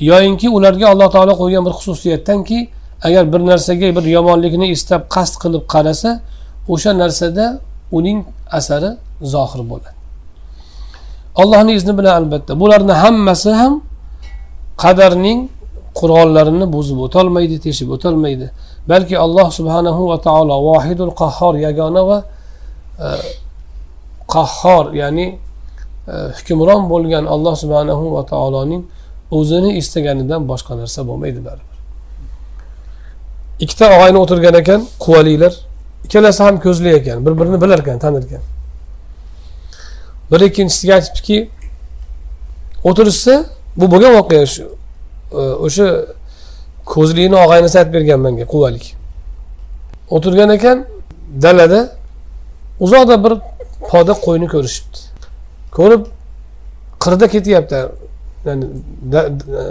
yoyinki 0.00 0.48
ularga 0.56 0.86
alloh 0.92 1.08
taolo 1.14 1.32
qo'ygan 1.42 1.62
bir 1.66 1.74
xususiyatdanki 1.78 2.58
agar 3.06 3.32
bir 3.32 3.40
narsaga 3.50 3.96
bir 3.96 4.04
yomonlikni 4.16 4.66
istab 4.76 5.02
qasd 5.14 5.34
qilib 5.42 5.64
qarasa 5.74 6.10
o'sha 6.68 6.90
narsada 7.02 7.44
uning 7.98 8.18
asari 8.58 8.90
zohir 9.22 9.62
bo'ladi. 9.70 9.96
Allohni 11.36 11.72
izni 11.78 11.98
bilan 11.98 12.22
albatta. 12.22 12.60
Bularni 12.60 12.92
hammasi 12.92 13.50
ham 13.60 13.74
qadarning 14.82 15.38
qur'onlarini 16.00 16.66
buzib 16.76 16.98
o'tolmaydi 17.06 17.56
teshib 17.66 17.88
o'tolmaydi. 17.96 18.46
Balki 18.90 19.18
alloh 19.24 19.48
subhanahu 19.58 20.02
va 20.10 20.18
taolo 20.26 20.56
vohidul 20.68 21.12
qahhor 21.20 21.54
yagona 21.66 22.02
va 22.08 22.18
e, 23.04 23.06
qahhor 24.36 24.84
ya'ni 25.02 25.26
e, 26.12 26.14
hukmron 26.36 26.82
bo'lgan 26.92 27.24
alloh 27.34 27.54
subhanahu 27.62 28.04
va 28.14 28.22
taoloning 28.32 28.82
o'zini 29.38 29.70
istaganidan 29.80 30.42
boshqa 30.50 30.72
narsa 30.80 31.00
bo'lmaydi 31.08 31.40
baribir. 31.48 31.76
Ikkita 33.64 33.86
og'ayni 33.96 34.18
o'tirgan 34.24 34.54
ekan 34.62 34.80
quvaliklar 35.04 35.52
ikkalasi 36.04 36.42
ham 36.46 36.56
ko'zli 36.66 36.90
ekan 37.00 37.18
bir 37.26 37.32
birini 37.40 37.58
bilar 37.62 37.78
ekan 37.84 37.98
tanir 38.04 38.22
ekan 38.28 38.42
biri 40.30 40.44
ikkinchisiga 40.50 40.94
aytibdiki 40.98 41.38
o'tirishsa 42.88 43.34
bu 43.76 43.90
bo'lgan 43.92 44.12
voqea 44.18 44.46
shu 44.54 44.64
e, 45.32 45.42
o'sha 45.66 45.88
ko'zlikni 46.92 47.36
og'aynisi 47.44 47.76
aytib 47.80 47.92
bergan 47.96 48.20
menga 48.26 48.46
quvalik. 48.52 48.84
O'tirgan 50.16 50.50
ekan 50.56 50.78
dalada 51.42 51.80
uzoqda 52.84 53.24
bir 53.24 53.32
poda 53.90 54.12
qo'yni 54.26 54.48
ko'rishibdi. 54.54 54.98
Ko'rib 55.76 56.02
qirda 57.04 57.26
ketyapti. 57.34 57.78
Ya'ni 58.46 58.64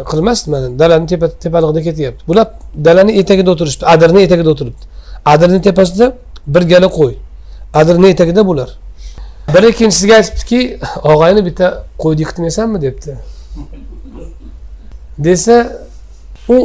qir 0.10 0.18
emas 0.24 0.40
mana 0.54 0.68
dalani 0.80 1.08
tepa 1.12 1.28
tepalig'ida 1.44 1.82
ketyapti. 1.88 2.22
Bular 2.30 2.48
dalani 2.88 3.12
etagida 3.22 3.50
o'tirishibdi 3.54 3.86
adirni 3.94 4.20
etagida 4.28 4.50
o'tiribdi. 4.54 4.84
Adirni 5.34 5.60
tepasida 5.68 6.06
bir 6.54 6.64
gala 6.72 6.88
qo'y 7.00 7.14
adirni 7.80 8.08
etagida 8.14 8.42
bular. 8.50 8.70
Biri 9.54 9.68
ikkinchisiga 9.74 10.16
aytibdiki 10.20 10.60
og'ayni 11.12 11.42
bitta 11.48 11.68
qo'yni 12.02 12.22
yiqitmaysanmi 12.24 12.82
debdi. 12.86 13.12
Desa 15.26 15.58
u 16.56 16.58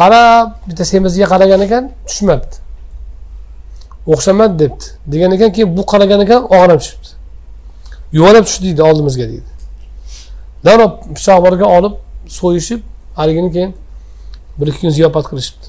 qarab 0.00 0.46
bitta 0.68 0.84
semizga 0.92 1.26
qaragan 1.32 1.60
ekan 1.66 1.84
tushmabdi. 2.08 2.54
O'xshamadi 4.06 4.58
debdi. 4.58 4.84
Degan 5.06 5.32
ekan 5.32 5.52
keyin 5.52 5.76
bu 5.76 5.86
qaragan 5.86 6.20
ekan 6.20 6.44
og'ir 6.44 6.78
tushibdi. 6.82 7.08
Yuvalab 8.12 8.44
tushdi 8.48 8.64
deydi 8.66 8.82
oldimizga 8.82 9.26
deydi. 9.32 9.50
Darrov 10.64 10.90
pichoq 11.16 11.38
birga 11.46 11.66
olib 11.78 11.94
so'yishib 12.38 12.80
haligini 13.16 13.52
keyin 13.52 13.74
bir 14.58 14.66
ikki 14.66 14.80
kun 14.80 14.90
ziyofat 14.98 15.24
qilishibdi. 15.30 15.66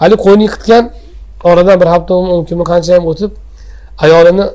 Haligi 0.00 0.22
qo'yni 0.26 0.42
yiqitgan 0.46 0.84
oradan 1.44 1.80
bir 1.80 1.86
hafta 1.86 2.14
o'n 2.14 2.44
kun 2.48 2.64
qancha 2.72 2.94
ham 2.96 3.04
o'tib 3.12 3.32
ayolini 4.04 4.46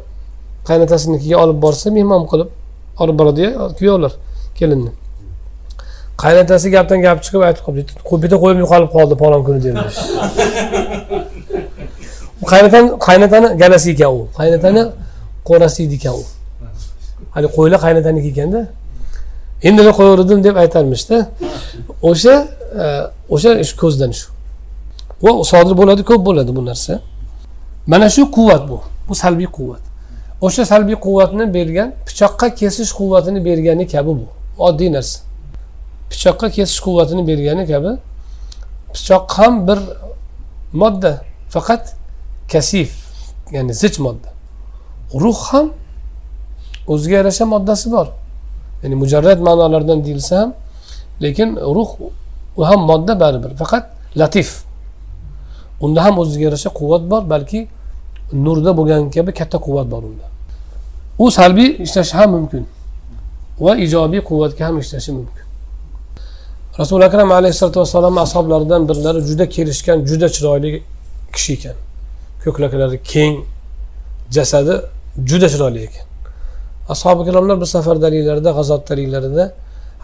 qaynotasinikiga 0.69 1.37
olib 1.43 1.61
borsa 1.65 1.91
mehmon 1.97 2.23
qilib 2.31 2.49
olib 3.01 3.15
boradiya 3.19 3.51
kuyovlar 3.79 4.13
kelinni 4.59 4.91
qaynotasi 6.23 6.67
gapdan 6.75 6.99
gap 7.05 7.23
chiqib 7.25 7.41
aytib 7.47 7.63
qolibdi 7.67 8.23
bitta 8.23 8.37
qo'yim 8.43 8.59
yo'qolib 8.63 8.89
qoldi 8.97 9.15
falon 9.21 9.41
kuni 9.47 9.59
dedi. 9.63 9.79
qaynotani 12.45 12.99
qaynotani 13.07 13.47
galasi 13.57 13.91
ekan 13.91 14.11
u. 14.19 14.27
Qaynotani 14.37 14.81
qo'rasi 15.49 15.83
edi 15.85 15.95
ekan 15.95 16.13
u. 16.13 16.23
Hali 17.35 17.47
qo'ylar 17.57 17.79
qaynotaniki 17.85 18.29
ekanda. 18.33 18.61
Endi 19.67 19.81
qo'yaverdim 19.99 20.43
deb 20.43 20.55
aytarmishda 20.63 21.17
o'sha 22.09 22.35
e, 22.83 22.85
o'sha 23.29 23.51
shu 23.67 23.75
ko'zdan 23.83 24.11
shu. 24.19 24.27
Va 25.23 25.31
sodir 25.51 25.75
bo'ladi 25.81 26.03
ko'p 26.09 26.21
bo'ladi 26.25 26.51
bu 26.55 26.65
narsa. 26.65 26.93
Mana 27.91 28.09
shu 28.15 28.31
quvvat 28.37 28.63
bu. 28.69 28.77
Bu 29.07 29.15
salbiy 29.15 29.49
quvvat. 29.57 29.83
O'sha 30.41 30.65
salbiy 30.65 30.97
quvvatni 31.05 31.45
bergan 31.53 31.89
pichoqqa 32.07 32.47
kesish 32.59 32.91
quvvatini 32.99 33.39
bergani 33.47 33.85
kabi 33.93 34.11
bu. 34.19 34.25
Oddiy 34.67 34.89
narsa. 34.97 35.19
Pichoqqa 36.11 36.47
kesish 36.55 36.79
quvvatini 36.85 37.23
bergani 37.29 37.63
kabi. 37.71 37.91
Pichoq 38.93 39.25
ham 39.37 39.53
bir 39.67 39.79
modda 40.73 41.11
faqat 41.49 41.83
kasif 42.51 42.89
ya'ni 43.51 43.73
zich 43.73 43.99
modda. 44.05 44.29
Ruh 45.23 45.39
ham 45.51 45.67
o'ziga 46.87 47.15
yarasha 47.21 47.45
moddasi 47.45 47.91
bor. 47.91 48.07
Ya'ni 48.83 48.95
mujarrad 48.95 49.39
ma'nolardan 49.47 49.99
deyilsa 50.05 50.35
ham 50.41 50.53
lekin 51.23 51.49
ruh 51.75 51.89
u 52.57 52.61
ham 52.69 52.81
modda 52.89 53.19
baribir 53.19 53.51
faqat 53.61 53.85
latif. 54.19 54.49
Unda 55.81 55.99
ham 56.05 56.15
o'ziga 56.19 56.43
yarasha 56.49 56.69
quvvat 56.79 57.03
bor 57.11 57.23
balki 57.33 57.67
nurda 58.33 58.71
bo'lgan 58.77 59.09
kabi 59.15 59.31
katta 59.39 59.57
quvvat 59.65 59.87
bor 59.93 60.03
unda. 60.09 60.25
U 61.23 61.31
salbiy 61.31 61.69
ishlashi 61.85 62.13
ham 62.19 62.29
mumkin 62.35 62.63
va 63.65 63.75
ijobiy 63.85 64.21
quvvatga 64.29 64.65
ham 64.67 64.75
ishlashi 64.83 65.11
mumkin. 65.19 65.45
Rasuli 66.79 67.03
akram 67.09 67.31
alayhissalotu 67.31 67.79
vassalomni 67.79 68.19
ashoblaridan 68.19 68.89
birlari 68.89 69.21
juda 69.29 69.45
kelishgan 69.55 69.97
juda 70.09 70.27
chiroyli 70.35 70.69
kishi 71.33 71.53
ekan. 71.53 71.75
Ko'klaklari 72.43 72.97
keng 73.13 73.33
jasadi 74.35 74.73
juda 75.29 75.47
chiroyli 75.53 75.79
ekan. 75.87 76.05
Ashobi 76.93 77.21
ikromlar 77.29 77.61
bir 77.61 77.65
safar 77.75 77.95
g'azotdaliklarida 78.57 79.43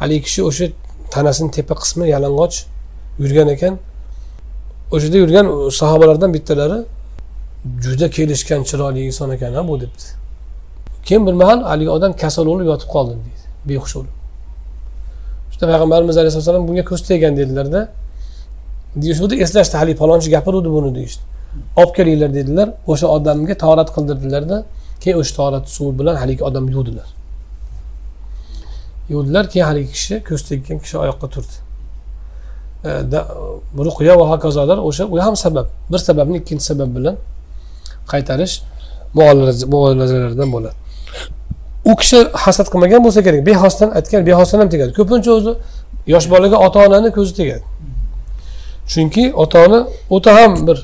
haligi 0.01 0.21
kishi 0.27 0.41
o'sha 0.49 0.65
tanasini 1.13 1.51
tepa 1.51 1.75
qismi 1.81 2.05
yalang'och 2.15 2.55
yurgan 3.19 3.47
ekan. 3.55 3.73
O'sha 4.93 5.05
yerda 5.05 5.17
yurgan 5.23 5.45
sahobalardan 5.79 6.29
bittalari 6.35 6.79
juda 7.83 8.07
kelishgan 8.17 8.61
chiroyli 8.69 8.99
inson 9.09 9.29
ekan 9.35 9.53
a 9.59 9.67
bu 9.67 9.75
debdi. 9.81 10.05
Keyin 11.05 11.27
bir 11.27 11.33
mahal 11.41 11.59
haligi 11.71 11.89
odam 11.97 12.11
kasal 12.23 12.45
bo'lib 12.51 12.67
yotib 12.71 12.89
qoldi 12.95 13.13
deydi 13.25 13.43
behush 13.69 13.93
bo'lib 13.97 14.15
shunda 15.51 15.65
payg'ambarimiz 15.71 16.17
alayhissalom 16.21 16.67
bunga 16.67 16.83
ko'z 16.89 17.01
teggan 17.09 17.33
dedilarda 17.39 17.81
deyishuvdi 19.01 19.35
eslashdi 19.43 19.75
haligi 19.81 19.97
palonchi 20.03 20.29
gapiruvdi 20.35 20.69
buni 20.77 20.95
deyishdi. 20.97 21.23
Olib 21.75 21.95
kelinglar 21.95 22.33
dedilar 22.33 22.69
o'sha 22.87 23.07
odamga 23.07 23.55
torat 23.63 23.89
qildirdilarda 23.95 24.57
keyin 25.01 25.17
o'sha 25.21 25.35
torat 25.35 25.65
suvi 25.75 25.99
bilan 25.99 26.15
haligi 26.21 26.43
odam 26.49 26.65
yuvdilar. 26.75 27.07
Yuvdilar 29.09 29.49
keyin 29.51 29.65
haligi 29.65 29.91
kishi 29.97 30.15
ko'z 30.29 30.41
tekkan 30.49 30.77
kishi 30.83 30.97
oyoqqa 31.03 31.27
turdi. 31.33 31.55
E, 32.85 32.89
Ruqya 33.87 34.13
va 34.19 34.25
hokazolar 34.31 34.77
o'sha 34.89 35.03
u 35.13 35.15
ham 35.25 35.35
sabab 35.35 35.67
bir 35.91 35.99
sababni 36.07 36.37
ikkinchi 36.41 36.65
sabab 36.71 36.89
bilan 36.97 37.15
qaytarish 38.11 38.55
muolajalardan 39.71 40.51
bo'ladi. 40.55 40.75
U 41.85 41.95
kishi 41.95 42.19
hasad 42.43 42.67
qilmagan 42.73 43.03
bo'lsa 43.05 43.21
kerak 43.27 43.41
bexosdan 43.49 43.89
aytgan 43.97 44.21
bexosdan 44.29 44.59
ham 44.61 44.69
tegadi. 44.73 44.91
Ko'pincha 44.99 45.31
o'zi 45.37 45.53
yosh 46.13 46.27
bolaga 46.33 46.57
ota 46.67 46.79
onani 46.87 47.09
ko'zi 47.17 47.33
tegadi. 47.39 47.65
Chunki 48.91 49.23
ota 49.43 49.65
ona 49.65 49.79
o'ta 50.15 50.31
ham 50.39 50.67
bir 50.67 50.77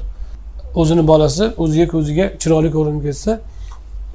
o'zini 0.76 1.04
bolasi 1.12 1.46
o'ziga 1.64 1.86
ko'ziga 1.94 2.26
chiroyli 2.42 2.70
ko'rinib 2.76 3.04
ketsa 3.08 3.32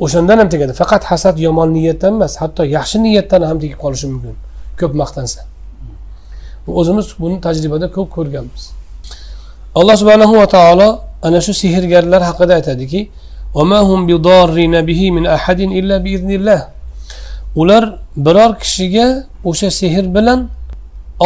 o'shandan 0.04 0.38
ham 0.40 0.48
tegadi. 0.54 0.72
Faqat 0.80 1.02
hasad 1.10 1.36
yomon 1.46 1.68
niyatdan 1.76 2.12
emas 2.18 2.34
hatto 2.42 2.62
yaxshi 2.76 2.96
niyatdan 3.06 3.42
ham 3.50 3.58
tegib 3.62 3.78
qolishi 3.84 4.06
mumkin 4.12 4.34
ko'p 4.80 4.92
maqtansa. 5.02 5.40
O'zimiz 6.80 7.06
buni 7.22 7.36
tajribada 7.46 7.86
ko'p 7.96 8.08
ko'rganmiz. 8.16 8.62
Alloh 9.78 9.96
subhanahu 10.02 10.34
va 10.40 10.46
taolo 10.56 10.88
ana 11.26 11.38
shu 11.46 11.52
sehrgarlar 11.62 12.22
haqida 12.28 12.52
aytadiki 12.58 13.00
ular 17.60 17.84
biror 18.16 18.52
kishiga 18.62 19.06
o'sha 19.44 19.70
sehr 19.70 20.04
bilan 20.16 20.48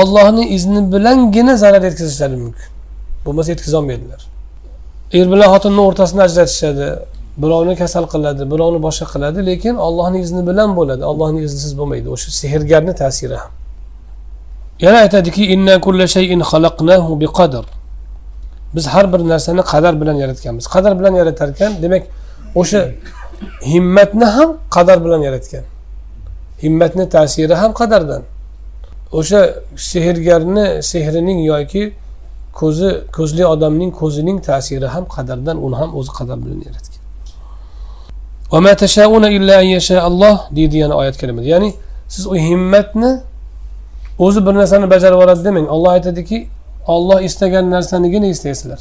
ollohni 0.01 0.45
izni 0.57 0.93
bilangina 0.93 1.57
zarar 1.57 1.83
yetkazishlari 1.89 2.37
mumkin. 2.37 2.69
Bo'lmasa 3.25 3.51
yetkazolmaydilar. 3.55 4.32
Er 5.19 5.27
bilan 5.33 5.49
xotinni 5.55 5.81
o'rtasini 5.89 6.23
ajratishadi. 6.29 6.89
Birovni 7.43 7.75
kasal 7.83 8.05
qiladi 8.13 8.43
birovni 8.53 8.81
boshqa 8.87 9.07
qiladi 9.15 9.41
lekin 9.51 9.75
ollohni 9.87 10.19
izni 10.27 10.43
bilan 10.51 10.71
bo'ladi. 10.79 11.03
Ollohni 11.11 11.41
iznisiz 11.47 11.73
bo'lmaydi. 11.79 12.09
O'sha 12.15 12.31
sehrgarni 12.41 12.95
ta'siri 13.03 13.37
ham. 13.43 13.53
Yana 14.85 14.99
aytadiki 15.05 15.43
biz 18.75 18.87
har 18.87 19.13
bir 19.13 19.19
narsani 19.19 19.63
qadar 19.63 20.01
bilan 20.01 20.15
yaratganmiz. 20.15 20.67
Qadar 20.67 20.99
bilan 20.99 21.15
yaratar 21.15 21.49
ekan 21.49 21.73
demak 21.83 22.03
o'sha 22.55 22.81
himmatni 23.73 24.25
ham 24.25 24.57
qadar 24.71 25.05
bilan 25.05 25.21
yaratgan. 25.29 25.65
Himmatni 26.63 27.09
ta'siri 27.09 27.55
ham 27.55 27.73
qadardan. 27.81 28.23
O'sha 29.13 29.41
sehrgarni 29.77 30.83
sehrining 30.83 31.41
yoki 31.53 31.93
ko'zi 32.53 32.91
ko'zli 33.17 33.47
odamning 33.47 33.93
ko'zining 34.01 34.39
ta'siri 34.49 34.87
ham 34.95 35.05
qadardan 35.17 35.57
uni 35.67 35.77
ham 35.81 35.91
o'zi 35.99 36.13
qadar 36.19 36.39
bilan 36.45 36.61
yaratgan. 36.69 37.03
Deydi 40.57 40.77
yana 40.77 40.95
oyat 40.95 41.17
kalimada 41.21 41.47
ya'ni 41.55 41.75
siz 42.09 42.27
u 42.27 42.37
himmatni 42.37 43.21
o'zi 44.19 44.47
bir 44.47 44.55
narsani 44.55 44.91
bajarib 44.91 45.15
yuboradi 45.15 45.45
demang. 45.45 45.69
Olloh 45.75 45.91
aytadiki 45.91 46.49
olloh 46.87 47.21
istagan 47.29 47.71
narsanigina 47.71 48.27
istaysizlar. 48.27 48.81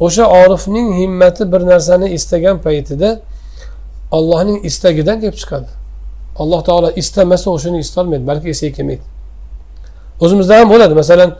O'sha 0.00 0.24
orifning 0.26 0.88
himmati 1.00 1.52
bir 1.52 1.60
narsani 1.66 2.08
istagan 2.10 2.56
paytida 2.58 3.20
ollohning 4.10 4.64
istagidan 4.64 5.20
kelib 5.20 5.34
chiqadi. 5.42 5.68
Alloh 6.38 6.64
taolo 6.64 6.90
istamasa 6.96 7.50
o'shani 7.50 7.78
istolmaydi 7.78 8.26
balki 8.26 8.48
esiga 8.48 8.76
kelmaydi. 8.76 9.04
O'zimizda 10.20 10.58
ham 10.60 10.70
bo'ladi. 10.70 10.94
Masalan 10.94 11.30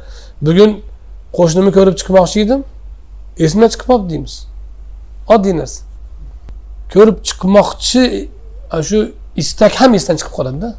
bugun 0.42 0.70
qo'shnimni 1.32 1.72
ko'rib 1.72 1.96
chiqmoqchi 2.00 2.40
edim. 2.46 2.64
Esimdan 3.38 3.68
chiqib 3.68 3.86
qolibdi 3.90 4.10
deymiz. 4.10 4.34
Oddiy 5.34 5.56
narsa. 5.56 5.82
Ko'rib 6.94 7.18
chiqmoqchi 7.28 8.02
shu 8.88 8.98
istak 9.36 9.72
ham 9.80 9.94
esdan 9.94 10.16
chiqib 10.20 10.34
qoladida 10.38 10.74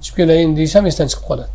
ichib 0.00 0.14
kelayin 0.16 0.56
deyish 0.56 0.74
ham 0.74 0.86
esdan 0.86 1.06
chiqib 1.12 1.26
qoladi. 1.30 1.50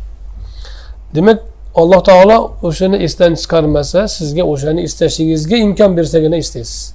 Demak 1.14 1.38
alloh 1.74 2.00
taolo 2.08 2.38
o'shani 2.62 2.96
esdan 3.06 3.34
chiqarmasa 3.42 4.08
sizga 4.08 4.42
o'shani 4.52 4.82
istashingizga 4.88 5.56
imkon 5.56 5.96
bersagina 5.96 6.36
istaysiz. 6.36 6.94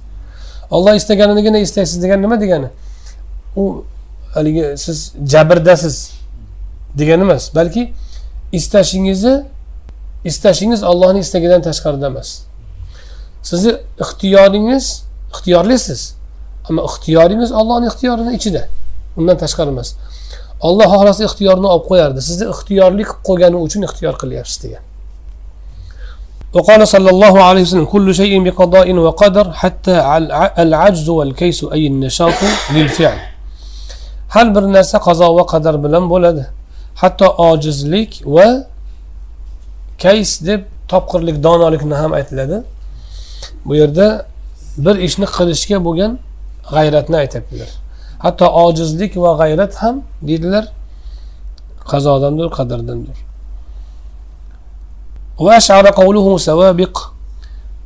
Olloh 0.70 0.94
istaganigina 0.94 1.58
istaysiz 1.58 2.02
degani 2.02 2.22
nima 2.22 2.40
degani? 2.40 2.68
U 3.56 3.84
haligi 4.34 4.74
siz 4.76 5.12
jabrdasiz 5.32 6.12
degani 6.98 7.22
emas 7.22 7.54
balki 7.54 7.92
istashingizni 8.52 9.42
istashingiz 10.29 10.83
ollohni 10.91 11.19
istagidan 11.25 11.61
tashqarida 11.67 12.07
emas 12.11 12.29
sizni 13.49 13.71
ixtiyoringiz 14.03 14.85
ixtiyorlisiz 15.33 16.01
ammo 16.69 16.81
ixtiyoringiz 16.89 17.51
ollohni 17.59 17.87
ixtiyorini 17.91 18.35
ichida 18.37 18.63
undan 19.17 19.37
tashqari 19.43 19.69
emas 19.75 19.89
olloh 20.67 20.87
xohlasa 20.93 21.21
ixtiyorni 21.29 21.67
olib 21.73 21.85
qo'yardi 21.91 22.21
sizni 22.29 22.45
ixtiyorli 22.53 23.03
qilib 23.09 23.23
qo'ygani 23.29 23.57
uchun 23.65 23.81
ixtiyor 23.89 24.15
qilyapsiz 24.23 24.59
degan 24.65 24.83
وقال 26.57 26.87
صلى 26.87 27.09
الله 27.09 27.43
عليه 27.43 27.61
وسلم 27.61 27.85
كل 27.85 28.07
شيء 28.15 28.33
بقضاء 28.45 28.87
وقدر 29.05 29.45
حتى 29.61 29.95
العجز 30.63 31.09
والكيس 31.09 31.59
أي 31.63 31.87
النشاط 31.87 32.39
للفعل 32.75 33.19
har 34.29 34.55
bir 34.55 34.61
narsa 34.75 34.97
qazo 35.07 35.27
va 35.37 35.43
qadar 35.53 35.75
bilan 35.83 36.03
bo'ladi 36.13 36.43
hatto 37.01 37.27
ojizlik 37.49 38.11
va 38.35 38.47
kays 40.02 40.30
deb 40.48 40.60
topqirlik 40.92 41.36
donolikni 41.46 41.94
ham 42.02 42.12
aytiladi 42.18 42.58
bu 43.66 43.72
yerda 43.80 44.06
bir 44.84 44.96
ishni 45.06 45.26
qilishga 45.36 45.78
bo'lgan 45.86 46.12
g'ayratni 46.74 47.16
aytyaptilar 47.22 47.70
hatto 48.24 48.46
ojizlik 48.64 49.12
va 49.24 49.30
g'ayrat 49.40 49.72
ham 49.82 49.96
deydilar 50.28 50.64
qazodandir 51.90 52.48
qadardandir 52.58 53.18
وأشعر 55.44 55.86
قوله 55.86 56.38
سوابق 56.38 56.94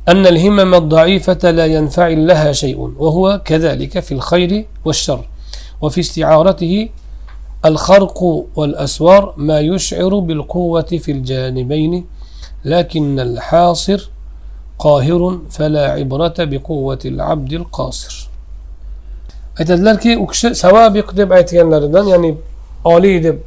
أن 0.07 0.23
الهمم 0.27 0.71
الضعيفة 0.75 1.51
لا 1.51 1.65
ينفعل 1.65 2.27
لها 2.27 2.51
شيء 2.51 2.93
وهو 3.03 3.41
كذلك 3.45 3.99
في 3.99 4.11
الخير 4.11 4.51
والشر 4.85 5.21
وفي 5.81 5.99
استعارته 5.99 6.89
الخرق 7.65 8.23
والأسوار 8.55 9.33
ما 9.37 9.59
يشعر 9.59 10.19
بالقوة 10.19 10.81
في 10.81 11.11
الجانبين 11.11 12.05
لكن 12.65 13.19
الحاصر 13.19 14.09
قاهر 14.79 15.39
فلا 15.49 15.91
عبرة 15.91 16.35
بقوة 16.39 16.99
العبد 17.05 17.53
القاصر 17.53 18.27
aytadilarki 19.59 20.17
u 20.17 20.27
kishi 20.27 20.55
savabiq 20.55 21.17
deb 21.17 21.31
aytganlaridan 21.31 22.05
ya'ni 22.05 22.37
oliy 22.85 23.23
deb 23.23 23.37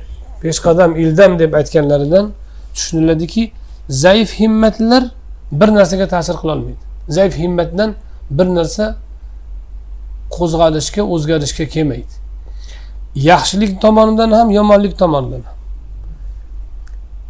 peshqadam 0.43 0.97
ildam 0.97 1.39
deb 1.39 1.53
aytganlaridan 1.53 2.33
tushuniladiki 2.75 3.53
zaif 3.89 4.41
himmatlar 4.41 5.05
bir 5.53 5.69
narsaga 5.69 6.09
ta'sir 6.09 6.35
qilolmaydi 6.43 6.83
zaif 7.09 7.39
himmatdan 7.39 7.95
bir 8.31 8.47
narsa 8.55 8.97
qo'zg'alishga 10.37 11.03
o'zgarishga 11.03 11.65
kelmaydi 11.75 12.20
yaxshilik 13.15 13.81
tomonidan 13.81 14.31
ham 14.31 14.51
yomonlik 14.51 14.99
tomonidan 14.99 15.43
ham. 15.43 15.57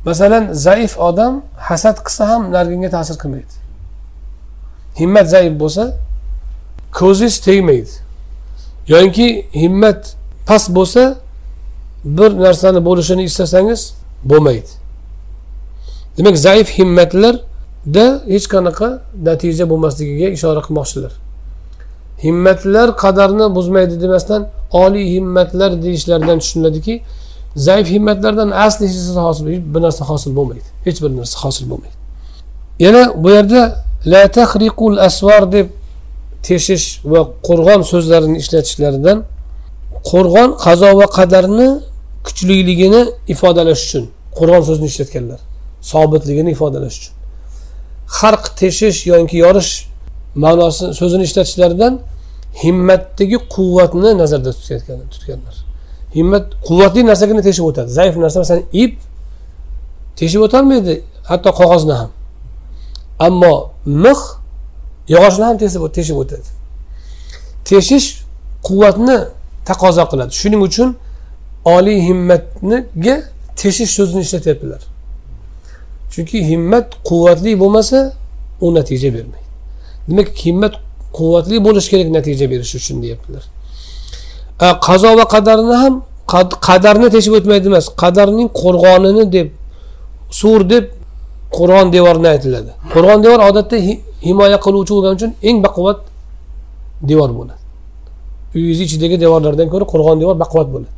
Masalan 0.05 0.53
zaif 0.53 0.99
odam 0.99 1.43
hasad 1.57 1.97
qilsa 2.07 2.29
ham 2.29 2.53
nariganga 2.53 2.91
ta'sir 2.91 3.17
qilmaydi. 3.23 3.55
Himmat 5.01 5.27
zaif 5.29 5.61
bo'lsa 5.61 5.85
ko'zingiz 6.99 7.41
tegmaydi. 7.47 7.93
Yoki 8.89 9.47
himmat 9.63 10.17
past 10.47 10.69
bo'lsa 10.77 11.03
bir 12.05 12.31
narsani 12.45 12.85
bo'lishini 12.85 13.23
istasangiz 13.25 13.95
bo'lmaydi. 14.25 14.71
Demak 16.17 16.37
zaif 16.39 16.69
himmatlarda 16.79 18.07
hech 18.33 18.47
qanaqa 18.55 18.89
natija 19.29 19.65
bo'lmasligiga 19.71 20.29
ishora 20.37 20.61
qilmoqchilar 20.67 21.13
himmatlar 22.25 22.97
qadarni 22.97 23.55
buzmaydi 23.55 24.01
demasdan 24.01 24.49
oliy 24.71 25.15
himmatlar 25.15 25.83
deyishlaridan 25.83 26.39
tushuniladiki 26.39 27.03
zaif 27.57 27.91
himmatlardan 27.91 28.51
asli 28.51 28.89
hech 28.89 28.95
narsa 28.95 29.23
hosil 29.23 29.47
bir 29.75 29.83
narsa 29.83 30.05
hosil 30.05 30.37
bo'lmaydi. 30.37 30.69
Hech 30.85 31.03
bir 31.03 31.11
narsa 31.17 31.37
hosil 31.45 31.71
bo'lmaydi. 31.71 31.97
Yana 32.79 33.13
bu 33.25 33.31
yerda 33.31 33.85
la 34.07 34.31
tahriqul 34.31 34.97
asvar 34.97 35.53
deb 35.53 35.67
teshish 36.43 36.87
va 37.05 37.21
qo'rg'on 37.49 37.83
so'zlarini 37.93 38.39
ishlatishlaridan 38.43 39.19
qo'rg'on 40.11 40.51
qazo 40.65 40.91
va 41.01 41.07
qadarni 41.19 41.69
kuchliligini 42.27 43.03
ifodalash 43.35 43.83
uchun 43.87 44.05
qo'rg'on 44.39 44.63
so'zini 44.69 44.87
ishlatganlar 44.93 45.41
sobitligini 45.93 46.51
ifodalash 46.57 46.97
uchun. 47.01 47.15
Harq 48.19 48.45
teshish 48.61 48.99
yoki 49.13 49.37
yorish 49.45 49.90
ma'nosi 50.35 50.95
so'zini 50.95 51.23
ishlatishlaridan 51.23 52.01
himmatdagi 52.63 53.39
quvvatni 53.55 54.19
nazarda 54.19 54.53
tutganlar. 55.13 55.57
Himmat 56.15 56.45
quvvatli 56.67 57.07
narsagina 57.07 57.43
teshib 57.43 57.65
o'tadi. 57.71 57.91
Zaif 57.99 58.17
narsa 58.17 58.39
masalan 58.43 58.65
ip 58.73 58.95
teshib 60.19 60.41
o'tolmaydi 60.47 60.95
hatto 61.31 61.51
qog'ozni 61.61 61.95
ham. 62.01 62.11
Ammo 63.27 63.55
mix 63.85 64.19
yog'ochni 65.15 65.45
ham 65.49 65.57
teshib 65.97 66.17
o'tadi. 66.23 66.49
Teshish 67.65 68.09
quvvatni 68.67 69.17
taqozo 69.69 70.05
qiladi. 70.11 70.33
Shuning 70.41 70.63
uchun 70.69 70.89
oliy 71.77 71.99
himmatniga 72.09 73.17
teshish 73.61 73.91
so'zini 73.99 74.21
ishlatyaptilar. 74.27 74.81
Chunki 76.13 76.39
himmat 76.51 76.87
quvvatli 77.09 77.53
bo'lmasa 77.63 77.99
u 78.61 78.75
natija 78.75 79.09
bermaydi. 79.17 79.40
Demak 80.11 80.29
himmat 80.45 80.75
quvvatli 81.19 81.57
bo'lishi 81.67 81.89
kerak 81.93 82.09
natija 82.17 82.47
berishi 82.53 82.77
uchun 82.81 82.97
deyaptilar. 83.05 83.45
Qazo 84.87 85.11
va 85.19 85.25
qadarni 85.35 85.77
ham 85.83 85.95
qadarni 86.69 87.09
teshib 87.15 87.33
o'tmaydi 87.39 87.67
emas 87.73 87.87
qadarning 88.03 88.49
qo'rg'onini 88.63 89.25
deb 89.37 89.49
sur 90.41 90.61
deb 90.73 90.85
qo'rg'on 91.57 91.87
devorni 91.97 92.29
aytiladi. 92.35 92.71
Qo'rg'on 92.93 93.19
devor 93.25 93.41
odatda 93.49 93.77
himoya 94.29 94.59
qiluvchi 94.67 94.93
bo'lgani 94.97 95.15
uchun 95.19 95.33
eng 95.49 95.59
baquvvat 95.67 95.99
devor 97.11 97.31
bo'ladi. 97.39 97.61
Uyingizni 98.55 98.85
ichidagi 98.89 99.17
devorlardan 99.25 99.69
ko'ra 99.73 99.85
qo'rg'on 99.93 100.17
devor 100.23 100.37
baquvvat 100.43 100.69
bo'ladi. 100.75 100.93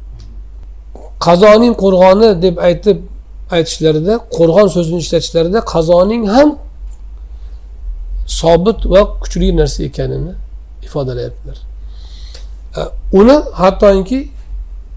Qazoning 1.26 1.74
qo'rg'oni 1.82 2.28
deb 2.44 2.56
aytib 2.68 2.98
aytishlarida 3.56 4.14
qo'rg'on 4.36 4.68
so'zini 4.74 4.98
ishlatishlarida 5.04 5.60
qazoning 5.72 6.22
ham 6.34 6.48
sobit 8.26 8.86
va 8.92 9.00
kuchli 9.20 9.56
narsa 9.56 9.82
ekanini 9.82 10.32
ifodalayaptilar. 10.82 11.58
E, 12.76 12.80
uni 13.12 13.36
hattoki 13.52 14.28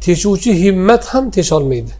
teshuvchi 0.02 0.52
himmat 0.64 1.06
ham 1.06 1.32
tesholmaydi. 1.32 1.94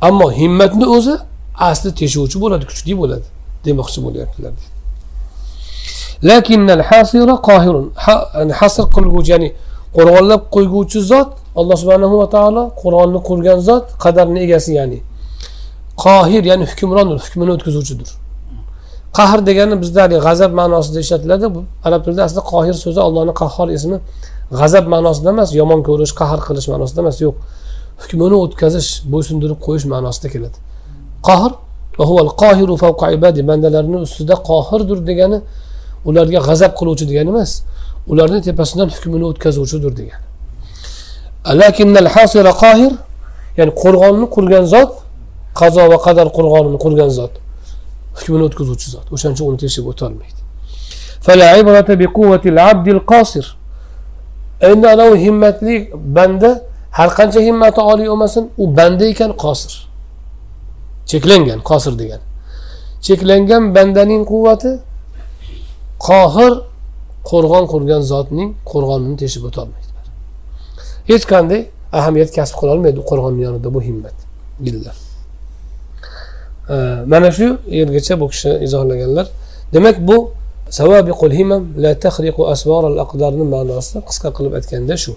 Ammo 0.00 0.32
himmatni 0.32 0.86
o'zi 0.86 1.14
asli 1.54 1.94
teshuvchi 1.94 2.36
bo'ladi 2.40 2.64
kuchli 2.70 2.92
bo'ladi 3.00 3.26
demoqchi 3.64 3.98
bo'lyaptilar 4.06 4.52
lakinnal 6.22 6.82
hasira 6.82 7.34
qohirun 7.48 7.86
ya'ni 8.06 8.52
hasr 8.60 8.84
qilguvchi 8.96 9.30
ya'ni 9.34 9.48
qo'rg'onlab 9.96 10.42
qo'yguvchi 10.54 11.00
zot 11.12 11.30
alloh 11.60 11.76
subhanahu 11.82 12.18
va 12.22 12.26
taolo 12.36 12.62
qur'onni 12.82 13.20
qurgan 13.28 13.58
zot 13.68 13.84
qadarni 14.04 14.38
egasi 14.46 14.70
ya'ni 14.78 14.98
qohir 16.04 16.42
ya'ni 16.50 16.64
hukmrondir 16.70 17.18
hukmini 17.24 17.50
o'tkazuvchidir. 17.56 18.08
Qahr 19.18 19.38
degani 19.48 19.74
bizda 19.82 20.00
haligi 20.02 20.20
g'azab 20.26 20.52
ma'nosida 20.60 20.98
ishlatiladi. 21.04 21.46
Bu 21.54 21.60
arab 21.86 22.00
tilida 22.04 22.22
aslida 22.26 22.42
qohir 22.52 22.74
so'zi 22.84 23.00
allohni 23.06 23.32
qahhor 23.42 23.68
ismi 23.78 23.96
g'azab 24.60 24.84
ma'nosida 24.94 25.28
emas 25.34 25.50
yomon 25.60 25.80
ko'rish 25.88 26.12
qahr 26.20 26.38
qilish 26.48 26.68
ma'nosida 26.72 27.00
emas 27.04 27.16
yo'q. 27.26 27.36
Hukmini 28.02 28.36
o'tkazish 28.44 28.90
bo'ysundirib 29.12 29.58
qo'yish 29.66 29.86
ma'nosida 29.92 30.28
keladi. 30.34 30.58
Qohir 31.28 31.52
va 31.98 32.04
qohiru 32.42 32.74
fawqa 32.84 33.06
ibadi 33.16 33.40
bandalarni 33.50 33.98
ustida 34.06 34.34
qohirdir 34.50 34.98
degani 35.08 35.38
ularga 36.08 36.40
g'azab 36.48 36.72
qiluvchi 36.78 37.04
degani 37.10 37.30
emas 37.34 37.50
ularni 38.12 38.40
tepasidan 38.48 38.88
hukmini 38.94 39.24
o'tkazuvchidir 39.30 39.92
degani. 40.00 40.24
Lakinnal 41.60 42.08
hasira 42.14 42.52
ya'ni 43.58 43.72
qo'rg'onni 43.82 44.26
qurgan 44.36 44.64
zot 44.74 44.90
qazo 45.60 45.82
va 45.92 45.98
qadar 46.06 46.26
qo'rg'onini 46.36 46.78
qurgan 46.84 47.10
zot. 47.18 47.32
hukmini 48.18 48.44
o'tkazuvchi 48.48 48.88
zot 48.94 49.06
o'shaning 49.14 49.34
uchun 49.36 49.46
uni 49.50 49.58
tekshirib 49.62 49.88
o'tolmaydi 49.92 50.40
endi 54.70 54.86
anavi 54.94 55.16
himmatli 55.24 55.74
banda 56.16 56.50
har 56.98 57.10
qancha 57.18 57.40
himmati 57.48 57.80
oliy 57.92 58.06
bo'lmasin 58.10 58.44
u 58.62 58.64
banda 58.78 59.04
ekan 59.12 59.32
qosir 59.44 59.72
cheklangan 61.10 61.60
qosir 61.70 61.92
degani 62.00 62.24
cheklangan 63.06 63.62
bandaning 63.76 64.22
quvvati 64.32 64.70
qohir 66.08 66.52
qo'rg'on 67.30 67.64
qurgan 67.72 68.02
zotning 68.12 68.50
qo'rg'onini 68.70 69.16
teshib 69.22 69.42
o'tolmaydi 69.48 69.88
hech 71.10 71.24
qanday 71.32 71.60
ahamiyat 71.98 72.30
kasb 72.36 72.54
qilolmaydi 72.60 73.00
qo'rg'onni 73.10 73.42
yonida 73.46 73.68
bu 73.74 73.80
himmat. 73.88 74.16
Mana 77.06 77.30
shu 77.32 77.58
yergacha 77.68 78.20
bu 78.20 78.28
kishi 78.28 78.50
izohlaganlar. 78.66 79.26
Demak 79.72 79.96
bu 80.08 80.32
savabiqul 80.70 81.32
himam 81.38 81.62
la 81.84 81.92
tahriqu 82.04 82.42
asvaral 82.54 82.98
aqdarni 83.04 83.44
ma'nosi 83.54 83.96
qisqa 84.08 84.28
qilib 84.36 84.52
aytganda 84.58 84.96
shu. 85.04 85.12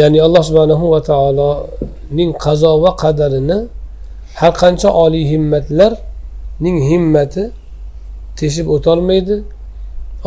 Ya'ni 0.00 0.18
alloh 0.26 0.42
subhanahu 0.48 0.84
va 0.94 1.00
taoloning 1.10 2.30
qazo 2.44 2.72
va 2.84 2.92
qadarini 3.02 3.58
har 4.40 4.52
qancha 4.62 4.88
oliy 5.04 5.24
himmatlarning 5.32 6.78
himmati 6.90 7.44
teshib 8.40 8.66
o'tolmaydi. 8.76 9.36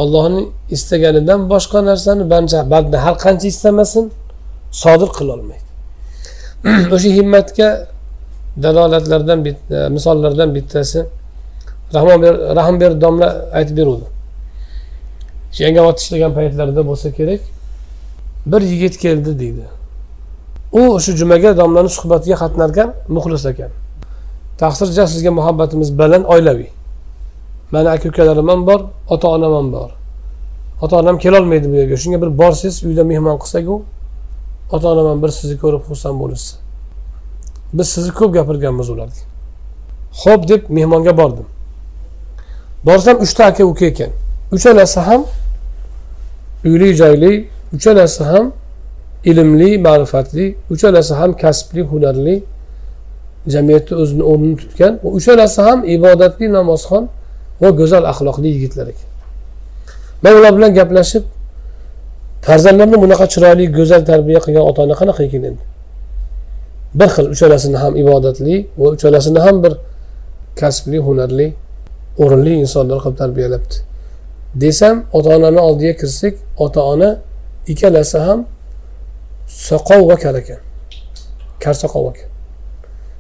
Ollohni 0.01 0.41
istaganidan 0.75 1.39
boshqa 1.53 1.79
narsani 1.89 2.23
banda 2.33 2.59
banda 2.73 2.97
har 3.05 3.15
qancha 3.25 3.47
istamasin 3.53 4.05
sodir 4.81 5.09
qilolmaydi. 5.17 5.67
O'sha 6.95 7.09
himmatga 7.19 7.67
dalolatlardan 8.63 9.45
bitta 9.45 9.85
e, 9.85 9.89
misollardan 9.89 10.55
bittasi 10.55 11.05
rahmon 11.93 12.21
ber 12.21 12.55
rahm 12.55 12.79
ber 12.79 13.01
domla 13.01 13.49
aytib 13.53 13.77
beruvdi. 13.77 14.05
Yangam 15.59 15.85
ot 15.85 15.99
ishlagan 15.99 16.33
paytlarida 16.33 16.87
bo'lsa 16.87 17.11
kerak. 17.11 17.41
Bir 18.45 18.61
yigit 18.61 18.97
keldi 18.97 19.39
deydi. 19.39 19.65
U 20.71 20.99
shu 20.99 21.11
jumaga 21.19 21.57
domlani 21.57 21.89
suhbatiga 21.89 22.35
qatnarkan 22.43 22.93
muxlis 23.15 23.45
ekan. 23.51 23.71
Taqsir 24.61 24.87
sizga 25.13 25.31
muhabbatimiz 25.31 25.89
baland 25.99 26.25
oilaviy. 26.25 26.69
Mani 27.71 27.89
aka 27.89 28.09
ukalarim 28.09 28.47
ham 28.47 28.67
bor 28.67 28.79
ota 29.09 29.27
onam 29.27 29.53
ham 29.53 29.71
bor. 29.73 29.89
Ota 30.81 30.95
onam 30.97 31.17
kelolmaydi 31.17 31.69
bu 31.71 31.75
yerga. 31.81 31.97
Shunga 31.97 32.21
bir 32.21 32.37
borsangiz 32.37 32.83
uyda 32.83 33.03
mehmon 33.03 33.37
qilsaku 33.43 33.81
ota 34.71 34.87
onam 34.93 35.07
ham 35.11 35.23
bir 35.23 35.29
sizni 35.39 35.57
ko'rib 35.63 35.81
xursand 35.87 36.19
bo'lishsin. 36.21 36.66
Biz 37.73 37.87
sizni 37.89 38.11
ko'p 38.19 38.33
gapirganmiz 38.33 38.89
ularga. 38.89 39.21
Ho'p 40.21 40.47
deb 40.49 40.61
mehmonga 40.69 41.17
bordim. 41.17 41.45
Borsam 42.85 43.17
uchta 43.25 43.45
aka 43.45 43.63
uka 43.65 43.85
ekan 43.85 44.11
uchalasi 44.51 44.99
ham 44.99 45.25
uyli 46.65 46.95
joyli 46.95 47.47
uchalasi 47.75 48.23
ham 48.23 48.51
ilmli 49.25 49.77
ma'rifatli 49.77 50.55
uchalasi 50.73 51.13
ham 51.13 51.31
kasbli 51.43 51.81
hunarli 51.81 52.43
jamiyatda 53.53 53.93
o'zini 54.01 54.23
o'rnini 54.31 54.57
tutgan 54.61 54.93
va 55.03 55.09
uchalasi 55.19 55.61
ham 55.67 55.79
ibodatli 55.95 56.47
namozxon 56.57 57.03
va 57.61 57.69
go'zal 57.79 58.03
axloqli 58.11 58.47
yigitlar 58.55 58.87
ekan. 58.93 59.09
Man 60.23 60.33
ular 60.39 60.51
bilan 60.57 60.71
gaplashib 60.79 61.23
farzandlarni 62.47 62.97
bunaqa 63.03 63.25
chiroyli 63.33 63.65
go'zal 63.77 64.01
tarbiya 64.11 64.39
qilgan 64.45 64.63
ota 64.69 64.79
ona 64.85 64.95
qanaqa 65.01 65.21
ekan 65.27 65.43
endi? 65.49 65.63
Bir 66.93 67.07
xil 67.15 67.25
uchalasini 67.33 67.77
ham 67.77 67.95
ibodatli 67.95 68.67
va 68.77 68.87
uchalasini 68.89 69.39
ham 69.39 69.63
bir 69.63 69.73
kasbli 70.59 70.97
hunarli 70.97 71.53
o'rinli 72.17 72.53
insonlar 72.63 72.97
qilib 73.03 73.17
tarbiyalabdi. 73.17 73.75
Desam 74.55 75.03
ota 75.13 75.29
onani 75.37 75.59
oldiga 75.59 75.93
kirsak 76.01 76.33
ota 76.57 76.81
ona 76.81 77.09
ikkalasi 77.67 78.17
ham 78.17 78.45
soqov 79.47 80.01
va 80.09 80.15
kar 80.15 80.35
ekan. 80.41 80.59
Kar 81.63 81.73
soqov 81.73 82.05
ekan 82.11 82.29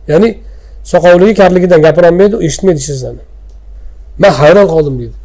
ya'ni 0.07 0.29
soqovligi 0.83 1.33
karligidan 1.41 1.81
gapirolmaydi 1.81 2.35
eshitmaydi 2.47 2.79
hech 2.79 2.89
narsani 2.89 3.23
man 4.21 4.31
hayron 4.39 4.67
qoldim 4.73 4.95
deydi. 4.99 5.15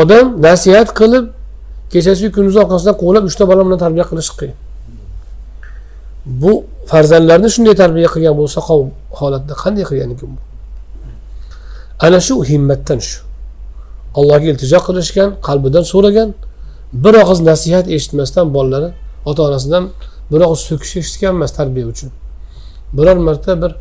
Odam 0.00 0.26
nasihat 0.46 0.88
qilib 1.00 1.24
kechasi 1.92 2.24
kunduzi 2.36 2.58
orqasidan 2.64 2.94
quvlab 3.02 3.24
uchta 3.30 3.44
bola 3.50 3.62
bilan 3.66 3.78
tarbiya 3.84 4.04
qilish 4.10 4.30
qiyin. 4.38 4.56
Bu 6.42 6.52
farzandlarni 6.90 7.48
shunday 7.54 7.74
tarbiya 7.82 8.08
qilgan 8.14 8.34
bo'lsa 8.40 8.58
qov 8.68 8.80
holatda 9.18 9.54
qanday 9.62 9.84
qilgan 9.90 10.10
ekan 10.14 10.30
bu 10.36 10.40
ana 12.06 12.20
shu 12.20 12.34
himmatdan 12.50 12.98
shu. 13.08 13.18
Allohga 14.18 14.46
iltijo 14.52 14.78
qilishgan 14.86 15.28
qalbidan 15.46 15.84
so'ragan 15.92 16.28
bir 17.04 17.14
og'iz 17.22 17.40
nasihat 17.50 17.86
eshitmasdan 17.96 18.46
bolalari 18.56 18.88
ota 19.30 19.40
onasidan 19.48 19.84
bir 20.30 20.40
og'iz 20.46 20.60
so'kish 20.68 20.94
eshitgan 21.00 21.32
emas 21.38 21.52
tarbiya 21.58 21.86
uchun. 21.92 22.10
Biror 22.96 23.16
marta 23.28 23.52
bir 23.62 23.72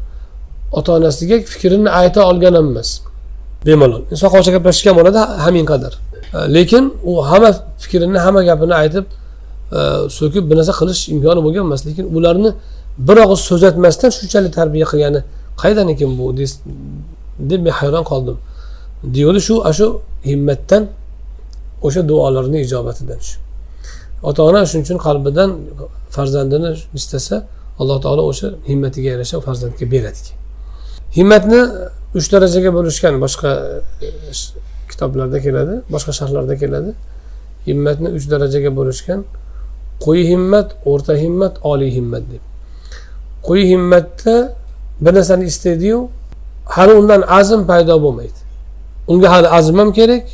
ota 0.78 0.92
onasiga 0.98 1.36
fikrini 1.54 1.90
ayta 2.02 2.20
olgan 2.30 2.54
ham 2.60 2.68
emas. 2.72 2.90
Bemalol. 3.66 4.02
Soqolcha 4.24 4.52
gaplashgan 4.56 4.94
bo'ladi 5.00 5.20
hamin 5.46 5.66
qadar. 5.72 5.94
E, 6.38 6.54
lekin 6.56 6.84
u 7.10 7.12
hamma 7.30 7.52
fikrini 7.84 8.20
hamma 8.26 8.42
gapini 8.50 8.76
aytib 8.82 9.06
e, 9.78 9.80
so'kib 10.18 10.44
bir 10.50 10.56
narsa 10.60 10.74
qilish 10.80 11.02
imkoni 11.14 11.42
bo'lgan 11.46 11.64
emas. 11.68 11.82
Lekin 11.88 12.06
ularni 12.18 12.50
bir 12.98 13.18
og'iz 13.24 13.42
so'z 13.50 13.64
aytmasdan 13.70 14.10
shunchalik 14.18 14.54
tarbiya 14.60 14.86
qilgani 14.92 15.22
qaydan 15.64 15.88
ekan 15.94 16.12
bu? 16.20 16.26
deb 17.50 17.62
men 17.66 17.74
hayron 17.80 18.04
qoldim. 18.12 18.38
Deydi 19.16 19.40
shu 19.48 19.56
shu 19.80 19.88
himmatdan 20.30 20.84
o'sha 21.88 22.02
duolarni 22.10 22.58
ijobatidan 22.66 23.20
shu. 23.28 23.38
Ota 24.30 24.42
ona 24.50 24.60
shuning 24.70 24.86
uchun 24.88 25.00
qalbidan 25.08 25.50
farzandini 26.16 26.70
istasa 27.00 27.36
alloh 27.80 27.98
taolo 28.06 28.24
o'sha 28.32 28.48
himmatiga 28.70 29.10
yarasha 29.14 29.38
farzandga 29.48 29.86
beradi 29.94 30.32
himmatni 31.18 31.62
uch 32.18 32.28
darajaga 32.34 32.72
bo'lishgan 32.78 33.20
boshqa 33.24 33.52
e, 34.06 34.10
kitoblarda 34.92 35.40
keladi 35.46 35.76
boshqa 35.94 36.12
sharhlarda 36.20 36.56
keladi. 36.62 36.92
Himmatni 37.68 38.10
uch 38.18 38.26
darajaga 38.34 38.72
bo'lishgan 38.80 39.24
quyi 40.04 40.24
himmat 40.32 40.68
o'rta 40.92 41.14
himmat 41.24 41.54
oliy 41.72 41.92
himmat 41.98 42.24
deb. 42.34 42.44
Quyi 43.48 43.64
himmatda 43.72 44.36
bir 45.02 45.14
narsani 45.16 45.46
istaydiyu 45.52 46.10
hali 46.66 46.94
undan 46.94 47.22
azm 47.22 47.62
paydo 47.70 47.96
bo'lmaydi. 48.04 48.40
Unga 49.08 49.32
hali 49.32 49.48
azm 49.58 49.78
ham 49.80 49.90
kerak 49.94 50.26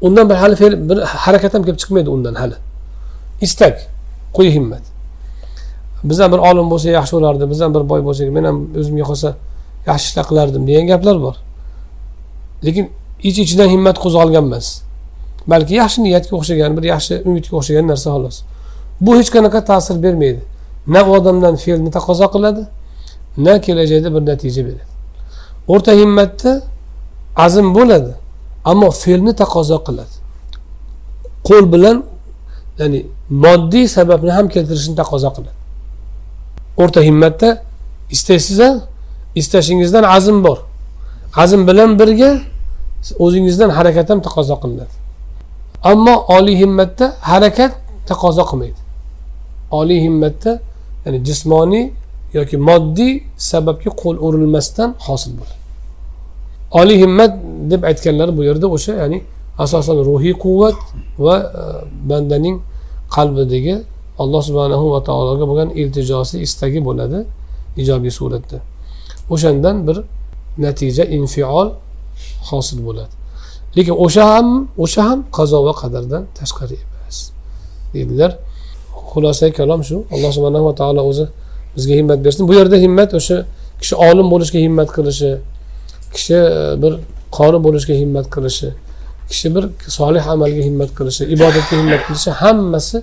undan 0.00 0.30
bir 0.30 0.34
hali 0.34 0.56
fe'l 0.56 0.74
bir 0.88 0.98
harakat 1.24 1.54
ham 1.54 1.62
kelib 1.62 1.78
chiqmaydi 1.82 2.08
undan 2.16 2.34
hali. 2.34 2.54
Istak 3.40 3.76
quyi 4.36 4.50
himmat. 4.54 4.84
Bizdan 6.04 6.32
bir 6.32 6.38
olim 6.38 6.66
bo'lsa 6.72 6.88
yaxshi 6.98 7.12
bo'lardi 7.16 7.50
bizdan 7.52 7.70
bir 7.74 7.82
boy 7.90 8.00
bo'lsak 8.08 8.28
men 8.36 8.44
ham 8.48 8.58
o'zimga 8.80 9.04
qolsa 9.10 9.28
yaxshi 9.88 10.06
ishlar 10.10 10.24
qilardim 10.30 10.62
degan 10.68 10.86
gaplar 10.92 11.16
bor. 11.24 11.36
Lekin 12.66 12.84
ich 13.28 13.38
ichidan 13.44 13.68
himmat 13.74 13.96
qo'zg'algan 14.04 14.44
emas 14.50 14.66
balki 15.52 15.74
yaxshi 15.82 15.98
niyatga 16.06 16.32
o'xshagan 16.38 16.70
bir 16.76 16.84
yaxshi 16.92 17.14
umidga 17.28 17.54
o'xshagan 17.58 17.86
narsa 17.92 18.08
xolos. 18.14 18.36
Bu 19.04 19.10
hech 19.18 19.30
qanaqa 19.34 19.60
ta'sir 19.70 19.96
bermaydi. 20.04 20.42
Na 20.86 21.00
u 21.08 21.12
odamdan 21.18 21.56
fe'lni 21.56 21.90
taqozo 21.90 22.26
qiladi 22.34 22.62
na 23.36 23.60
kelajakda 23.60 24.08
bir 24.14 24.22
natija 24.30 24.62
beradi. 24.66 24.84
O'rta 25.68 25.92
himmatda 25.92 26.62
azm 27.36 27.66
bo'ladi 27.76 28.12
ammo 28.64 28.90
fe'lni 28.90 29.32
taqozo 29.42 29.78
qiladi. 29.86 30.14
Qo'l 31.48 31.64
bilan 31.74 31.96
ya'ni 32.78 33.00
moddiy 33.44 33.86
sababni 33.96 34.30
ham 34.36 34.46
keltirishni 34.54 34.94
taqozo 35.02 35.30
qiladi. 35.36 35.58
O'rta 36.82 37.00
himmatda 37.08 37.48
istaysiz 38.14 38.60
istashingizdan 39.40 40.04
azm 40.16 40.44
bor. 40.44 40.58
Azm 41.42 41.60
bilan 41.68 41.98
birga 42.00 42.30
o'zingizdan 43.24 43.70
harakat 43.78 44.06
ham 44.10 44.20
taqozo 44.26 44.56
qilinadi. 44.62 44.94
Ammo 45.92 46.14
oliy 46.36 46.56
himmatda 46.62 47.06
harakat 47.30 47.72
taqozo 48.10 48.44
qilmaydi. 48.50 48.80
Oliy 49.70 50.00
himmatda 50.06 50.50
ya'ni 51.04 51.18
jismoniy 51.28 51.84
yoki 52.38 52.56
moddiy 52.68 53.12
sababga 53.50 53.90
qo'l 54.02 54.16
urilmasdan 54.26 54.90
hosil 55.06 55.32
bo'ladi. 55.38 55.58
Oliy 56.80 56.98
himmat 57.02 57.32
deb 57.70 57.82
aytganlari 57.90 58.32
bu 58.38 58.42
yerda 58.48 58.66
o'sha 58.76 58.92
ya'ni 59.02 59.18
asosan 59.64 59.98
ruhiy 60.08 60.34
quvvat 60.44 60.76
va 61.24 61.34
e, 61.38 61.62
bandaning 62.10 62.56
qalbidagi 63.16 63.74
alloh 64.22 64.42
subhanahu 64.48 64.86
va 64.94 65.00
taologa 65.08 65.44
bo'lgan 65.50 65.70
iltijosi 65.80 66.36
istagi 66.46 66.80
bo'ladi 66.88 67.18
ijobiy 67.82 68.12
suratda. 68.18 68.58
O'shandan 69.34 69.76
bir 69.86 69.96
natija 70.64 71.04
infiol 71.16 71.68
hosil 72.50 72.78
bo'ladi. 72.88 73.14
Lekin 73.76 73.94
o'sha 74.04 74.24
ham 74.32 74.48
o'sha 74.84 75.02
ham 75.08 75.18
qazo 75.36 75.58
va 75.66 75.72
qadardan 75.82 76.22
tashqari 76.38 76.76
emas 76.84 77.16
deydilar. 77.94 78.30
Xulosa 79.12 79.52
kalom 79.58 79.80
shu. 79.88 79.96
Alloh 80.14 80.30
subhanahu 80.36 80.64
va 80.68 80.74
taolo 80.80 81.02
o'zi 81.10 81.26
bizga 81.76 81.94
himmat 82.00 82.24
bersin. 82.24 82.48
Bu 82.48 82.54
yerda 82.54 82.76
himmat 82.84 83.10
o'sha 83.18 83.36
kishi 83.80 83.94
olim 84.08 84.26
bo'lishga 84.32 84.58
himmat 84.66 84.88
qilishi 84.96 85.30
kishi 86.14 86.34
e, 86.34 86.82
bir 86.82 86.92
qori 87.36 87.58
bo'lishga 87.66 87.94
himmat 88.02 88.26
qilishi 88.34 88.68
kishi 89.30 89.48
bir 89.54 89.64
solih 89.98 90.22
amalga 90.34 90.62
himmat 90.68 90.90
qilishi 90.98 91.22
ibodatga 91.34 91.74
himmat 91.80 92.02
qilishi 92.06 92.30
hammasi 92.42 92.96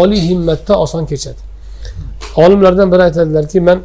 oliy 0.00 0.20
himmatda 0.30 0.72
oson 0.84 1.04
kechadi. 1.10 1.40
Olimlardan 2.44 2.92
biri 2.92 3.02
aytadilarki 3.08 3.60
man 3.68 3.78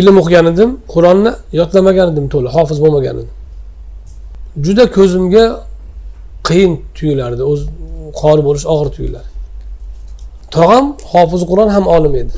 ilm 0.00 0.16
o'qigan 0.20 0.46
edim 0.52 0.70
qur'onni 0.94 1.32
yodlamagan 1.60 2.06
edim 2.12 2.26
to'la 2.34 2.48
hofiz 2.56 2.78
bo'lmagan 2.84 3.14
edim. 3.20 3.30
Juda 4.66 4.84
ko'zimga 4.96 5.44
qiyin 6.48 6.72
tuyulardi 6.96 7.42
o'zi 7.52 7.64
qori 8.22 8.42
bo'lish 8.48 8.66
og'ir 8.74 8.88
tuyulardi 8.96 9.39
tog'am 10.56 10.86
hofiz 11.12 11.42
qur'on 11.50 11.68
ham 11.76 11.84
olim 11.96 12.14
edi. 12.22 12.34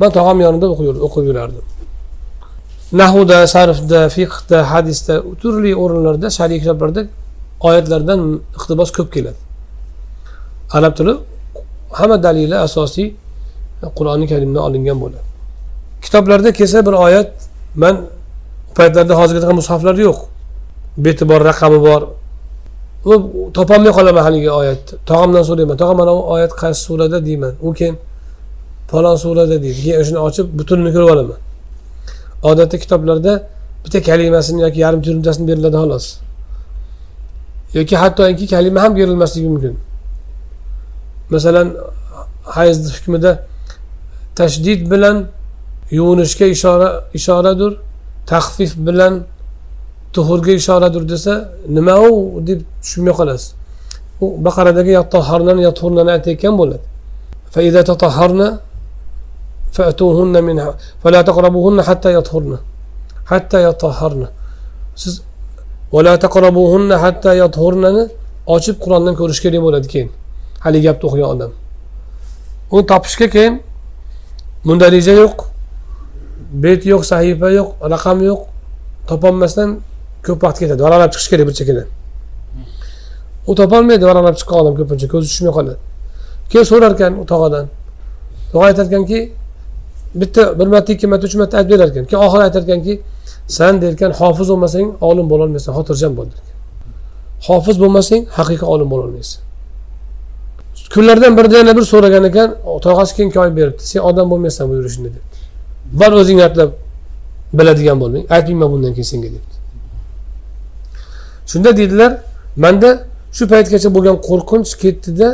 Man 0.00 0.10
tog'am 0.18 0.38
yonida 0.46 0.66
o'qib 1.06 1.24
yurardim. 1.30 1.64
Nahvda 3.00 3.38
sarfda 3.54 4.00
fiqda 4.16 4.58
hadisda 4.72 5.14
turli 5.40 5.72
o'rinlarda 5.82 6.28
shariy 6.38 6.58
kitoblarda 6.62 7.02
oyatlardan 7.68 8.20
iqtibos 8.58 8.90
ko'p 8.96 9.08
keladi. 9.14 9.40
Arab 10.76 10.92
tili 10.98 11.14
hamma 11.98 12.16
dalili 12.26 12.56
asosiy 12.66 13.08
qur'oni 13.98 14.26
karimdan 14.32 14.62
olingan 14.68 14.98
bo'ladi. 15.02 15.26
Kitoblarda 16.04 16.50
kelsa 16.58 16.78
bir 16.86 16.94
oyat 17.06 17.30
man 17.82 17.94
paytlarda 18.76 19.14
hozirgi 19.20 19.54
mushaflar 19.60 19.94
yo'q. 20.06 20.18
Beti 21.04 21.24
bor 21.30 21.40
raqami 21.50 21.78
bor 21.88 22.02
topolmay 23.58 23.92
qolaman 23.98 24.22
haligi 24.22 24.50
oyatni 24.50 24.98
tog'amdan 25.10 25.42
so'rayman. 25.48 25.76
Tog'a 25.82 25.94
mana 26.00 26.12
bu 26.16 26.22
oyat 26.34 26.52
qaysi 26.62 26.80
surada 26.88 27.18
deyman. 27.26 27.52
U 27.66 27.72
keyin 27.78 27.96
falon 28.90 29.16
surada 29.24 29.62
deydi. 29.62 29.80
Keyin 29.84 30.00
o'shani 30.02 30.20
ochib 30.28 30.46
butunini 30.58 30.90
ko'rib 30.94 31.08
olaman. 31.14 31.38
Odatda 32.42 32.76
kitoblarda 32.82 33.32
bitta 33.84 33.98
kalimasini 34.08 34.60
yoki 34.66 34.78
yarim 34.84 35.00
turimchasini 35.06 35.48
beriladi 35.50 35.76
xolos. 35.82 36.06
Yoki 37.74 37.96
hattoki 38.02 38.46
kalima 38.54 38.82
ham 38.82 38.92
berilmasligi 38.96 39.48
mumkin. 39.48 39.74
Masalan 41.30 41.68
hayz 42.56 42.78
hukmida 42.96 43.32
tashdid 44.38 44.80
bilan 44.92 45.16
yuvinishga 45.90 46.46
ishora 46.56 46.88
ishoradir 47.18 47.72
taxfif 48.26 48.72
bilan 48.86 49.14
tuhurga 50.15 50.51
ishoradir 50.59 51.03
desa 51.13 51.33
nima 51.77 51.95
u 52.09 52.11
deb 52.47 52.59
tushunmay 52.81 53.13
qolasiz 53.19 53.47
u 54.23 54.25
baqaradagi 54.45 54.91
yattoharnani 54.99 55.61
yathurnani 55.67 56.11
aytayotgan 56.17 56.55
bo'ladi 56.61 56.85
فأتوهن 59.71 60.43
منها 60.43 60.75
فلا 61.03 61.21
تقربوهن 61.21 61.81
حتى 61.81 62.13
يطهرن 62.13 62.57
حتى 63.25 63.63
يطهرن 63.63 64.27
siz 64.95 65.21
ولا 65.91 66.15
تقربوهن 66.15 66.97
حتى 66.97 67.39
يطهرنni 67.39 68.03
ochib 68.55 68.75
qur'ondan 68.83 69.13
ko'rish 69.19 69.41
kerak 69.43 69.61
bo'ladi 69.65 69.87
keyin 69.93 70.09
haligi 70.65 70.83
gapni 70.87 71.05
o'qigan 71.09 71.29
odam 71.35 71.51
uni 72.73 72.85
topishga 72.91 73.27
keyin 73.35 73.53
mundarija 74.69 75.13
yo'q 75.21 75.37
bet 76.63 76.81
yo'q 76.91 77.03
sahifa 77.11 77.47
yo'q 77.57 77.69
raqam 77.93 78.17
yo'q 78.29 78.41
topolmasdan 79.09 79.69
ko'p 80.26 80.38
vaqt 80.46 80.58
ketadi. 80.62 80.80
Varaqlab 80.86 81.10
chiqish 81.14 81.28
kerak 81.32 81.46
bir 81.48 81.56
chekkadan 81.60 81.88
u 83.46 83.54
topolmaydi 83.54 84.04
varaqlab 84.10 84.36
chiqqan 84.40 84.56
odam 84.62 84.74
ko'pincha 84.80 85.06
ko'zi 85.12 85.26
tushmay 85.32 85.52
qoladi. 85.58 85.78
Keyin 86.50 86.66
so'rar 86.70 86.92
ekan 86.96 87.12
u 87.22 87.24
tog'adan. 87.32 87.66
Tog'a 88.52 88.64
aytar 88.70 88.84
ekanki 88.90 89.18
bitta 90.20 90.42
bir 90.58 90.66
marta 90.74 90.90
ikki 90.94 91.06
marta 91.12 91.24
uch 91.28 91.36
marta 91.40 91.54
aytib 91.58 91.70
berar 91.72 91.88
ekan 91.92 92.04
keyin 92.10 92.22
oxiri 92.26 92.42
aytar 92.48 92.62
ekanki 92.66 92.94
san 93.56 93.74
derkan 93.82 94.10
hofiz 94.20 94.48
bo'lmasang 94.52 94.86
olim 95.08 95.26
bo'lolmaysan 95.32 95.72
xotirjam 95.78 96.12
bo'l 96.18 96.28
derkan. 96.32 96.54
Hofiz 97.48 97.76
bo'lmasang 97.82 98.22
haqiqiy 98.38 98.68
olim 98.74 98.88
bo'lolmaysan. 98.92 99.40
Kunlardan 100.94 101.32
birida 101.38 101.56
yana 101.62 101.72
bir 101.78 101.84
so'ragan 101.92 102.24
ekan 102.30 102.48
tog'asi 102.86 103.12
keyin 103.16 103.30
koyib 103.36 103.54
beribdi 103.58 103.82
sen 103.90 104.00
odam 104.10 104.26
bo'lmaysan 104.32 104.64
bu 104.70 104.74
yurishingda 104.78 105.10
debdi 105.16 105.34
bir 106.00 106.12
o'zing 106.20 106.40
atlab 106.48 106.70
biladigan 107.58 107.96
bo'lding 108.02 108.24
aytmayman 108.36 108.68
bundan 108.72 108.92
keyin 108.96 109.08
senga 109.12 109.28
debdi. 109.36 109.53
Shunda 111.50 111.70
deydilar 111.78 112.12
manda 112.64 112.90
shu 113.36 113.44
paytgacha 113.52 113.88
bo'lgan 113.96 114.16
qo'rqinch 114.28 114.70
ketdida 114.82 115.28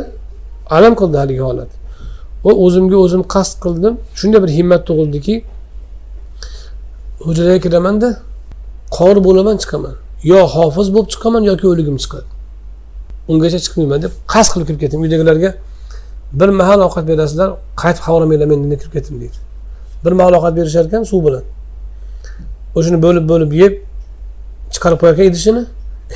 alam 0.77 0.93
qildi 0.99 1.17
haligi 1.21 1.43
holat. 1.49 1.71
Va 2.45 2.51
o'zimga 2.65 2.97
o'zim 3.05 3.23
qasd 3.33 3.55
qildim. 3.63 3.93
Shunday 4.19 4.39
bir 4.43 4.51
himmat 4.57 4.81
tug'ildiki 4.89 5.35
hujraga 7.25 7.59
kiramanda 7.65 8.09
qori 8.97 9.19
bo'laman 9.27 9.57
chiqaman. 9.63 9.95
Yo 10.31 10.39
hofiz 10.55 10.87
bo'lib 10.93 11.09
chiqaman 11.13 11.43
yoki 11.51 11.65
o'ligim 11.71 11.97
chiqadi. 12.03 12.27
Ungacha 13.31 13.59
chiqmayman 13.65 13.99
deb 14.05 14.11
qasd 14.33 14.49
qilib 14.53 14.67
kirib 14.69 14.81
ketdim. 14.83 14.99
Uydagilarga 15.05 15.49
bir 16.39 16.49
mahal 16.59 16.79
ovqat 16.87 17.05
berasizlar 17.11 17.49
qaytib 17.81 18.03
xabar 18.05 18.21
olmanglar 18.21 18.47
men 18.51 18.59
endi 18.65 18.77
kirib 18.81 18.93
ketdim 18.97 19.15
deydi. 19.21 19.37
Bir 20.05 20.11
mahal 20.19 20.33
ovqat 20.37 20.53
berishar 20.59 20.85
ekan 20.89 21.03
suv 21.11 21.19
bilan 21.27 21.43
o'shani 22.77 22.99
bo'lib 23.05 23.25
bo'lib 23.31 23.51
yeb 23.61 23.73
chiqarib 24.73 24.97
qo'yar 25.01 25.13
ekan 25.15 25.25
idishini. 25.31 25.63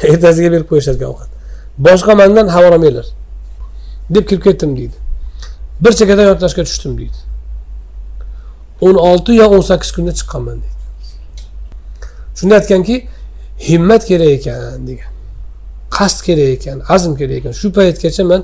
ertasiga 0.12 0.52
berib 0.52 0.68
qo'yishar 0.72 0.96
ekan 0.98 1.10
ovqat. 1.14 1.30
Boshqa 1.88 2.16
mandan 2.22 2.48
xabar 2.56 2.72
olmanglar 2.78 3.08
deb 4.16 4.28
kirib 4.30 4.44
ketdim 4.48 4.78
deydi. 4.78 4.98
Bir 5.84 5.94
chekkadan 6.00 6.26
yodlashga 6.32 6.64
tushdim 6.68 6.98
deydi. 7.02 7.20
O'n 8.82 8.96
olti 9.10 9.32
yo 9.42 9.50
o'n 9.56 9.62
sakkiz 9.72 9.92
kunda 9.96 10.12
chiqqanman 10.20 10.58
deydi. 10.64 10.76
Shunda 12.40 12.56
aytganki 12.60 12.96
himmat 13.68 14.06
kerak 14.06 14.28
ekan 14.38 14.88
degan 14.88 15.12
qasd 15.98 16.20
kerak 16.28 16.50
ekan 16.58 16.82
azm 16.96 17.14
kerak 17.20 17.38
ekan 17.40 17.54
shu 17.62 17.68
paytgacha 17.78 18.24
man 18.32 18.42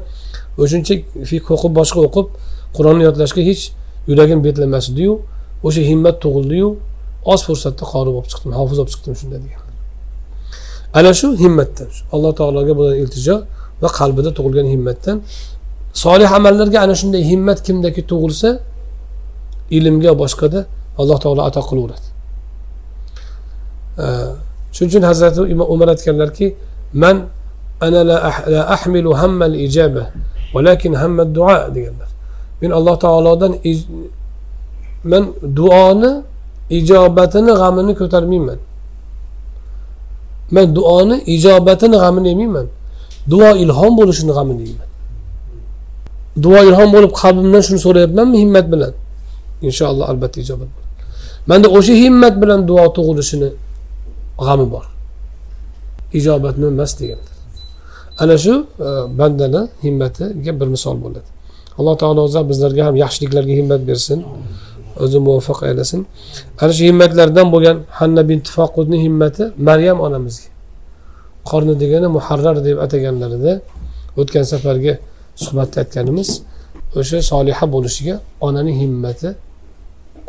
o'shuncha 0.58 0.96
fiq 1.30 1.52
o'qib 1.56 1.72
boshqa 1.80 2.00
o'qib 2.08 2.28
qur'onni 2.78 3.04
yodlashga 3.10 3.42
hech 3.50 3.64
yuragim 4.10 4.40
betlamas 4.46 4.86
ediyu 4.92 5.14
o'sha 5.68 5.82
himmat 5.92 6.16
tug'ildiyu 6.24 6.70
oz 7.34 7.42
fursatda 7.48 7.86
qori 7.94 8.10
bo'lib 8.16 8.28
chiqdim 8.32 8.52
hofiz 8.60 8.78
bo'lib 8.80 8.92
chiqdim 8.94 9.16
shunda 9.22 9.38
degan. 9.46 9.61
Ana 10.98 11.12
shu 11.20 11.28
himmatdan 11.44 11.90
alloh 12.16 12.32
taologa 12.40 12.74
bo'lgan 12.80 12.98
iltijo 13.04 13.36
va 13.82 13.90
qalbida 14.00 14.30
tug'ilgan 14.38 14.68
himmatdan. 14.74 15.18
Solih 16.04 16.30
amallarga 16.38 16.80
ana 16.86 16.96
shunday 17.02 17.24
himmat 17.32 17.60
kimdaki 17.68 18.02
tug'ilsa 18.12 18.50
ilmga 19.78 20.12
boshqada 20.22 20.60
alloh 21.02 21.18
taolo 21.24 21.42
ato 21.50 21.62
qilaveradi. 21.70 22.08
Shuning 24.76 24.90
uchun 24.92 25.04
hazrati 25.10 25.40
umar 25.74 25.88
aytganlarki 25.94 26.48
man 27.04 27.16
ana 27.86 28.02
la 28.10 28.18
ah- 28.30 28.68
ahmilu 28.76 29.12
hammal 29.22 29.54
ijaba 29.66 30.04
valakin 30.56 30.94
hamma 31.02 31.24
duo 31.38 31.58
deganlar. 31.76 32.10
Men 32.62 32.72
alloh 32.78 32.96
taolodan 33.06 33.54
man 35.12 35.24
duoni 35.60 36.12
ijobatini 36.78 37.52
g'amini 37.62 37.94
ko'tarmayman. 38.02 38.60
Man 40.56 40.66
duoni 40.78 41.16
ijobatini 41.36 41.98
g'amini 42.04 42.28
yemayman. 42.32 42.68
Duo 43.32 43.50
ilhom 43.64 43.92
bo'lishini 44.00 44.34
g'amini 44.38 44.64
yeyman 44.68 44.90
duo 46.44 46.60
ilhom 46.70 46.90
bo'lib 46.96 47.12
qalbimdan 47.22 47.62
shuni 47.68 47.80
so'rayapmanmi? 47.86 48.38
Himmat 48.44 48.66
bilan. 48.74 48.94
Inshaalloh 49.68 50.06
albatta 50.12 50.38
ijobat 50.44 50.70
bo'ladi. 50.76 50.90
Manda 51.50 51.68
o'sha 51.78 51.94
himmat 52.04 52.36
bilan 52.42 52.60
duo 52.70 52.86
tug'ilishini 52.98 53.50
g'ami 54.46 54.66
bor. 54.74 54.86
Ijobatni 56.20 56.66
emas 56.74 56.92
deganlar 57.00 57.32
ana 58.22 58.36
shu 58.44 58.54
e, 58.88 58.90
bandani 59.20 59.62
himmatiga 59.84 60.52
bir 60.60 60.68
misol 60.76 60.96
bo'ladi. 61.04 61.30
Alloh 61.80 61.96
taolo 62.02 62.24
bizlarga 62.52 62.82
ham 62.88 62.96
yaxshiliklarga 63.04 63.54
himmat 63.60 63.82
bersin. 63.90 64.20
O'zi 65.04 65.20
muvaffaq 65.28 65.60
aylasin. 65.68 66.02
Ana 66.62 66.74
shu 66.78 66.84
himmatlardan 66.90 67.48
bo'lgan 67.54 67.78
hanna 68.00 68.22
bin 68.30 68.40
faqudni 68.58 68.98
himmati 69.06 69.44
maryam 69.68 69.98
onamizga. 70.06 70.48
Qorni 71.50 71.74
degani 71.84 72.08
muharrar 72.18 72.58
deb 72.68 72.78
ataganlarida 72.86 73.54
o'tgan 74.20 74.46
safargi 74.52 74.94
suhbatda 75.44 75.78
aytganimiz 75.84 76.30
o'sha 77.00 77.20
soliha 77.32 77.66
bo'lishiga 77.76 78.16
onaning 78.48 78.76
himmati 78.84 79.30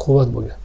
quvvat 0.02 0.28
bo'lgan. 0.36 0.61